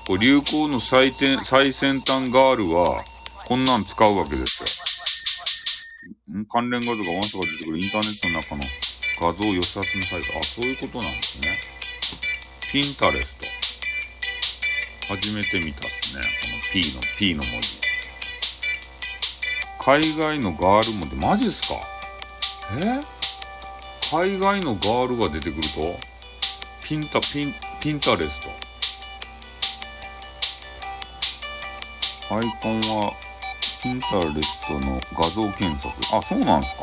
[0.08, 1.14] これ流行の最
[1.46, 3.06] 最先端ガールは、
[3.46, 4.89] こんなん使うわけですよ。
[6.48, 8.62] 関連画像がワンサが出てくるインターネットの中の
[9.20, 10.38] 画像寄せ集めサイト。
[10.38, 11.58] あ、そういうことなんですね。
[12.72, 13.48] ピンタレスト。
[15.08, 16.22] 初めて見たっすね。
[16.44, 17.80] この P の、P の文字。
[19.80, 21.74] 海外のガールもで、マジっすか？
[22.78, 23.02] え？
[24.12, 25.98] 海外のガールが出てくると？
[26.88, 28.52] ピンタ、ピン、ピンタレスト。
[32.36, 33.12] アイコンは、
[33.82, 35.90] ピンタレストの画像検索。
[36.14, 36.76] あ、そうなんです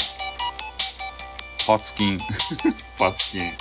[1.66, 1.77] か。
[1.77, 2.18] パツキン。
[2.98, 3.52] パツキン。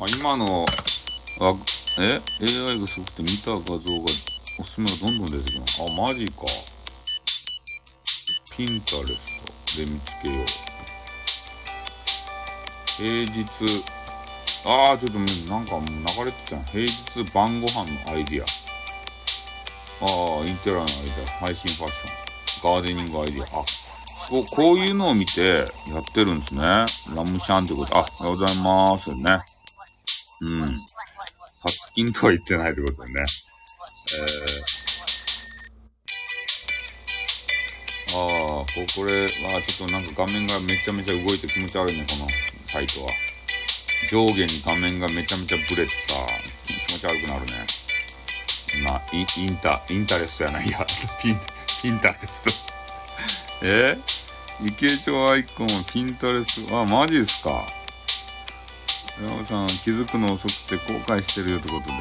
[0.00, 0.64] あ、今の、
[1.40, 1.54] あ、
[2.00, 3.84] え ?AI がすごくて見た画像が、
[4.60, 5.82] おすすめがどんどん出てきます。
[5.82, 6.46] あ、マジか。
[8.56, 9.42] ピンタレス
[9.74, 10.46] トで見つけよう。
[12.96, 13.93] 平日、
[14.66, 15.18] ああ、ちょっと
[15.50, 18.44] なんかもう流れてた平日晩ご飯のアイディア。
[20.00, 21.46] ああ、インテラのアイディア。
[21.46, 22.74] 配信ファッション。
[22.74, 23.44] ガーデニングアイディア。
[23.60, 23.64] あ、
[24.28, 26.62] こう、こういうのを見てやってるんですね。
[26.62, 26.86] ラ
[27.22, 27.96] ムシャンってこと。
[27.96, 29.38] あ、おはようございますよね。
[30.40, 30.60] うん。
[30.66, 33.12] 発金とは言ってないってことね。
[33.16, 38.66] えー、ああ、こ
[38.96, 39.28] これは
[39.66, 42.28] ちょっとなんか画面がめちゃめちゃ動いて気持ち悪いね、この
[42.66, 43.10] サイトは。
[44.10, 46.14] 上下に画面がめちゃめちゃブレてさ、
[46.66, 47.64] 気持ち悪くなるね。
[48.84, 50.84] まあ、インタ、インタレストやないや。
[51.22, 51.40] ピン、
[51.82, 52.50] ピンタレスト。
[53.66, 53.96] え？
[54.60, 57.64] ー、池上アイコンピンタレスト、あ、マジですか。
[59.20, 61.92] 山本さん、気づくの遅くて後悔してるよってことで。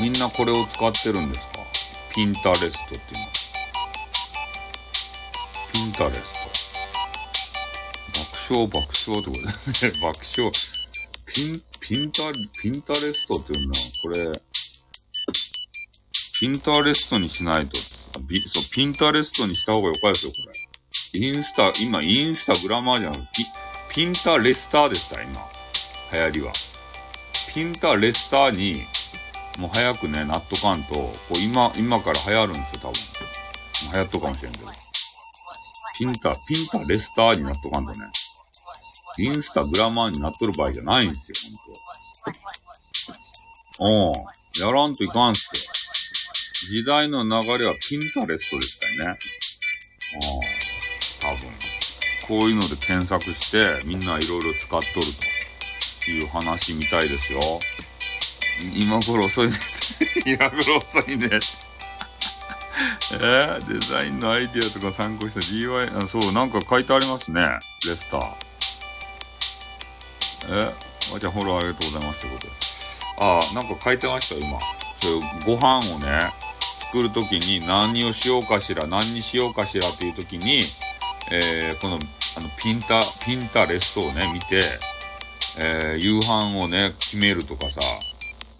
[0.00, 1.48] みんなこれを使ってるんですか？
[2.14, 3.26] ピンタレストっていうの。
[5.72, 6.39] ピンタレスト。
[8.50, 9.92] 爆笑爆笑ってことですね。
[10.02, 10.52] 爆笑。
[11.26, 12.22] ピン、ピンタ、
[12.60, 14.42] ピンタレストっていうのは、これ、
[16.40, 17.78] ピンタレストにしないと、
[18.26, 20.36] ビそう、ピンタレストにした方がよかですよ、こ
[21.14, 21.20] れ。
[21.20, 23.12] インスタ、今、インスタグラマーじゃん。
[23.12, 23.44] ピ、
[23.94, 25.32] ピンタレスターでした、今。
[26.14, 26.52] 流行りは。
[27.54, 28.84] ピンタレスターに、
[29.58, 32.92] もう早くね、なっとかんと、こう今、今から流行るんですよ、多分。
[33.92, 34.66] 流行っとかもしれんけど。
[35.96, 38.06] ピンタ、ピンタレスターになっとかんとね。
[39.20, 41.34] インスタグラマーになっとる場合じゃないんですよ、
[43.80, 44.14] ほんと。
[44.16, 44.22] う
[44.60, 44.62] ん。
[44.62, 45.40] やらんといかんって。
[46.68, 49.18] 時代の流れはピンタレストでしたよね。
[50.14, 51.36] うん。
[51.36, 51.50] 多分。
[52.28, 55.06] こういうので検索して、みんないろいろ使っとる
[56.04, 57.40] という話みたいですよ。
[58.74, 59.56] 今頃遅いね。
[60.26, 61.28] 今頃遅いね。
[63.12, 67.40] えー、デザインのアイディアとか参考した DY、あそう、なんか書いてありますね。
[67.86, 68.49] レスター。
[70.48, 70.72] え
[71.14, 72.52] あ、じゃあフォローありがとうございますってことで。
[73.18, 74.58] ああ、なんか書いてました、今。
[75.00, 76.32] そういうご飯をね、
[76.92, 80.60] 作るときに何をしようかしら、何にしようかしらっていうときに、
[81.30, 84.60] えー、この、あの、ピンタ、ピンタレストをね、見て、
[85.58, 87.80] えー、夕飯をね、決めるとかさ、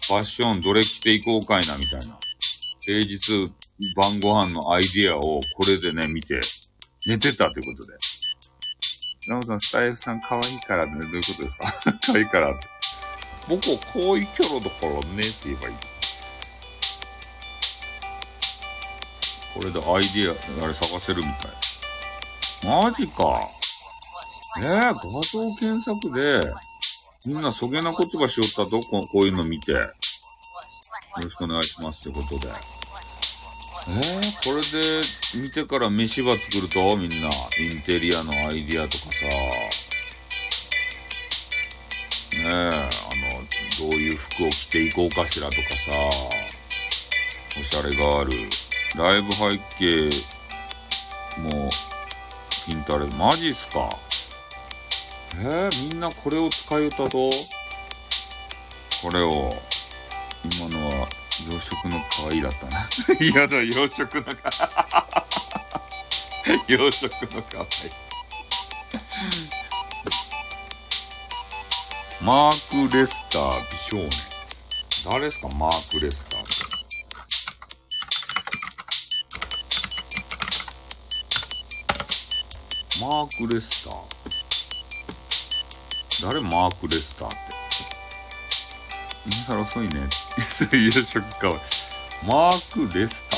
[0.07, 2.17] ファッションどれ着ていこうかいな、みたいな。
[2.81, 3.51] 平日
[3.95, 6.39] 晩ご飯のアイディアをこれでね、見て、
[7.07, 7.93] 寝てたってことで。
[9.27, 11.93] ナオさん、スタイフさん可愛いからね、どういうことですか？
[12.07, 12.67] 可愛いからって。
[13.47, 15.75] 僕は可愛いうキャラだからねって言えばいい。
[19.53, 22.81] これでアイディア、あれ探せるみたい。
[22.81, 23.41] マジか。
[24.59, 26.41] えー、画像検索で、
[27.27, 29.71] みんなそげな言葉しよったとここういうの見て。
[29.71, 29.79] よ
[31.17, 32.51] ろしくお願いしますってことで。
[33.87, 33.95] えー、
[34.43, 35.01] これで
[35.41, 37.29] 見てから飯場作るとみんな、
[37.59, 39.11] インテリアのアイディアとかさ。
[42.37, 42.59] ねえ、あの、
[43.89, 45.67] どういう服を着ていこうかしらとかさ。
[47.59, 48.31] おしゃれがある。
[48.95, 50.09] ライブ背景
[51.39, 51.69] も
[52.65, 53.89] ピンタレマジっすか
[55.39, 57.09] えー、みんなこれを使い歌と？
[57.09, 57.31] こ
[59.11, 59.51] れを、
[60.59, 61.09] 今のは
[61.49, 62.87] 洋食の可愛いだったな。
[63.19, 64.49] 嫌だ、洋食の可
[66.45, 66.59] 愛い。
[66.79, 67.67] 洋食の可愛い。
[72.21, 74.09] マーク・レスター美少年。
[75.05, 76.41] 誰ですかマーク・レスター。
[83.01, 83.93] マーク・レスター
[86.27, 87.50] 誰マーク・レスターって？
[89.25, 90.07] 今更遅いね。
[90.71, 91.59] 夕食かわ
[92.25, 93.37] マーク・レスタ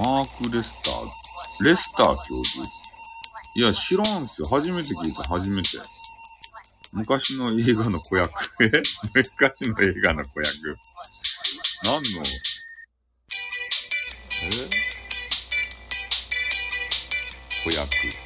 [0.00, 0.02] ん？
[0.02, 2.68] マーク・レスターレスター教授？
[3.56, 4.48] いや、知らんすよ。
[4.50, 5.68] 初めて聞いた、初めて。
[6.92, 8.30] 昔の映画の子役。
[8.64, 8.70] え
[9.14, 10.76] 昔の映画の子役。
[11.84, 12.22] 何の？
[14.42, 14.50] え？
[17.64, 18.23] 子役。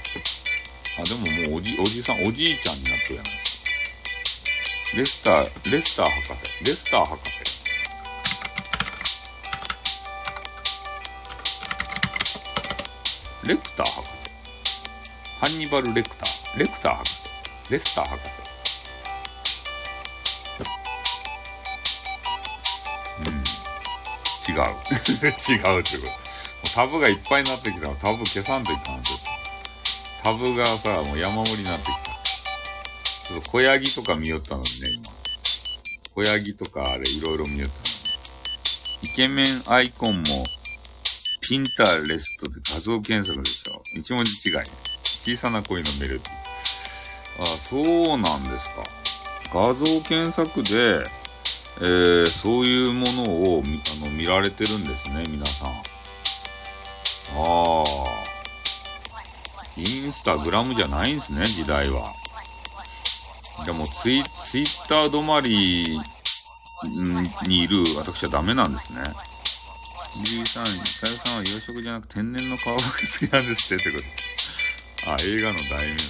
[0.98, 1.20] あ、でも
[1.50, 3.38] もうおじ、おじさん、おじいちゃんになってるやないか。
[4.96, 6.64] レスター、レスター博士。
[6.64, 7.48] レスター博士。
[13.48, 14.12] レクター博士。
[15.40, 16.58] ハンニバル・レクター。
[16.58, 17.30] レクター博士。
[17.70, 18.32] レスター博士。
[23.20, 23.34] うん。
[24.52, 24.64] 違う。
[25.48, 26.06] 違うってこ
[26.64, 26.74] と。
[26.74, 29.07] タブがいっぱいになってきたらタブ消さんといかん。
[30.22, 32.18] タブがさ、もう山盛りになってきた。
[33.28, 35.04] ちょっと小ヤギとか見よったのにね、今。
[36.14, 37.88] 小ヤギとかあれいろいろ見よったのに。
[39.02, 40.22] イケメンアイコンも、
[41.40, 43.82] ピンターレストで画像検索でしょ。
[43.98, 44.64] 一文字違いね。
[45.02, 46.48] 小さな恋のメロディー。
[47.42, 48.82] あ、そうなんですか。
[49.52, 51.04] 画像検索で、
[51.80, 55.68] えー、そういうものを見あの見られてるんですね、皆さん。
[55.68, 55.74] あ
[57.36, 58.07] あ。
[59.82, 62.12] インスタグラムじゃないんですね、時代は。
[63.64, 65.98] でもツイ、ツイッター止まり
[67.46, 69.02] にいる私はダメなんですね。
[70.32, 70.72] ゆうさん、さ
[71.04, 74.04] ゆさんは洋食じゃなく天然の皮が好きなんですってってこ
[75.04, 75.10] と。
[75.10, 76.02] あ、映画の題名だ。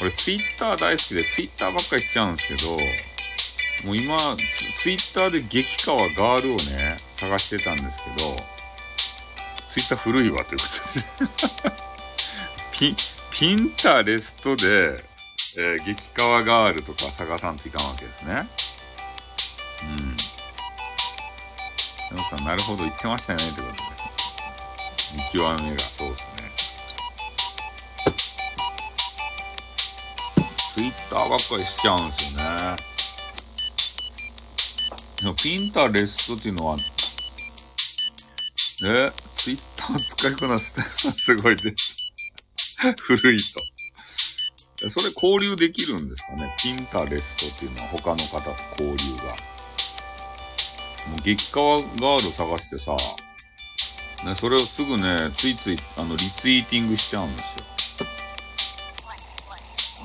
[0.00, 2.76] 俺ツイッター大好きでツイッターばっかりしちゃうんですけど、
[3.86, 4.16] もう今、
[4.82, 7.86] ツイッターで激川ガールをね、探してたんです
[8.16, 8.36] けど、
[9.70, 10.64] ツイッター古いわというこ
[11.62, 11.87] とで
[12.78, 12.94] ピ、
[13.32, 14.96] ピンタレストで、
[15.58, 18.48] えー、激川ガールとか探さんといかんわけですね。
[19.82, 20.16] うん。
[22.16, 23.78] 山さん、なるほど言ってましたよね、ってことで。
[25.16, 26.48] 見極めが、そうですね。
[30.74, 32.76] ツイッターばっかりしちゃうんですよね。
[35.20, 36.82] でも、ピンタレストっていうのは、ね、
[39.34, 41.97] ツイッター使いこなすってすごいです
[43.02, 43.60] 古いと。
[44.90, 46.54] それ交流できるんですかね？
[46.58, 49.24] ピンタレストっていうのは他の方と交流が。
[51.08, 52.94] もう激川ガール探してさ、
[54.24, 57.44] ね、それをすぐね、ついつい、あの、リツイーティングしちゃうんです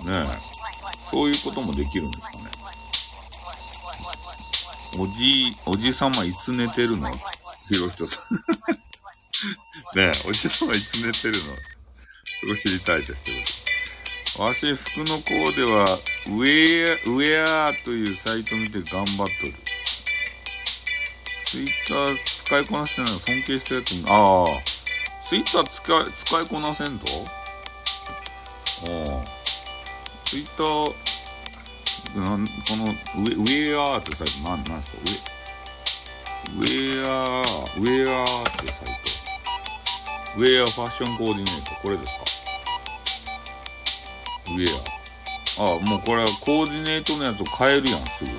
[0.07, 0.11] よ。
[0.11, 0.39] ねえ。
[1.11, 2.37] そういうこともできるんですかね？
[4.99, 7.11] おじ、おじさまいつ寝てるの？
[7.11, 7.19] ひ
[7.79, 8.25] ろひとさん。
[9.97, 11.53] ねえ、おじさまいつ寝てるの？
[12.45, 13.31] そこ知りたいですけ
[14.37, 14.43] ど。
[14.43, 15.85] わし、服のコーデは、
[16.29, 19.53] ウェア、ウェアというサイト見て頑張っとる。
[21.45, 24.45] ツイッター使いこなしてないの尊敬したやつに、ああ、
[25.29, 27.05] ツイッター使い、使いこなせんと
[28.81, 29.25] ああ。
[30.25, 30.93] ツイッター、
[32.19, 34.97] なんこのウェ、ウェアーってサイト、なん、なんですか？
[36.57, 40.39] ウェ、ウェアー、ウェアーってサイト。
[40.39, 42.22] ウェアファッションコーディネート、これですか？
[44.53, 44.67] ウェ
[45.59, 45.65] ア。
[45.65, 48.31] ああ、もうこれはコーディネートのやつを変えるやん、すぐ。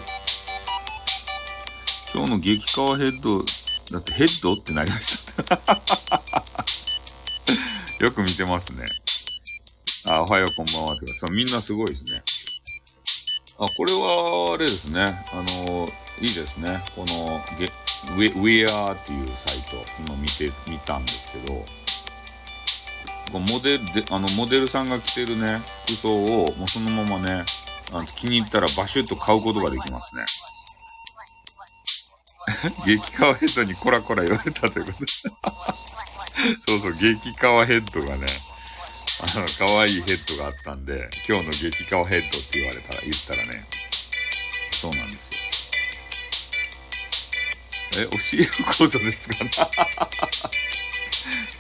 [2.15, 3.45] 今日の激川ヘッド、
[3.93, 5.59] だってヘッドってなりました。
[8.05, 8.87] よく見てますね。
[10.07, 11.01] あ、おはよう、こんばんはっ。
[11.01, 12.23] てか、みんなすごいですね。
[13.59, 15.03] あ、これは、あれですね。
[15.03, 15.87] あの、
[16.21, 16.83] いいですね。
[16.95, 21.65] この、ゲ、ウェ、ウェアっていうサイト、今見て、見たんですけど、
[23.33, 27.45] モデルで、あの、モデルさんが着てるね、服装を、もうそのままね、
[27.93, 30.25] あの気に入ったらバシュッと買うことができますね。
[32.87, 35.07] 激川ヘッドにコラコラ言われたということ。
[36.67, 38.27] そうそう、激川ヘッドがね、
[39.21, 43.65] あの、可愛いヘッドがあったんで、今日の激川ヘッドって言われたら、言ったらね、
[44.71, 45.25] そうなんですよ。
[47.97, 49.51] え、教えることですかね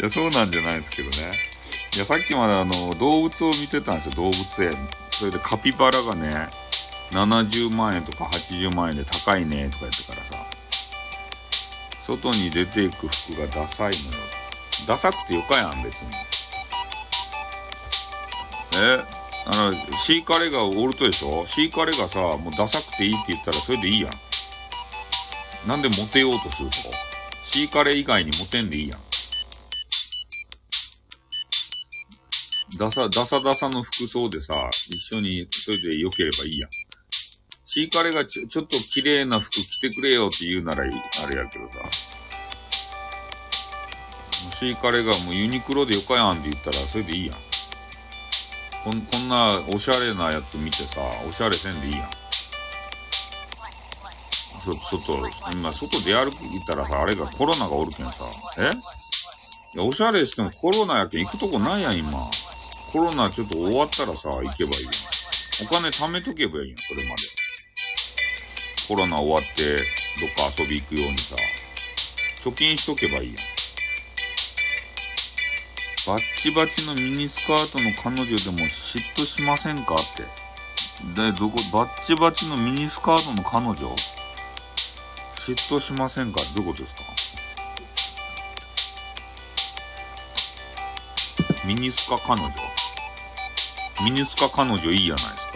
[0.01, 1.54] いや、そうなんじゃないですけどね。
[1.95, 4.73] いや、さっきまであの、動物を見てたんですよ、動物園。
[5.11, 6.31] それでカピバラがね、
[7.13, 10.45] 70万円とか80万円で高いねとか言ってからさ、
[12.05, 14.25] 外に出ていく服がダサいのよ。
[14.89, 16.09] ダサくてよかやん、別に。
[18.77, 19.05] え
[19.47, 19.73] あの、
[20.05, 21.47] シーカレーがおるとでしょ？
[21.47, 24.13] シーカレーがさ、もうダサくていいって言ったらそれでいいやん。
[25.69, 26.75] なんでモテようとすると？
[27.53, 29.01] シーカレー以外にモテんでいいやん。
[32.79, 34.55] ダサ、ダサダサの服装でさ、
[34.89, 36.71] 一緒にそれで良ければいいやん。
[37.67, 40.93] シーカレがちょちょっと綺麗な服着てくれよって言うならいい、
[41.25, 41.81] あれやけどさ。
[44.59, 47.37] シーカレがもうユニクロでよかやんって言ったらそれでいいやん。
[48.85, 52.11] こんこんなおしゃれなやつ見てさ、おしゃれせんでいいやん。
[54.65, 56.33] そ、外、今外出歩い
[56.67, 58.25] たらさ、あれがコロナがおるけんさ。
[58.59, 58.71] え？
[59.75, 62.31] いや、おしゃれしてもコロナやけん行くとこないやん、今。
[62.95, 64.93] コロナちょっと終わったらさ、行けばいいやん。
[65.67, 67.23] お金貯めとけばいいやん、それまで。
[68.87, 69.79] コロナ終わって、
[70.21, 71.35] どっか遊び行くようにさ、
[72.45, 73.45] 貯金しとけばいいやん。
[76.07, 80.23] バッチバチのミニスカートの彼女でも嫉妬しませんかって。
[81.21, 83.75] で、どこ、バッチバチのミニスカートの彼女？
[85.35, 86.41] 嫉妬しませんか？
[86.55, 86.95] どういうことです
[91.57, 91.67] か？
[91.67, 92.53] ミニスカ彼女？
[94.03, 95.55] ミニスカ彼女いいじゃないですか。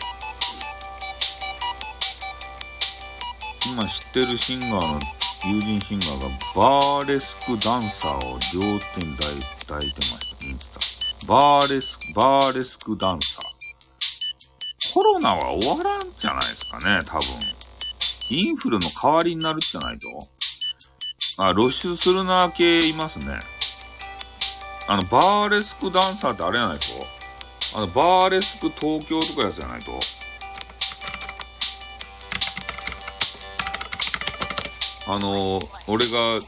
[3.73, 5.01] 今知ってるシンガーの
[5.44, 10.47] 友人シンガーがバーレスクダンサーを両手に抱い抱いてました。
[10.47, 11.27] インスタ。
[11.32, 14.94] バーレスク、バーレスクダンサー。
[14.94, 17.27] コロナは終わらんじゃないですかね、多分。
[18.31, 20.06] インフルの代わりになるじゃないと。
[21.44, 23.39] あ、露出するな系いますね。
[24.89, 27.18] あの、バーレスクダンサーってあれじゃないと。
[27.77, 29.93] あの、バーレスク東京とかやつじゃないと？
[35.07, 36.40] あの、俺が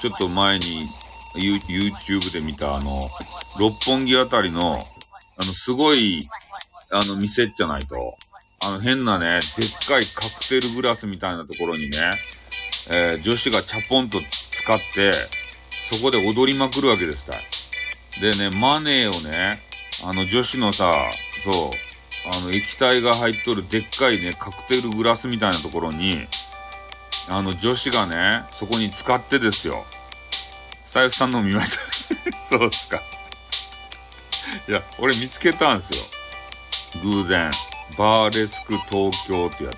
[0.00, 0.88] ちょっと前に
[1.34, 3.00] YouTube で見たあの、
[3.58, 4.82] 六本木あたりの、あの、
[5.52, 6.20] すごい、
[6.90, 7.96] あの、店じゃないと。
[8.66, 11.98] あの、変なね、でっかいカクテルグラスみたいなところにね、
[12.90, 15.12] えー女子がチャポンと使って、
[15.92, 17.40] そこで踊りまくるわけですたい。
[18.20, 19.60] でね、マネーをね、
[20.04, 20.92] あの女子のさ、
[21.44, 21.54] そう、
[22.32, 26.26] あの液体が入っとるでっかいね、カクテルグラスみたいなところに、
[27.30, 29.84] あの女子がね、そこに使ってですよ。
[30.90, 31.76] スタイフさんの見まし
[32.48, 32.48] た？
[32.58, 33.00] そうっすか。
[34.68, 35.98] いや、俺見つけたんです
[36.96, 37.00] よ。
[37.02, 37.50] 偶然。
[37.98, 39.76] バーレスク東京ってやつ。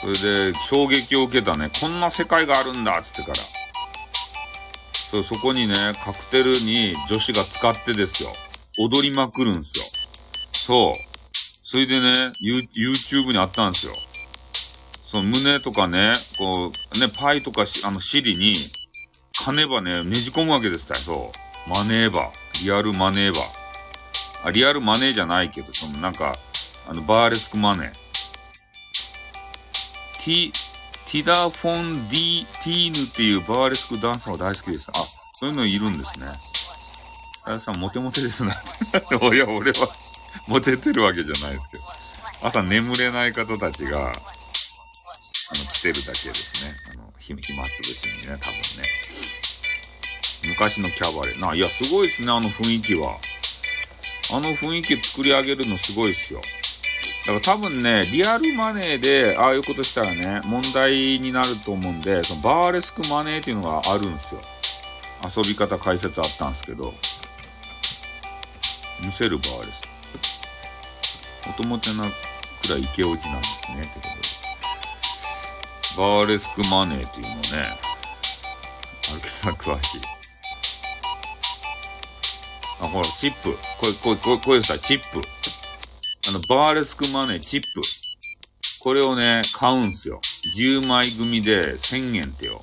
[0.00, 1.70] それで、衝撃を受けたね。
[1.80, 3.34] こんな世界があるんだっつってから。
[5.10, 5.74] そう、そこにね、
[6.04, 8.32] カクテルに女子が使ってですよ。
[8.82, 9.84] 踊りまくるんすよ。
[10.52, 11.10] そう。
[11.64, 12.12] それでね、
[12.42, 13.92] YouTube にあったんですよ。
[15.12, 18.54] そう、胸とかね、こう、ね、パイとかし、あの、尻に、
[19.44, 21.00] 金ばね、ねじ込むわけですたよ。
[21.00, 21.32] そ
[21.66, 21.70] う。
[21.70, 22.64] マネーバー。
[22.64, 24.48] リアルマネーバー。
[24.48, 26.34] あ、リアルマネーじゃないけど、そのなんか、
[26.88, 27.92] あの、バーレスクマネー。
[30.24, 30.52] ティ、
[31.10, 34.86] ティダ・フォン・ディ・ティーヌっていうバーレスクダンサーが大好きです。
[34.90, 34.92] あ、
[35.32, 36.49] そういうのいるんですね。
[37.44, 39.14] あやさん、モテモテですなって。
[39.36, 39.88] いや、俺は、
[40.46, 41.84] モテてるわけじゃないですけど。
[42.42, 44.14] 朝眠れない方たちが、あの、
[45.72, 46.72] 来てるだけですね。
[46.92, 49.00] あの、暇つぶしにね、多分ね。
[50.48, 51.40] 昔のキャバレー。
[51.40, 53.18] な、いや、すごいですね、あの雰囲気は。
[54.32, 56.40] あの雰囲気作り上げるのすごいですよ。
[57.26, 64.40] だから多分ね、リアルマネーで、ああいうことしたらね、問題になると思うんで、そのバーレスクマネーっていうのがあるんですよ。
[65.36, 66.94] 遊び方解説あったんですけど。
[69.06, 69.80] 見せるバーレス
[71.42, 71.48] ク。
[71.50, 74.30] もともとなくらいイケオジなんですね、ってことで。
[75.96, 77.40] バーレスクマネーっていうのね、
[79.10, 80.00] アルケさ詳しい。
[82.80, 83.58] あ、ほら、チップ。
[83.78, 85.20] これ、これ、これ、これさ、チップ。
[86.28, 87.66] あの、バーレスクマネー、チップ。
[88.80, 90.20] これをね、買うんすよ。
[90.56, 92.60] 10枚組で1000円ってよ。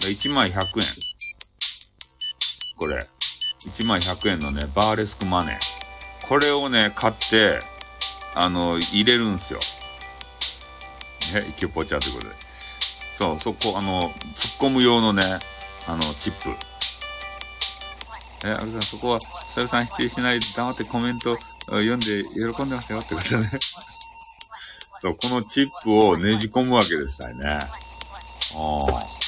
[0.00, 0.64] 1枚100円。
[2.76, 3.17] これ。
[3.60, 6.28] 1枚100円のね、バーレスクマネー。
[6.28, 7.58] これをね、買って、
[8.34, 9.58] あの、入れるんすよ。
[11.34, 12.34] ね、イケポチャということで。
[13.18, 14.10] そう、そこ、あの、突っ
[14.60, 15.22] 込む用のね、
[15.86, 16.50] あの、チップ。
[18.46, 21.36] え、あるさん、そこは、サルさん否定しないで黙ってコメント
[21.66, 23.50] 読んで喜んでますよってことね。
[25.00, 27.44] そう、このチップをねじ込むわけですからね。
[27.48, 29.18] ああ。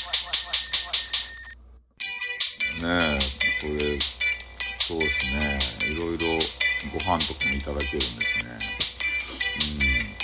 [2.87, 3.99] ねえ、これ、
[4.91, 5.57] そうですね。
[5.89, 6.27] いろいろ
[6.93, 8.59] ご飯とかもいただけるんですね。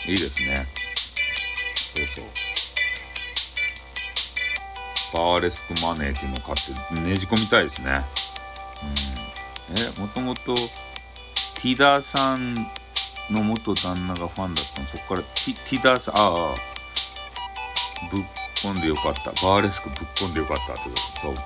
[0.06, 0.66] うん、いいですね。
[1.94, 2.26] そうそう。
[5.12, 8.04] パーレスクマネーっていうのを買ってねじ込みたいですね。
[9.70, 9.78] うん。
[9.78, 12.54] え、もともと、ティダさん
[13.30, 16.54] の元旦那がファンだったの、そこから、ティティダさん、ああ、
[18.10, 18.24] ぶっ
[18.56, 19.30] 込んでよかった。
[19.46, 21.36] バーレスクぶっ込んでよかったってこと。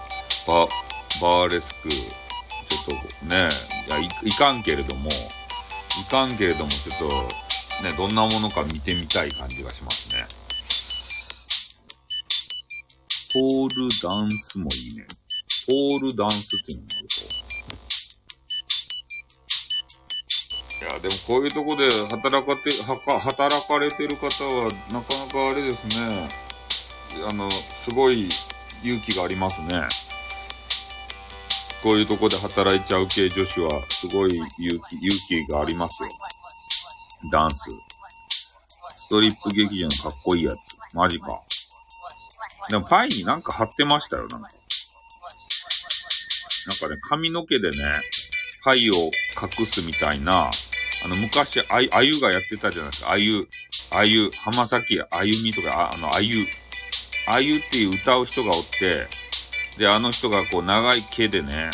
[0.46, 0.68] そう。
[1.20, 1.88] バ、バーレスク、
[2.70, 3.48] ちょっとね、
[3.88, 10.24] いやい、いかんけれども、いかんけれども、ちょっと、ね、どんなものか見てみたい感じがしますね。
[13.32, 15.06] ポールダンスもいいね。
[15.66, 17.40] ポールダンスっていうのもあると。
[20.80, 26.28] いや、でもこういうとこで働かて、はか、働かれてる方は、なかなかあれですね。
[27.28, 28.28] あの、すごい
[28.82, 29.82] 勇気がありますね。
[31.82, 36.08] こういうとこで働いちゃう系女子は、すごい勇気、勇気がありますよ。
[37.32, 37.56] ダンス。
[37.56, 40.56] ストリップ劇場のかっこいいやつ。
[40.94, 41.40] マジか。
[42.68, 44.48] でもパイになんか貼ってましたよ、なんか。
[46.66, 48.02] なんかね、髪の毛でね、
[48.62, 50.50] パイを隠すみたいな、
[51.02, 53.12] あの、昔、あゆ、あゆがやってたじゃないですか。
[53.12, 53.48] あゆ、
[53.90, 56.46] あゆ、浜崎あゆみとか、ああの、あゆ、
[57.26, 59.06] あゆっていう歌う人がおって、
[59.80, 61.70] で、あの人がこう、長い毛でね、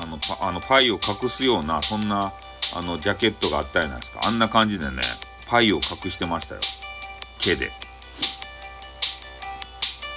[0.00, 2.32] あの、パあのパイを隠すような、そんな、
[2.76, 4.20] あの、ジャケットがあったじゃないですか。
[4.22, 4.92] あんな感じでね、
[5.48, 6.60] パイを隠してましたよ。
[7.40, 7.72] 毛で。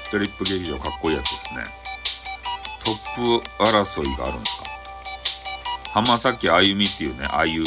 [0.03, 1.63] ストリップ劇場かっこいいやつですね。
[2.85, 4.69] トップ争いがあるんですか
[5.89, 7.63] 浜崎あゆみっていうね、あゆ。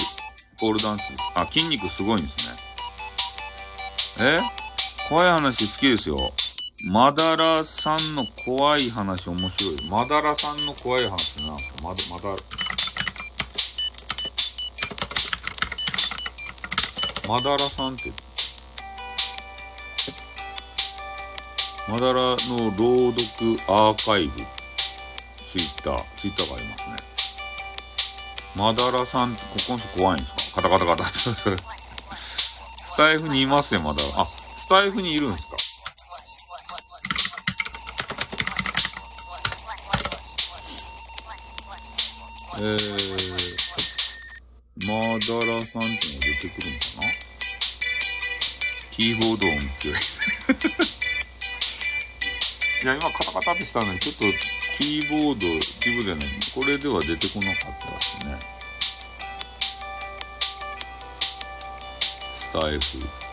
[0.61, 1.03] ポールダンス。
[1.35, 4.37] あ、筋肉すごいんですね。
[4.37, 4.39] え？
[5.09, 6.17] 怖い話好きですよ。
[6.85, 9.91] マダラさんの怖い話面白い。
[9.91, 12.37] マダラさんの怖い話って何すかまだ、まだ、
[17.29, 18.13] マダラさんって、
[21.89, 22.37] マダラの
[22.77, 24.45] 朗読アーカイブ、ツ
[25.57, 26.97] イッター、ツイッターがありますね。
[28.55, 30.63] マダラさんって、ここの人怖いんですか？
[30.63, 31.05] カタカタカタ。
[31.19, 31.57] ス
[32.99, 34.21] タイフにいますよ、マダラ。
[34.21, 34.29] あ、
[34.59, 35.57] スタイフにいるんですか？
[42.59, 42.77] えー、
[44.87, 47.13] マダラさんっていうのが出てくるのかな？
[48.93, 49.97] キーボード音強い。
[52.83, 54.25] いや、今カタカタってしたのに、ちょっと
[54.79, 55.41] キーボード、
[55.81, 58.39] キーボードじゃない、これでは出てこなかったですね。
[62.41, 63.26] スタイフ。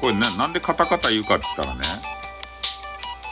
[0.00, 1.82] これね、なんでカタカタ言うかって言ったらね、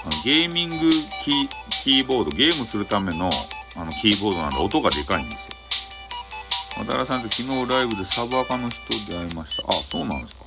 [0.04, 0.76] あのゲーミング
[1.24, 1.48] キー
[1.84, 3.30] キーボード、ゲームするための
[3.76, 6.84] あのキーボードなんで音がでかいんですよ。
[6.84, 8.80] 渡良さんって昨日ライブでサブアカの人
[9.10, 9.68] 出会いました。
[9.68, 10.44] あ、そうなんですか。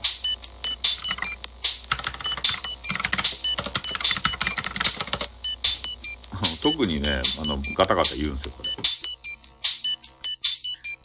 [6.62, 8.70] 特にね、あの、ガタガタ言うんですよ、これ。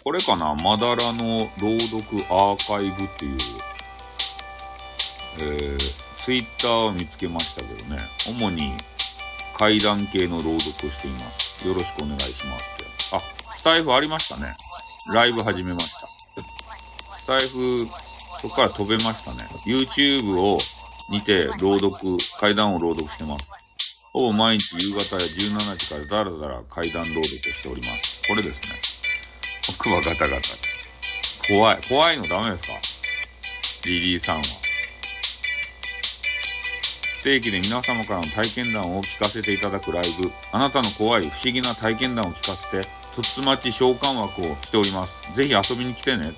[0.04, 5.78] これかなまだらの朗読アーカイブっていう、ー、
[6.18, 7.98] ツイッターを見つけましたけどね。
[8.26, 8.72] 主に
[9.56, 11.66] 階段系の朗読をしています。
[11.66, 12.84] よろしくお願いしますって。
[13.16, 13.20] あ、
[13.56, 14.56] スタイフありましたね。
[15.12, 16.08] ライブ始めました。
[17.18, 17.78] スタイフ、
[18.40, 19.38] そこから飛べましたね。
[19.66, 20.58] YouTube を
[21.10, 23.48] 見て朗読、階段を朗読してます。
[24.12, 28.22] ほぼ毎日夕方や17時からだらだら階段朗読をしております。
[28.28, 28.58] これですね。
[29.70, 30.42] 奥はガタガタ。
[31.48, 31.82] 怖い。
[31.88, 32.74] 怖いのダメですか？
[33.86, 34.42] リリーさんは。
[37.24, 40.30] 定期で皆様からの体験談を聞かせていただくライブ。
[40.52, 42.86] あなたの怖い不思議な体験談を聞かせて、
[43.16, 45.32] とつまち召喚枠をしております。
[45.34, 46.34] ぜひ遊びに来てね。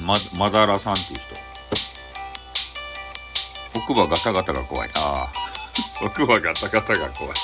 [0.00, 1.36] ま、まだらさんっていう人。
[3.78, 4.90] 奥歯ガタガタが怖い。
[4.96, 5.32] ああ。
[6.06, 7.34] 奥歯ガタガタが怖い。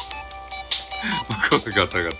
[1.28, 2.16] 奥歯ガタガタ。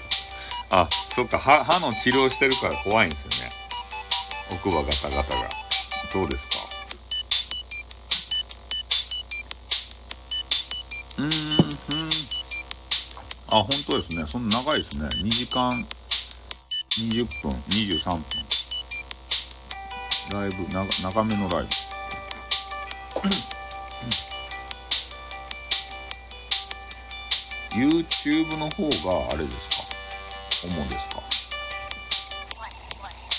[0.83, 3.55] あ、そっか、歯、歯の治療してるから怖いんですよね。
[4.51, 5.49] 奥歯ガタガタが。
[6.11, 6.52] そうです
[11.19, 11.31] うん、うん。
[13.49, 14.25] あ、本当ですね。
[14.29, 15.07] そんな長いですね。
[15.09, 15.71] 2時間
[16.99, 18.25] 20分、23分。
[20.31, 20.67] ライブ、
[21.03, 21.69] 長めのライブ。
[27.75, 30.69] YouTube の方があれですか？
[30.69, 31.23] 主ですか？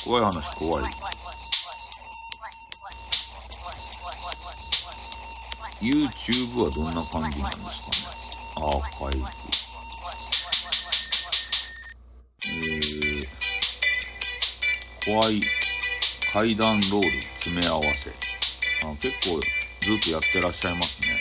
[0.05, 0.83] 怖い話怖い。
[5.83, 7.67] YouTube はどんな感じなんですか？
[7.67, 7.71] ね
[8.55, 9.25] アーカイブ。
[12.45, 13.27] えー、
[15.05, 15.41] 怖い
[16.31, 18.11] 階段ロール詰め合わせ。
[18.85, 19.41] あ結構
[19.81, 21.19] ずっとやってらっしゃいますね。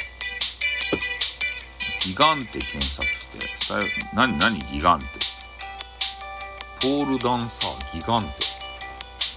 [2.00, 3.38] ギガンテ検索して、
[4.14, 5.06] 何、何ギガンテ？
[6.80, 8.28] ポールダンサーギガンテ。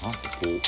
[0.03, 0.61] なんかこう、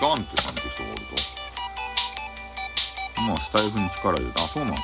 [0.00, 1.06] ガンテさんって人がおると。
[3.22, 4.82] まあ、スタイフに力入れて、あ、そうなんです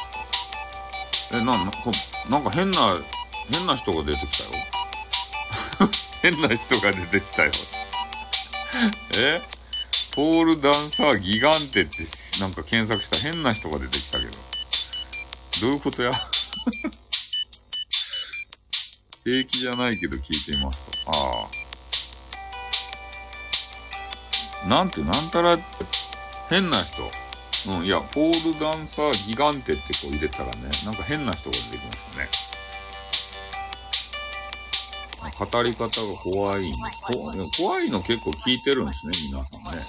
[1.33, 1.39] か。
[1.39, 1.91] え、なん、な、こ
[2.29, 2.99] なんか変な、
[3.53, 4.51] 変な人が出てきたよ。
[6.23, 7.51] 変な人が出てきたよ。
[9.19, 9.43] え？
[10.15, 12.07] ポールダンサーギガンテって
[12.41, 14.31] なんか検索した変な人が出てきたけど。
[15.61, 16.13] どういうことや？
[19.25, 21.11] 平気じゃないけど聞いてみますと。
[21.11, 21.64] ああ。
[24.69, 25.57] なんて、なんたら、
[26.49, 27.03] 変な人。
[27.79, 32.29] うん、いや、ポールダンサーギガンテってこう入れたらね、なんか変な人が出てきましたね。
[35.39, 36.71] 語り方が怖い
[37.59, 39.85] 怖いの結構聞いてるんですね、皆さんね。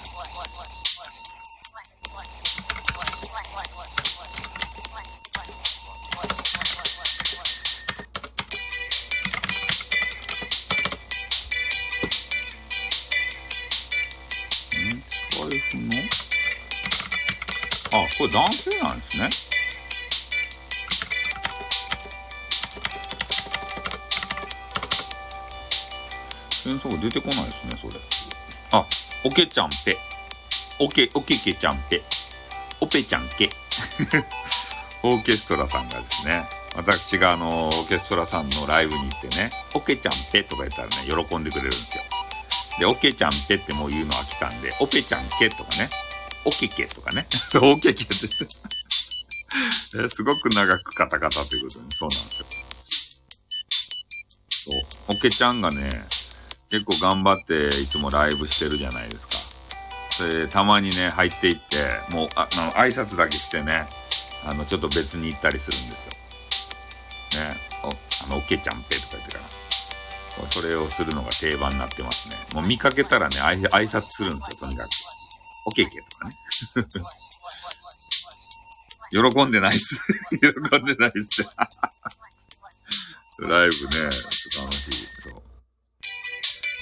[18.18, 19.28] これ男性なんですね。
[26.50, 28.00] 戦争出てこないですね、それ。
[28.72, 28.86] あ、
[29.24, 29.98] おけちゃんぺ。
[30.80, 32.02] おけ、おけけちゃんぺ。
[32.80, 33.50] おぺちゃんけ。
[35.02, 42.02] オーケストラさんがですね、私があの、オーケストラさんのライブに行ってね、オケちゃんぺとか言ったらね、喜んでくれるんですよ。
[42.78, 45.88] で、オケちゃんぺってもう言うのは来たんで、オペちゃんけとかね、
[46.46, 48.14] オケケとかね、そう、オケケって
[50.10, 52.46] すごく長くカタカタということで、そうなんですよ。
[54.50, 54.70] そ
[55.12, 56.06] う、オケちゃんがね、
[56.70, 59.26] 結構頑張っていつもライブしてるじゃないです
[60.18, 60.28] か。
[60.28, 63.88] で、たまにね、入っていって、もう、あの、挨拶だけしてね、
[64.44, 67.44] あの、ちょっと別に行ったりするんですよ。
[67.44, 67.88] ね、お、
[68.24, 69.56] あの、オケちゃんぺとか言ってから。
[70.50, 72.36] それをするのが定番になってますね。
[72.54, 75.15] もう見かけたらね、挨拶するんですよ、とにかく。
[75.66, 76.34] オケケとかね。
[79.10, 79.96] 喜んでないっす。
[80.30, 81.42] 喜んでないっす。
[83.40, 84.92] ライブね、楽しい。
[85.22, 85.42] そう。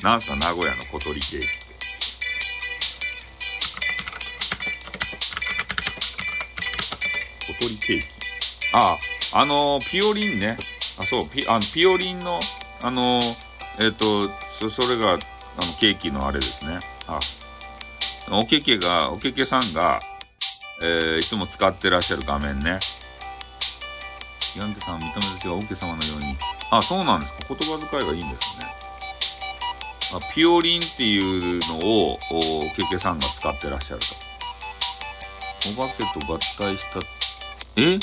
[0.02, 1.55] なんすか、名古屋の小鳥ケーキって。
[7.47, 8.06] 小鳥ケーキ。
[8.73, 8.98] あ
[9.35, 10.59] あ、あのー、ピオリンね。
[11.01, 12.39] あ、そう、ピ、あの、ピオリンの、
[12.82, 13.24] あのー、
[13.81, 14.31] えっ、ー、と、
[14.61, 15.20] そ、それが、あの、
[15.81, 16.78] ケーキのあれですね。
[17.09, 17.19] あ、
[18.30, 20.01] おけけが、おけけさんが、
[20.82, 22.78] えー、いつも使ってらっしゃる画面ね。
[24.56, 26.36] ヤンケさん、見た目ですが、おけ様のように。
[26.70, 27.38] あ、そうなんですか。
[27.48, 28.66] 言葉遣いがいいんですね。
[30.14, 34.06] あ、ピオリンっていうのを、おけけさんが使ってらっしゃると。
[35.82, 37.01] お化けと合体した、
[37.76, 37.98] え？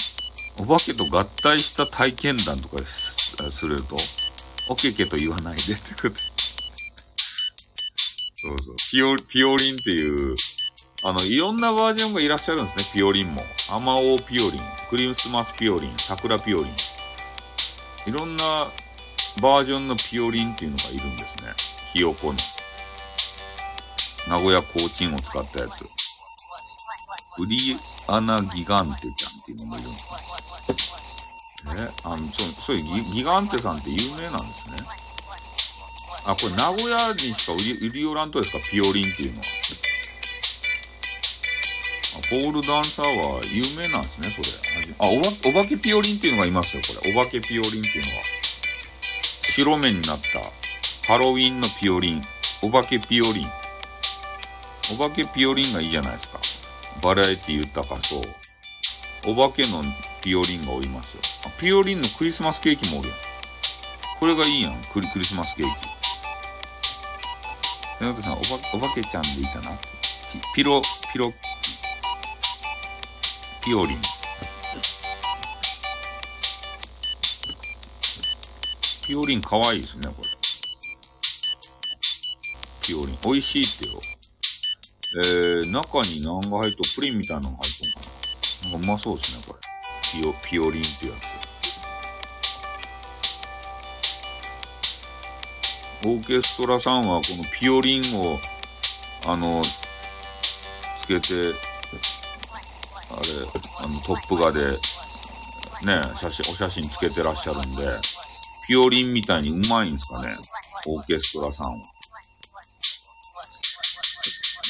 [0.57, 2.77] お化けと合体した体験談とか
[3.51, 3.95] すると、
[4.69, 6.30] おけけと言わないでってこと。
[8.41, 8.75] そうそう。
[8.91, 10.35] ピオ、ピオリンっていう、
[11.03, 13.43] あの、いろんなバージョンがいらっしゃるんですね、ピオリンも。
[13.71, 16.67] アマオピオリン、クリスマスピオリン、桜ピオリン。
[18.07, 18.43] いろんな
[19.41, 21.53] バージョンのピオリンっていうのがいるんですね。
[21.93, 22.37] ひよこの。
[24.27, 25.85] 名古屋コーチンを使ったやつ。
[27.37, 27.77] ウリ
[28.07, 30.05] アナギガンテちゃんっていうのもいるんです
[31.67, 31.75] ね。
[31.77, 32.27] えあの、そう、
[32.57, 35.00] そういうギギガンテさんって有名なんですね。
[36.25, 38.59] あ、これ名古屋にしか売り売り寄らんとですか？
[38.69, 39.45] ピオリンっていうのは。
[42.29, 44.95] ポールダンサーは有名なんですね、それ。
[44.99, 47.13] あ、おば、お化けピオリンっていうのがいますよ、これ。
[47.13, 48.23] お化けピオリンっていうのは。
[49.55, 52.21] 白目になったハロウィンのピオリン。
[52.61, 53.47] お化けピオリン。
[54.93, 56.39] お化けピオリンがいいじゃないですか。
[57.01, 58.21] バラエティ豊かそう。
[59.27, 59.83] お化けの
[60.21, 61.19] ピオリンがおりますよ。
[61.47, 63.17] あ、ピオリンのクリスマスケーキもおるやん。
[64.19, 64.81] これがいいやん。
[64.93, 65.90] クリクリスマスケーキ。
[68.01, 68.41] 瀬本さん、おば、
[68.73, 69.77] お化けちゃんでいいかな？
[69.77, 69.83] ピ
[70.55, 70.81] ピロ、
[71.13, 71.31] ピロ、
[73.63, 74.01] ピオリン。
[79.05, 80.27] ピオリンかわいいですね、これ。
[82.81, 83.17] ピオリン。
[83.23, 84.01] 美味しいってよ。
[85.23, 88.09] えー、中に何が入っと、プリンみたいなのが入っとんか
[88.63, 88.71] な？
[88.71, 89.59] なんかうまそうですね、これ。
[90.23, 91.40] ピオ、ピオリンってやつ。
[96.03, 98.39] オーケストラさんはこのピオリンを、
[99.27, 99.61] あの、
[101.01, 101.53] つけて、
[103.11, 103.21] あれ、
[103.85, 104.71] あの、トップ画で、
[105.85, 107.85] ね、写真、お写真つけてらっしゃるんで、
[108.67, 110.35] ピオリンみたいにうまいんですかね、
[110.87, 111.77] オーケストラさんは。
[111.77, 111.81] オ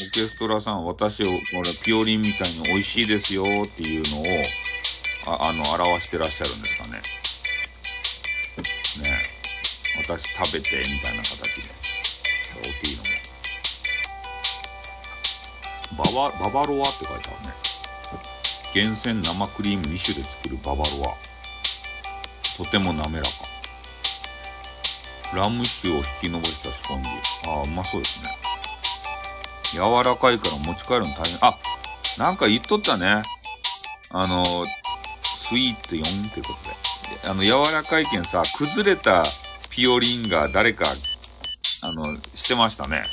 [0.03, 1.39] ーケストラさん、私を、これ、
[1.81, 4.01] ピオリンみたいに美味しいですよっていう
[5.27, 6.97] のを、ああの、表してらっしゃるんですか。
[6.97, 7.20] ね
[10.03, 11.71] 私食べて、みたいな形で。
[12.59, 13.03] 大きいの
[15.93, 16.01] も。
[16.03, 17.53] ババ、バロアって書いてあるね。
[18.73, 21.15] 厳選生クリーム2種で作るババロア。
[22.57, 23.29] とても滑らか。
[25.35, 27.09] ラム酒を引き伸ばしたスポンジ。
[27.47, 28.29] ああ、うまそうですね。
[29.73, 31.37] 柔らかいから持ち帰るの大変。
[31.41, 31.57] あ、
[32.17, 33.21] なんか言っとったね。
[34.11, 37.29] あの、スイート4ってことで。
[37.29, 39.23] あの、柔らかいけんさ、崩れた
[39.71, 40.83] ピオリンが誰か、
[41.81, 42.03] あの、
[42.35, 43.03] してましたね。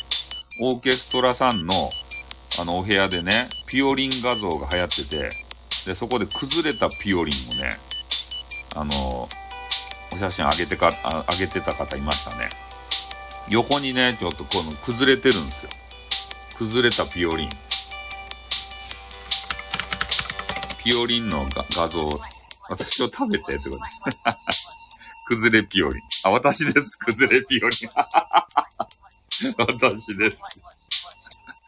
[0.61, 1.73] オーケストラさんの、
[2.61, 5.31] あの、お部屋でね、ピオリン画像が流行ってて、
[5.87, 7.71] で、そこで崩れたピオリンをね、
[8.75, 9.29] あの、
[10.13, 12.49] お写真上げてか、あげてた方いましたね。
[13.51, 15.71] 横にね、ちょっとこの崩れてるんですよ。
[16.59, 17.51] 崩れたピオリン。
[20.83, 22.09] ピオリンの画像、
[22.69, 24.13] 私を食べてってことで
[24.53, 24.78] す
[25.29, 26.01] 崩れピオリン。
[26.25, 26.99] あ、私です。
[26.99, 27.91] 崩れピオリン。
[29.59, 30.41] 私です。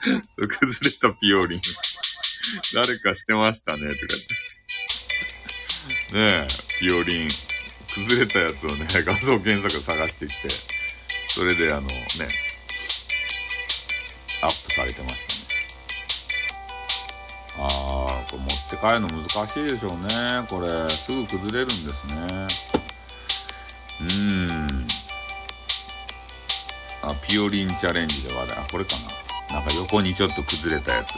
[0.01, 1.61] 崩れたピオリン。
[2.75, 3.97] 誰かしてましたね、とかっ
[6.09, 6.17] て。
[6.17, 6.47] ねえ、
[6.81, 7.29] ピオリン。
[7.95, 10.49] 崩れたやつをね、 画像検索探してきて、
[11.29, 11.95] それであのね、
[14.41, 15.41] アップされてましたね。
[17.59, 17.69] ああ、
[18.31, 20.47] これ持って帰るの難しいでしょうね。
[20.49, 22.71] これ、すぐ崩れるんですね。
[24.01, 24.87] うん。
[27.03, 28.59] あ、ピオリンチャレンジで話題。
[28.59, 28.97] あ、これか
[29.51, 29.57] な。
[29.57, 31.15] なんか横にちょっと崩れたやつ。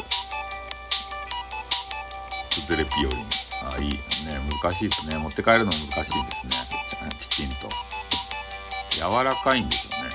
[2.61, 3.27] 崩れピオリン。
[3.77, 3.93] あ、いい。
[3.93, 3.99] ね、
[4.63, 5.17] 難しいですね。
[5.17, 6.23] 持って帰るの難しいですね。
[7.21, 7.69] きちんと。
[8.91, 10.11] 柔らかいんですよね。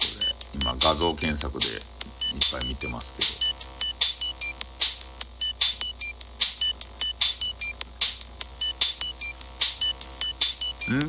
[0.00, 0.06] こ
[0.54, 1.80] れ、今画像検索でいっ
[2.52, 3.41] ぱい見てますけど。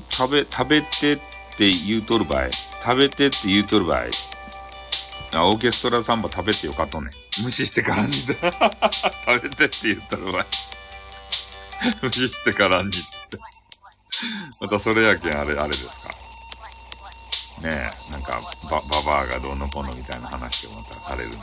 [0.09, 1.17] 食べ、食べてっ
[1.57, 2.51] て言うとる場合。
[2.51, 4.03] 食べてって言うとる場合。
[5.35, 7.09] あ、オーケストラサンバ食べてよかとね。
[7.43, 8.13] 無視してからに。
[8.21, 8.35] 食
[9.41, 10.45] べてって言ったらばい。
[12.01, 12.99] 無視してからにって。
[14.61, 15.93] またそれやけん、あれ、あれですか。
[17.61, 21.41] ねえ、なんか、ば、ばばあがどうのこうのみたいな話をまたされるみたい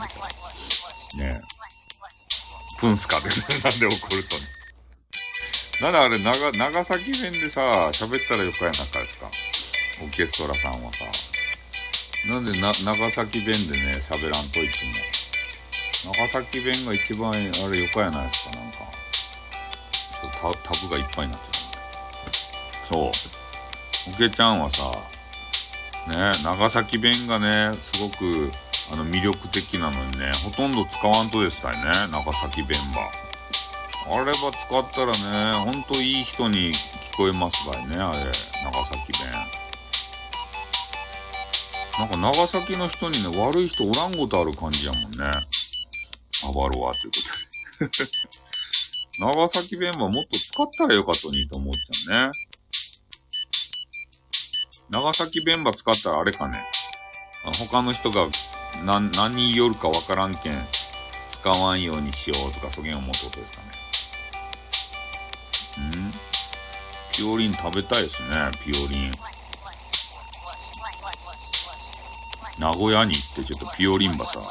[1.17, 1.25] な。
[1.25, 2.79] ねえ。
[2.79, 3.27] プンスかって
[3.69, 4.60] なんで怒るとね。
[5.81, 9.31] なんであれ、長、長崎弁でさ、喋ったらよかやなかですか？
[10.03, 11.05] オーケストラさんはさ。
[12.29, 14.85] なんでな、長崎弁でね、喋らんといつ
[16.05, 16.13] も。
[16.13, 17.33] 長崎弁が一番、あ
[17.71, 18.77] れよかやないですか、なんか。
[18.77, 22.93] ちょっとタブがいっぱいになってた。
[22.93, 23.11] そう。
[24.13, 24.83] おけちゃんはさ、
[26.07, 28.51] ね、長崎弁がね、すごく、
[28.93, 33.30] あの、魅力的なのにね、ほとんど使わんとですたいね、長崎弁ば。
[34.09, 38.19] あれば使ったらね、ほんといい人に聞こえますばいね、あれ。
[38.63, 39.31] 長崎弁。
[41.99, 45.31] なんか長崎の人にね、悪い人おらんことある感じやもんね。
[46.43, 48.09] あばろわ、ということで。
[49.19, 52.31] 長崎弁はもっと使ったらよかったにと思っちゃうね。
[54.89, 56.65] 長崎弁ば使ったらあれかね。
[57.69, 58.27] 他の人が
[58.83, 60.67] 何、何言いよるかわからんけん、
[61.31, 63.70] 使わんようにしようとか、そげん思うことですかね。
[65.79, 66.11] ん
[67.15, 69.11] ピオリン食べたいですね、ピオリン。
[72.59, 74.41] 名古屋に行ってちょっとピオリンバさ、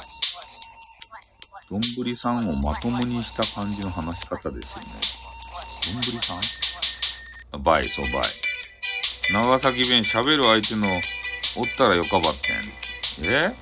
[1.70, 1.80] 丼
[2.16, 4.88] さんをまともにした感じの話し方ですよね。
[5.94, 6.34] 丼さ
[7.56, 7.62] ん？
[7.62, 8.22] バイ、そうバイ。
[9.32, 10.88] 長崎弁喋る相手の
[11.56, 12.56] おったらよかばってん。
[13.26, 13.55] え？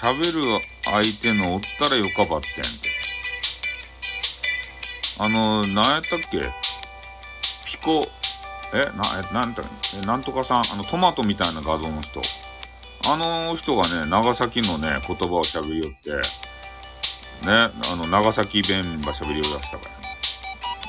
[0.00, 2.90] 喋る相手のおったらよかばってんって。
[5.18, 6.38] あの、何やったっけ？
[7.82, 8.06] コ、
[8.72, 8.84] え、
[9.32, 9.62] な、なんて、
[10.02, 12.20] え、なんとかさん、あの、トマトみたいな画像の人。
[13.08, 16.20] あの人がね、長崎のね、言葉を喋りよって、ね、
[17.92, 19.96] あの、長崎弁ば喋りようだしたからね。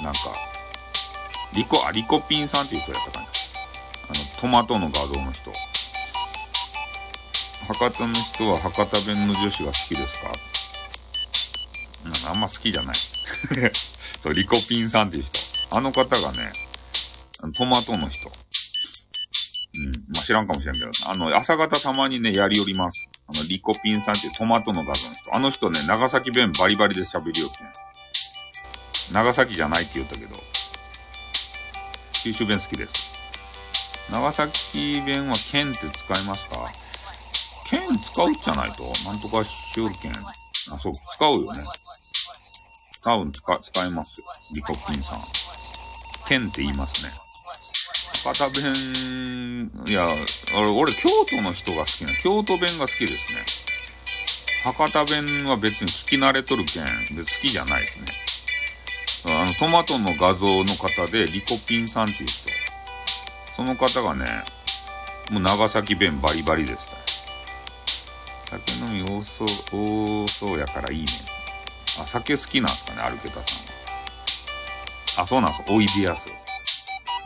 [0.03, 0.19] なんか、
[1.53, 3.25] リコ、あ、リコピンさんっていう人やったかな。
[3.25, 3.27] あ
[4.09, 5.51] の、トマトの画像の人。
[7.67, 10.31] 博多の人は博多弁の女子が好きですか？
[12.03, 12.95] なんかあんま好きじゃない。
[14.21, 15.39] そう、リコピンさんっていう人。
[15.77, 16.51] あの方がね、
[17.57, 18.29] トマトの人。
[18.29, 18.31] う
[19.89, 19.91] ん。
[20.13, 23.09] まあ、知らんかもしれんけど、あの、朝方たまにね、やりよります。
[23.27, 25.35] あの、リコピンさんっていうトマトの画像の人。
[25.35, 29.13] あの人ね、長崎弁バリバリで喋りよってん。
[29.13, 30.35] 長崎じゃないって言ったけど、
[32.23, 33.11] 九州弁好きです。
[34.11, 36.71] 長崎弁は剣って使いますか？
[37.69, 38.83] 剣使うじゃないと？
[39.05, 40.11] なんとかしよる剣。
[40.11, 41.63] あ、そう、使うよね。
[43.03, 44.27] 多分使、使いますよ。
[44.53, 45.21] リコピンさん。
[46.27, 47.11] 剣って言いますね。
[48.23, 50.07] 博多弁、いや、
[50.55, 53.17] 俺、俺、京都の人が好きな、京都弁が好きですね。
[54.63, 58.05] 博多弁は別に聞き慣れとるけん、で好きじゃないですね。
[59.25, 62.49] あの、トマトの画像の方で、リコピンさんっていう人。
[63.55, 64.25] その方がね、
[65.31, 68.59] もう長崎弁バリバリでした。
[68.59, 71.07] 酒飲み多そう、多そうやからいいね。
[71.99, 75.23] あ、酒好きなんすかね、アルケタさんは。
[75.23, 76.35] あ、そうなんすかおいでやす。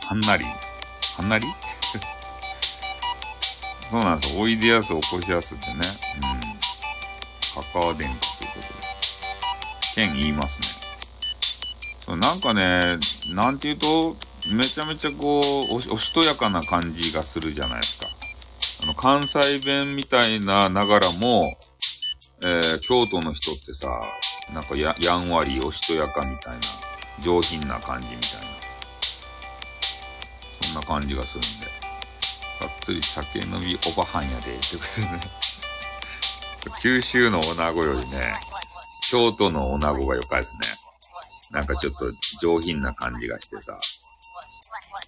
[0.06, 0.44] はんなり。
[1.16, 1.46] はんなり？
[3.90, 5.74] そうなんですおいでやす起こしやすってね。
[5.74, 5.78] う
[7.58, 7.62] ん。
[7.62, 8.18] カカア殿下というこ
[8.54, 8.74] とで。
[9.94, 10.76] 剣言いますね。
[12.00, 12.98] そうなんかね、
[13.34, 14.16] なんて言うと、
[14.54, 18.06] めちゃめちゃこう、おおしとやかな感じがするじゃないですか。
[18.84, 21.42] あの、関西弁みたいなながらも、
[22.42, 23.88] えー、京都の人ってさ、
[24.52, 26.60] なんかや、やんわりおしとやかみたいな、
[27.22, 28.45] 上品な感じみたいな。
[30.76, 31.76] な感じがするんで。
[32.60, 35.20] がっつり酒飲みおばはんやで、ってことでね。
[36.82, 38.20] 九州の女子よりね、
[39.10, 40.58] 京都の女子がよかですね。
[41.52, 43.78] なんかちょっと上品な感じがしてさ。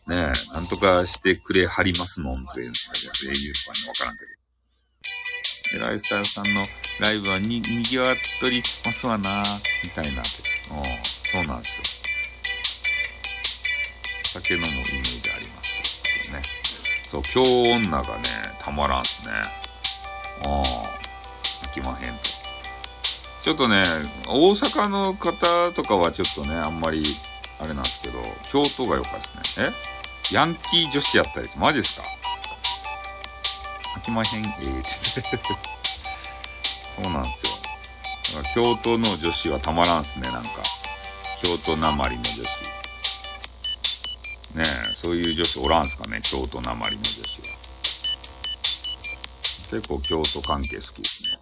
[0.07, 2.78] ねえ、なんとかしてくれはりますもんっていうのが、
[3.24, 4.39] 英雄とかにわからんけど。
[5.85, 6.62] で、ライスタイルさんの
[7.01, 9.43] ライブはに、賑わっとりますわな
[9.85, 10.23] みたいな。
[10.23, 11.89] うん、そうなんですよ。
[14.40, 15.27] 酒飲むイメージ。
[17.10, 18.22] そう、京女がね、
[18.62, 19.32] たまらんすね。
[20.44, 20.51] うん。
[20.60, 20.64] 飽
[21.72, 22.20] きまへんと。
[23.43, 23.82] ちょっとね、
[24.28, 27.02] 大阪の方とかはちょっとね、あんまり、
[27.60, 28.20] あれなんですけど、
[28.51, 29.70] 京都が良かったですね。
[30.30, 30.35] え？
[30.35, 32.05] ヤンキー女子やったりマジですか？
[33.97, 34.44] 飽きまへん？
[34.44, 34.82] えー、
[37.02, 37.35] そうなんです
[38.35, 38.43] よ。
[38.43, 40.51] だから京都の女子はたまらんすね、なんか。
[41.43, 42.48] 京都なまりの女子。
[44.55, 44.65] ねえ、
[45.03, 47.59] そういう女子おらんすかね、京都なまりの女子は。
[49.70, 51.39] 結構京都関係好きですね。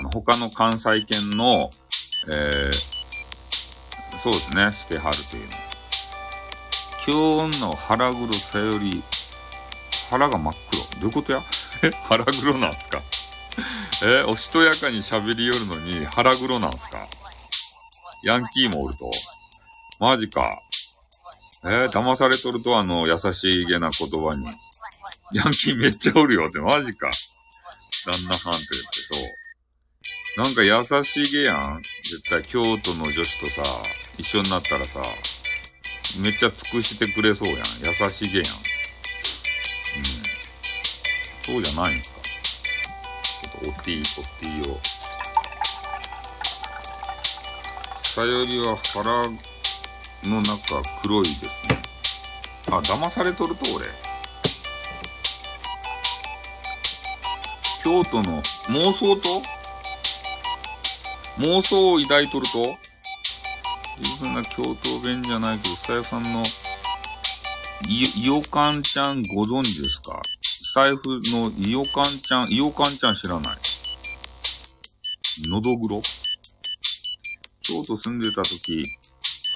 [0.00, 1.70] あの、他の関西圏の、
[2.28, 2.72] えー、
[4.22, 5.50] そうですね、してはるというの。
[7.04, 9.02] 京女腹黒さより、
[10.10, 11.00] 腹が真っ黒。
[11.00, 11.42] どういうことや？
[12.08, 13.02] 腹黒なんすか？
[14.04, 14.22] え？
[14.22, 17.06] おしとやかに喋りよるのに腹黒なんすか？
[18.24, 19.10] ヤンキーもおると
[20.00, 20.50] マジか。
[21.68, 24.46] えー、騙されとるとあの、優しげな言葉に。
[25.32, 27.10] ヤンキーめっちゃおるよって、マジか。
[28.06, 29.18] 旦那さんって言ってそ
[30.38, 30.44] う。
[30.44, 33.62] なんか優しげやん絶対京都の女子とさ、
[34.16, 35.00] 一緒になったらさ、
[36.22, 37.56] めっちゃ尽くしてくれそうやん。
[37.58, 37.62] 優
[38.12, 38.46] しげやん。
[38.46, 40.04] うん。
[41.42, 44.78] そうじゃないんすかちょっとおっていい、おっていいよ。
[48.02, 49.55] さよりは腹
[50.24, 51.82] の中黒いですね。
[52.68, 53.86] あ、騙されとると俺。
[57.84, 59.42] 京都の妄想と？
[61.38, 62.76] 妄想を抱いとると、いう
[64.18, 66.42] ふうな京都弁じゃないけど、スタイフさんの、
[67.88, 70.20] い、いよかんちゃんご存知ですか？
[70.42, 73.56] スタイフのいよかんちゃん、いよかんちゃん知らない。
[75.48, 76.02] のどぐろ？
[77.62, 78.82] 京都住んでた時、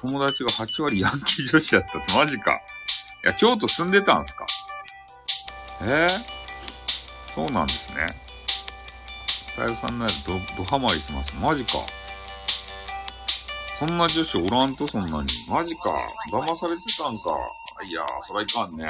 [0.02, 2.52] 友達が8割ヤンキー女子やったってマジか。
[2.54, 4.46] いや、京都住んでたんすか
[5.82, 6.08] えー、
[7.26, 8.30] そうなんですね。
[9.60, 11.36] かよさんのやつド、ドハマりします。
[11.36, 11.72] マジか。
[13.78, 15.28] そんな女子おらんと、そんなに。
[15.50, 15.90] マジか。
[16.32, 17.22] 騙されてたんか。
[17.86, 18.86] いやー、そらいかんね。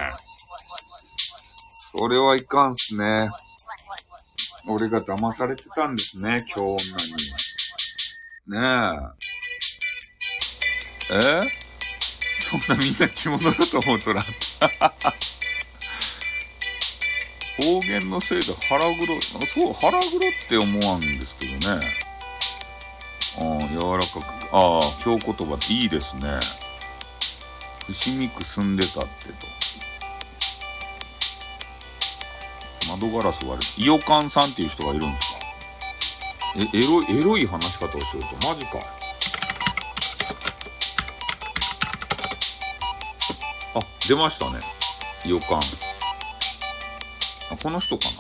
[1.98, 3.30] それはいかんっすね。
[4.68, 6.84] 俺が騙されてたんですね、今日
[8.46, 8.60] 女に。
[8.60, 9.29] ねえ。
[11.10, 11.42] え？
[12.50, 14.24] そんなみんな着物だと思うとらん。
[17.62, 21.80] 方言のせいで腹黒、そう、腹黒って思わんですけどね。
[23.38, 26.40] ああ、柔らかく、ああ、京言葉っていいですね。
[27.86, 29.46] 伏見区住んでたってと。
[32.88, 35.38] 窓ガラス割れて、イオカンさんっていう人がいるんですか？
[36.56, 38.48] え、エロい、エロい話し方をしようと。
[38.48, 38.78] マジか。
[43.74, 44.58] あ、出ましたね。
[45.26, 45.58] イオカン。
[47.52, 48.10] あ、この人かな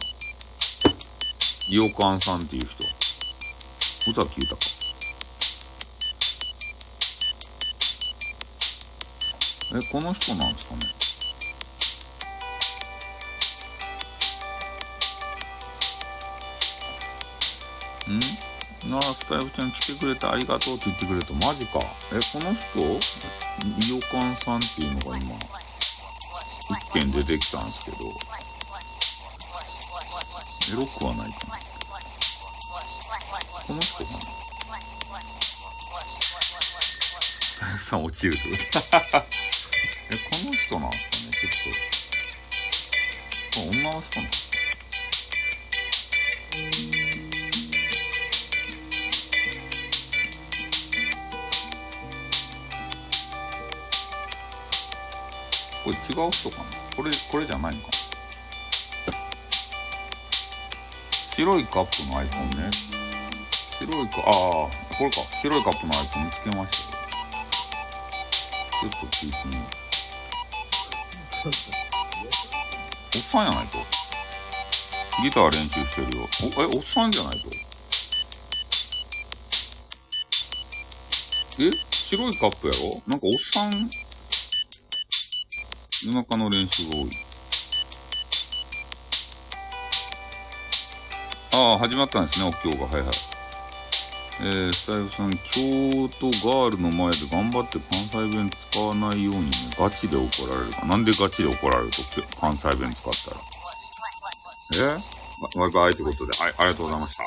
[1.68, 2.84] イオカンさんっていう人。
[4.10, 4.70] 宇崎豊か。
[9.72, 10.80] え、この人なんですかね
[18.10, 18.49] ん？
[18.88, 21.32] なあ、スタイフちゃん来てくれてありがとうって言ってくれた。
[21.46, 21.80] マジか。
[22.12, 22.80] え、この人？
[22.80, 25.36] イオカンさんっていうのが今、
[26.78, 27.98] 一件出てきたんですけど、
[30.72, 31.58] エロくはないかな。
[33.66, 34.18] この人かな？
[37.60, 39.18] 大夫さん落ちるってこと
[40.10, 43.70] え、この人なんですかねちょっと。
[43.70, 44.49] 女の人なんですか
[55.90, 56.64] これ違う人かな？
[56.96, 57.88] これ、これじゃないのか
[61.34, 62.70] 白いカップのアイコンね。
[63.78, 65.16] 白いか、ああ、これか。
[65.42, 67.02] 白いカップのアイコン見つけましたよ。
[68.80, 69.66] ちょっと聞いてみよう。
[71.46, 71.48] お
[73.18, 73.78] っさんやないと。
[75.22, 76.28] ギター練習してるよ。
[76.56, 77.48] お、え、おっさんじゃないと。
[81.62, 81.70] え？
[81.90, 83.02] 白いカップやろ？
[83.06, 83.90] なんかおっさん、
[86.06, 87.10] 夜中の練習が多い。
[91.52, 92.86] ああ、始まったんですね、今日が。
[92.86, 93.10] はいはい。
[94.42, 97.78] えー、スタイフさん、京都ガールの前で頑張って
[98.12, 100.86] 関西弁使わないようにね、ガチで怒られるか。
[100.86, 104.96] なんでガチで怒られると、関西弁使ったら。
[104.96, 104.98] え？
[105.58, 107.24] バイバイってことで、はい、ありがとうございました。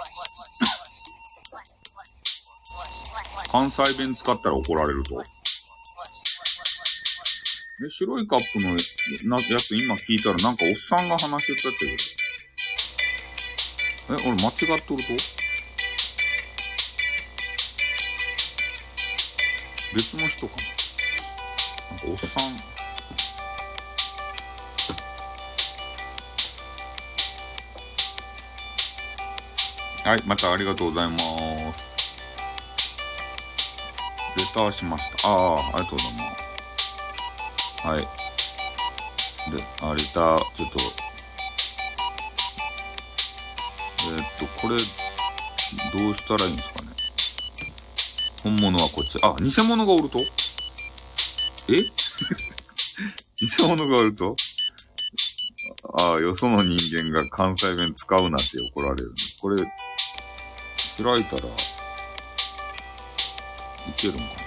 [3.52, 5.24] 関西弁使ったら怒られると。
[7.85, 11.85] え、白いカップのなやつ今聞いたらなんかおっさんが話してたってけ
[14.15, 14.22] ど。
[14.22, 15.10] え、俺間違っとると？
[19.93, 20.64] 別の人かな？
[21.89, 22.26] なんかおっさ
[30.07, 30.10] ん。
[30.10, 31.23] はい、またありがとうございます。
[34.38, 35.27] レターしました。
[35.27, 36.52] ああ、ありがとうございます。
[37.84, 37.99] はい。
[37.99, 38.05] で、
[39.81, 40.80] あ、レター、ちょっと、
[44.05, 44.77] え、っと、これ、
[45.99, 46.91] どうしたらいいんですかね。
[48.43, 49.18] 本物はこっち。
[49.22, 50.19] あ、偽物がおると？
[51.68, 51.81] え？
[53.38, 54.35] 偽物がおると？
[55.99, 59.14] ああ、よその人間が関西弁使うなって怒られる。
[59.41, 59.68] これ、開
[61.19, 61.53] いたら、い
[63.97, 64.43] けるんかな？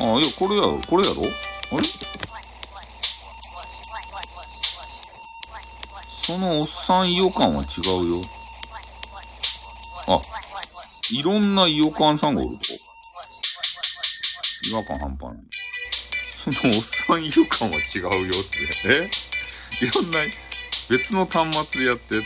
[0.00, 1.22] あ、いや、これや、これやろ？
[1.72, 1.82] あれ？
[6.22, 7.66] そのおっさん予感は違
[8.06, 8.22] うよ。
[10.08, 10.20] あ、
[11.10, 12.64] いろんな予感さんがおると
[14.70, 15.42] 違和感半端ない。
[16.44, 18.44] そのおっさん予感は違うよっ
[18.82, 19.10] て。
[19.80, 19.84] え？
[19.84, 20.20] いろんな
[20.90, 22.22] 別の端末でやって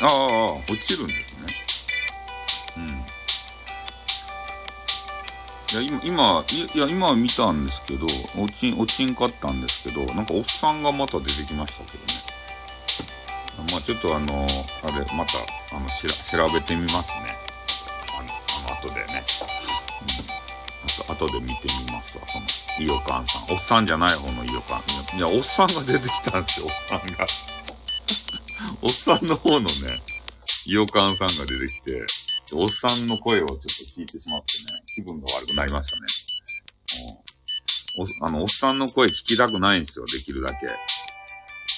[0.00, 1.46] ああ、落ちるんですね。
[2.76, 3.03] うん。
[5.74, 8.06] いや、今、今、いや、今見たんですけど、
[8.40, 12.34] 落ちん、落ちんかったんですけど、なんかおっさんがまた出てきましたけどね。
[13.72, 14.46] まあちょっとあの、
[14.84, 17.26] あれ、また、あの、しら、調べてみますね。
[18.16, 18.28] あの、
[18.68, 19.24] あの、後でね。
[21.08, 21.12] うん。
[21.12, 23.52] あと、後で見てみますわ、その、イオカンさん。
[23.52, 25.18] おっさんじゃない方のイオカン。
[25.18, 27.26] いや、おっさんが出てきたんですよ、おっさんが。
[28.80, 29.66] おっさんの方のね、
[30.66, 36.06] イオカンさんが出てきて、おっさんの声をちょっと聞いてしまってね、気分が悪くなりましたね。
[38.20, 40.68] おあの、おっさんの声聞きたくないんですよ、できるだけ。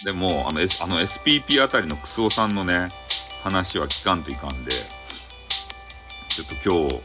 [0.04, 2.88] でも、あの、S、あの SPP あたりのクソさんのね、
[3.42, 4.70] 話は聞かんといかんで、
[6.28, 7.00] ちょっと今日、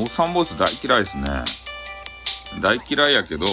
[0.00, 1.26] おっさんボイス大嫌いですね。
[2.60, 3.46] 大嫌いやけど、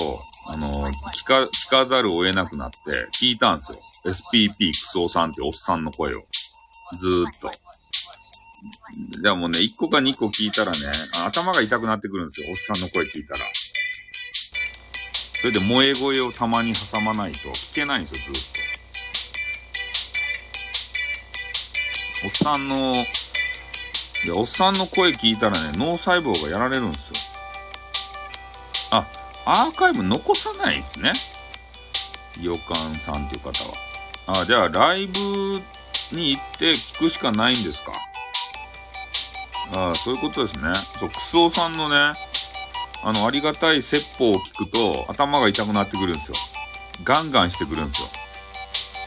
[0.45, 2.77] あの、聞か、聞かざるを得なくなって、
[3.19, 3.79] 聞いたんですよ。
[4.05, 6.21] SPP クソさんっておっさんの声を。
[6.99, 7.68] ずーっと。
[9.21, 10.77] でもうね、1個か2個聞いたらね、
[11.25, 12.47] 頭が痛くなってくるんですよ。
[12.49, 13.39] おっさんの声聞いたら。
[15.41, 18.43] それで萌え声をたまに挟まないと聞けないんですよ、ずっ
[22.21, 22.27] と。
[22.27, 27.07] おっさんの、いや、おっさんの声聞いたらね、脳細胞がやられるんですよ。
[28.91, 29.07] あ、
[29.45, 31.13] アーカイブ残さないですね。
[32.41, 33.49] 予感さんっていう方
[34.27, 34.41] は。
[34.41, 35.19] あ、じゃあライブ
[36.11, 37.93] に行って聞くしかないんですか？
[39.73, 40.71] あ、そういうことですね。
[40.99, 42.13] そう、クソさんのね、
[43.03, 46.33] あの、ありがたい説法を聞くと頭が痛くなってくるんですよ。
[47.03, 48.07] ガンガンしてくるんですよ。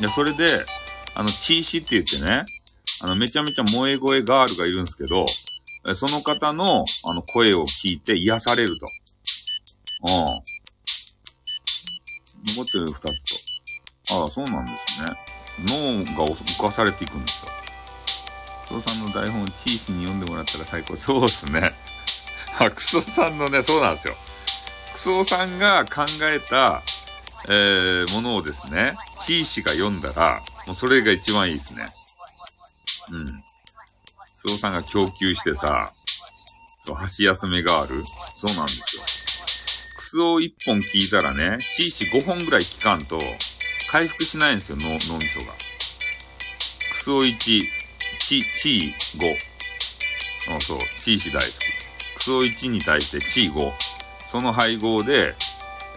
[0.00, 0.46] いや、それで、
[1.14, 2.44] あの、チーシって言ってね、
[3.02, 5.26] あの、めちゃめちゃ萌え声ガールがいるんですけど、
[5.96, 8.86] その方の、あの、声を聞いて癒されると。
[10.04, 10.52] うん。
[12.54, 13.00] 残ってる二つ
[14.08, 14.14] と。
[14.20, 15.12] ああ、そうなんですね。
[15.68, 17.61] 脳が浮かされていくんですよ。
[18.72, 20.96] クソさんの台本をチーシに読んでもらったら最高。
[20.96, 21.68] そうですね。
[22.58, 24.14] あ、クソさんのね、そうなんですよ。
[24.94, 26.82] クソさんが考えた、
[27.48, 28.94] えー、ものをですね、
[29.26, 31.84] チーシが読んだら、もうそれが一番いいですね。
[33.12, 33.26] うん。
[33.26, 35.92] クソさんが供給してさ、
[36.86, 38.02] そう、箸休めがある。
[38.46, 39.02] そうなんですよ。
[39.98, 43.20] クソを1本聞いたらね、チーシ5本ぐらい聞かんと、
[43.90, 45.52] 回復しないんですよ、脳みそが。
[46.94, 47.81] クソ1、
[48.26, 49.36] チ、チー5。
[50.46, 52.14] そうそう、チーシ大好き。
[52.16, 53.72] クソ1に対してチー5。
[54.30, 55.34] その配合で、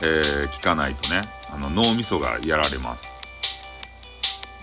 [0.02, 1.22] えー、聞かないとね、
[1.54, 3.14] あの、脳みそがやられます。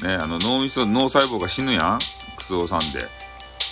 [0.06, 1.98] ね、あの、脳みそ、脳細胞が死ぬやん
[2.36, 3.08] クスオさんで。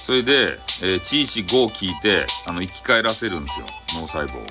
[0.06, 3.66] それで、えー、チーシ5を聞いて、あの、生き返らせるんですよ。
[4.00, 4.46] 脳細胞を。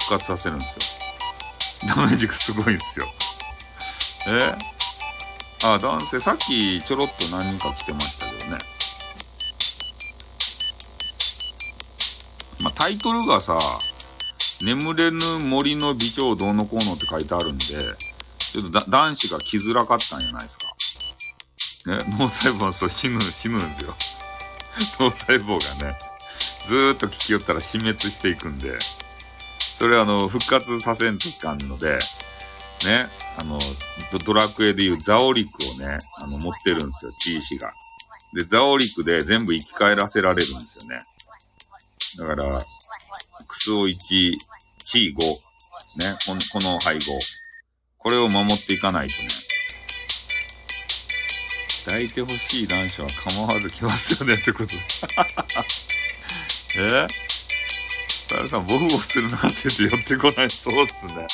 [0.00, 1.94] 復活させるんですよ。
[1.94, 3.06] ダメージがすごいんですよ。
[4.26, 4.54] え
[5.64, 8.21] あ、男性、さっきちょろっと何人か来てました
[12.82, 13.56] タイトルがさ、
[14.60, 20.58] 眠れぬ森の美女どうのこうのって書いてあるんで、ちょっと男子が来づらかったんじゃないです
[21.86, 22.08] か。
[22.10, 23.94] ね、脳細胞そう死ぬ、死ぬんですよ。
[24.98, 25.96] 脳細胞がね、
[26.66, 28.76] ずーっと聞きよったら死滅していくんで、
[29.78, 32.00] それあの、復活させんといかんので、
[32.84, 33.60] ね、あの、
[34.24, 37.72] ドラクエでいうザオリクをね、あの、持ってるんですよ、T 氏が。
[38.34, 41.00] で、ザオリクで全部生き返らせられるんですよね。
[42.18, 42.64] だから、
[43.48, 47.00] クスオ1、チー5、ね、この、この配合。
[47.98, 49.28] これを守っていかないとね。
[51.84, 53.08] 抱いてほしい男子は
[53.46, 54.78] 構わず来ますよねってことで。
[56.78, 57.06] え？
[58.08, 60.50] スタルさん、ボフボフするなって言って寄ってこない。
[60.50, 61.26] そうっすね。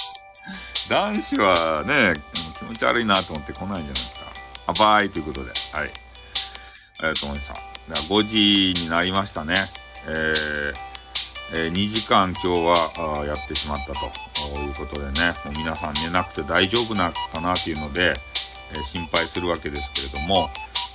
[0.88, 2.14] 男子はね、
[2.59, 4.32] 気持ち悪いなと思って来ないんじゃないですか。
[4.68, 5.50] あばーいということで。
[5.72, 5.90] はい。
[7.00, 8.14] ありがとうございました。
[8.14, 9.55] 5時になりましたね。
[10.07, 14.07] えー、えー、2時間今日はやってしまったと
[14.61, 18.15] いうことでね、もう皆さん寝なくて大丈夫なかなっていうので、
[18.73, 20.51] えー、心配するわけですけれども、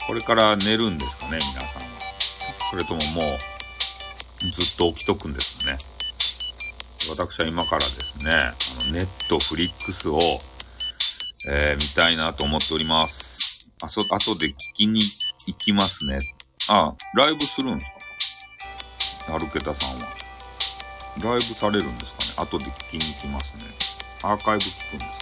[0.08, 1.94] これから寝るんですかね、皆さんは。
[2.72, 3.38] それとももう、
[4.52, 5.78] ずっと起きとくんですかね。
[7.10, 8.54] 私は今からですね、あ
[8.88, 10.20] の、ネットフリックスを、
[11.52, 13.70] えー、見たいなと思っております。
[13.82, 15.02] あ、そ、後で聞きに
[15.48, 16.18] 行きますね。
[16.70, 17.92] あ、ライブするんです
[19.30, 20.08] アルケタさんは。
[21.22, 22.48] ライブされるんですかね？
[22.50, 23.64] 後で聞きに行きますね。
[24.24, 25.14] アーカイブ聞くんですか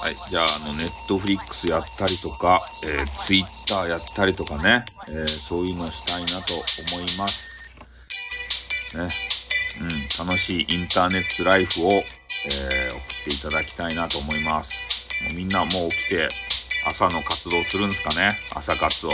[0.00, 0.16] はい。
[0.28, 7.50] じゃあ、あの、ネットフリックスやったりとか、えー、ツイッターやったりとかね、えー、そういうのしたいなと思います。
[8.96, 9.10] ね。
[9.80, 14.70] うん、楽しいインターネットライフを、えー、送っていただきたいなと思います。
[15.24, 16.28] もうみんなもう起きて、
[16.86, 18.38] 朝の活動するんですかね？
[18.54, 19.10] 朝活を。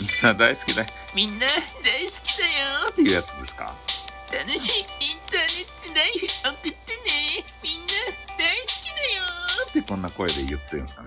[0.00, 0.84] みんな大好きだ。
[1.14, 1.46] みんな
[1.82, 3.74] 大好きだよっていうやつですか？
[4.32, 7.44] 楽しいインターネットライフ送ってね。
[7.62, 7.86] みんな
[8.36, 9.22] 大好きだよ
[9.70, 11.06] ってこんな声で言ってるんですかね、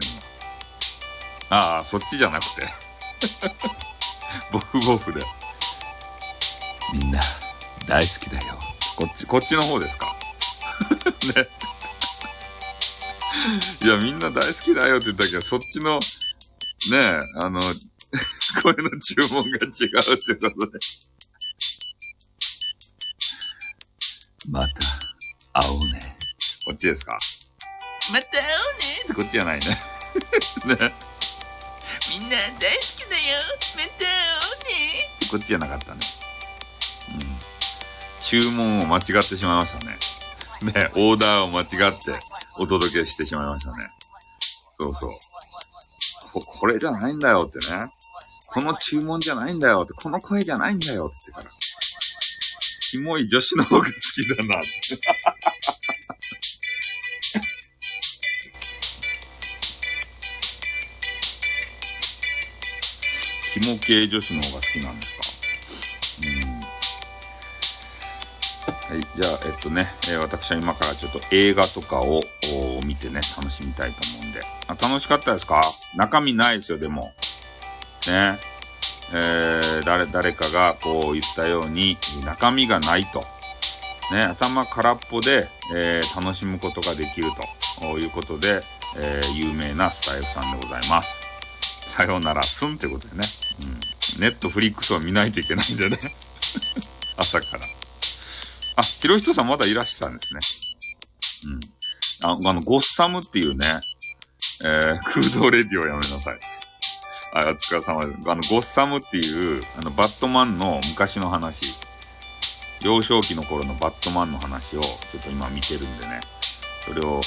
[1.50, 1.58] 今。
[1.58, 2.68] ああ、そっちじゃなくて。
[4.52, 5.22] ボフボフで。
[6.94, 7.20] みんな
[7.88, 8.58] 大好きだよ。
[8.96, 10.11] こっち、こっちの方ですか？
[11.36, 11.48] ね。
[13.84, 16.00] いや、みんな大好きだよって言ったけど、そっちの、
[16.92, 17.60] ねえ、あの、
[18.62, 20.80] 声の注文が違うってことで。
[24.50, 24.68] また、
[25.62, 26.18] 会おうね。
[26.66, 27.18] こっちですか？
[28.12, 29.66] また会おうねってこっちじゃないね。
[30.66, 30.94] ね。
[32.10, 33.40] みんな大好きだよ。
[33.76, 36.00] また会おうねってこっちじゃなかったね。
[37.10, 37.40] うん。
[38.26, 39.98] 注文を間違ってしまいましたね。
[40.64, 42.14] ね、オーダーを間違って
[42.58, 43.78] お届けしてしまいましたね。
[44.80, 45.12] そうそう。
[46.34, 47.90] こ、これじゃないんだよってね。
[48.54, 51.56] この注文じゃないんだよって、この声じゃないんだよって言ってから。
[52.92, 54.70] キモい女子の方が好きだなって。
[63.54, 65.14] キモ系女子の方が好きなんです
[66.22, 66.28] か？
[66.46, 66.51] うん。
[68.92, 69.00] はい。
[69.00, 72.22] じゃあ、えっとね、えー、私は今からちょっと映画とかを
[72.86, 74.42] 見てね、楽しみたいと思うんで。
[74.68, 75.62] あ、楽しかったですか？
[75.96, 77.14] 中身ないですよ、でも。
[78.08, 78.38] ね。
[79.14, 83.22] えー、誰、誰かがこう言ったように、中身がないと。
[84.14, 87.30] ね、頭空っぽで、えー、楽しむことができる
[87.80, 88.62] ということで、
[88.98, 91.30] えー、有名なスタイフさんでございます。
[91.96, 93.24] さようなら、すんってことでね。
[94.18, 94.22] うん。
[94.22, 95.98] ネットフリックスを見ないといけないんでね。
[97.16, 97.81] 朝から。
[98.76, 100.40] あ、ひろひとさんまだいらっしゃるんですね。
[102.24, 102.42] うん。
[102.46, 103.66] あ、あの、ゴッサムっていうね、
[104.64, 106.40] えー、空洞レディをやめなさい。
[107.34, 108.30] あ、お疲れ様です。
[108.30, 111.76] あの、ゴッサムっていう、あの、バットマンの昔の話、
[112.84, 116.20] 幼少期の頃のバットマンの話を、ちょっと今見てるんでね、
[116.82, 117.22] それを、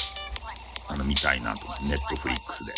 [0.87, 2.73] あの、見たいなと、ネットフリックスで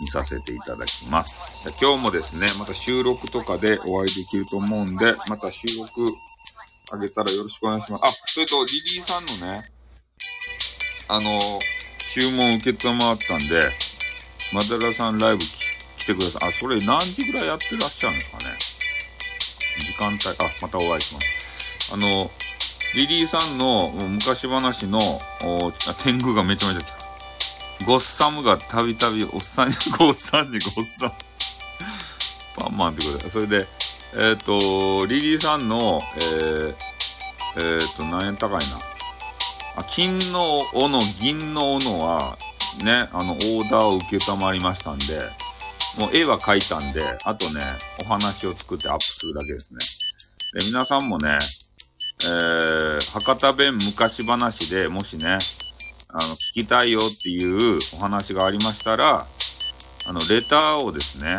[0.00, 1.36] 見させていただきます。
[1.80, 6.06] 今日もですね、また収録とかでお会いできると思うんで、また収録
[6.92, 8.04] あげたらよろしくお願いします。
[8.04, 9.72] あ、それと、リリーさんのね、
[11.08, 11.38] あの、
[12.12, 13.70] 注文受けたまったんで、
[14.52, 15.42] マダラさんライブ
[15.98, 16.48] 来てください。
[16.48, 18.44] あ、それ何時ぐらいやってらっしゃるんですかね。
[19.80, 21.92] 時間帯、あ、またお会いします。
[21.92, 22.30] あの、
[22.94, 24.98] リリーさんの昔話の、
[25.44, 25.72] お
[26.02, 26.84] 天狗がめちゃめちゃ来
[27.80, 27.86] た。
[27.86, 31.12] ゴッサムがたびたびおっさんに、ゴッサンにゴッサン。
[32.56, 33.30] パンマンってことで。
[33.30, 33.68] それで、
[34.18, 38.58] えっ、ー、と、リリーさんの、えー、えっ、ー、と、何円高いな。
[39.76, 42.38] あ、金の斧、銀の斧は、
[42.82, 45.20] ね、あの、オーダーを受けたまりましたんで、
[45.98, 47.60] もう絵は描いたんで、あとね、
[48.00, 49.78] お話を作ってアップするだけですね。
[50.60, 51.36] で、皆さんもね、
[52.24, 55.36] えー、博多弁昔話でもしね、
[56.08, 59.26] あの、聞きたいよっていうお話がありましたら、
[60.08, 61.38] あの、レターをですね、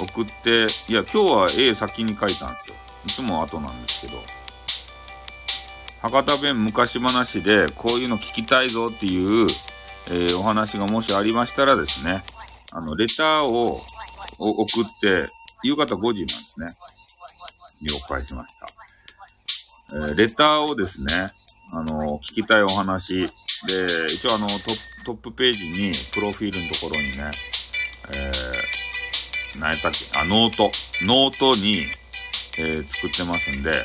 [0.00, 2.76] 送って、いや、今日は絵先に描いたんですよ。
[3.06, 4.18] いつも後なんですけど。
[6.02, 9.46] 博多弁昔話で、こういうの聞きたいぞっていう、
[10.08, 12.22] えー、お話がもしありましたらですね、
[12.72, 13.80] あの、レターを
[14.38, 15.26] 送って、
[15.62, 16.66] 夕方5時なんですね。
[17.82, 18.66] 了解しました。
[19.96, 21.06] えー、レターをですね、
[21.72, 23.28] あの、聞きたいお話で、
[24.12, 24.54] 一応あのト、
[25.06, 27.30] トップページに、プロフィールのところにね、
[28.12, 28.83] えー、
[29.60, 30.70] 何やったっけ、あ、ノート。
[31.02, 31.86] ノートに、
[32.58, 33.84] えー、作ってますんで、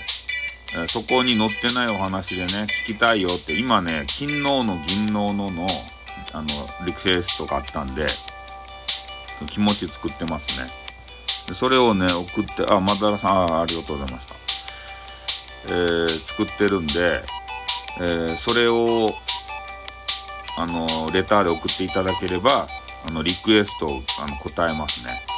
[0.73, 5.67] えー、そこに載ってないお話でね、聞きたいよって、今ね、金能の銀能のの、
[6.33, 6.47] あの、
[6.85, 8.05] リクエストがあったんで、
[9.47, 10.69] 気持ち作ってますね。
[11.55, 14.35] それをね、送って、あ、まだらさん、あありがとうございました。
[15.71, 17.23] えー、作ってるんで、
[18.01, 19.13] えー、それを、
[20.57, 22.67] あの、レターで送っていただければ、
[23.07, 25.28] あの、リクエストを、あの、答えますね。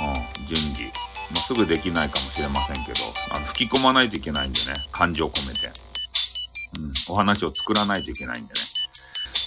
[0.00, 0.84] うん、順次。
[0.84, 0.90] ま
[1.34, 3.00] あ、すぐできないかもしれませんけど、
[3.30, 5.70] あの、吹き込まないといけないんでね、感情を込めて。
[6.78, 8.60] うん、お話を作らないといけないんでね。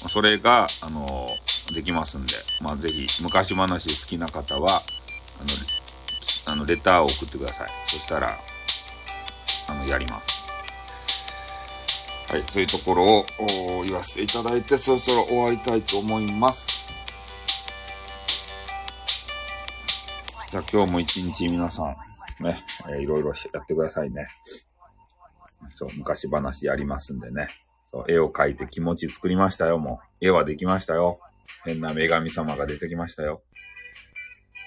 [0.03, 1.27] まそれが、あの
[1.73, 4.81] できますんで、まあ、ぜひ、昔話好きな方は、
[6.47, 7.67] あの、あのレターを送ってください。
[7.87, 8.27] そしたら、
[9.69, 10.39] あの、やります。
[12.31, 13.25] はい、そういうところを
[13.85, 16.78] 言わせていただいて、そろそろ終わりたいと思います。
[20.49, 24.27] じゃあ今日も一日皆さん、ね、えー、いろいろやってくださいね。
[25.75, 27.47] そう、昔話やりますんでね。
[27.85, 30.25] そう、絵を描いて気持ち作りましたよ、もう。
[30.25, 31.19] 絵はできましたよ。
[31.65, 33.43] 変な女神様が出てきましたよ。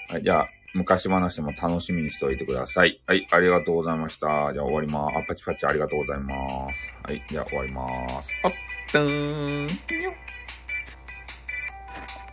[0.09, 3.03] はい、じゃあ、昔話も楽しみにしておいてください。
[3.07, 4.53] はい、ありがとうございました。
[4.53, 5.19] じゃあ終わりまーす。
[5.19, 6.33] あ、パチパチありがとうございま
[6.73, 6.99] す。
[7.03, 8.31] はい、じゃあ終わりまーす。
[8.45, 10.32] あっ、ーん。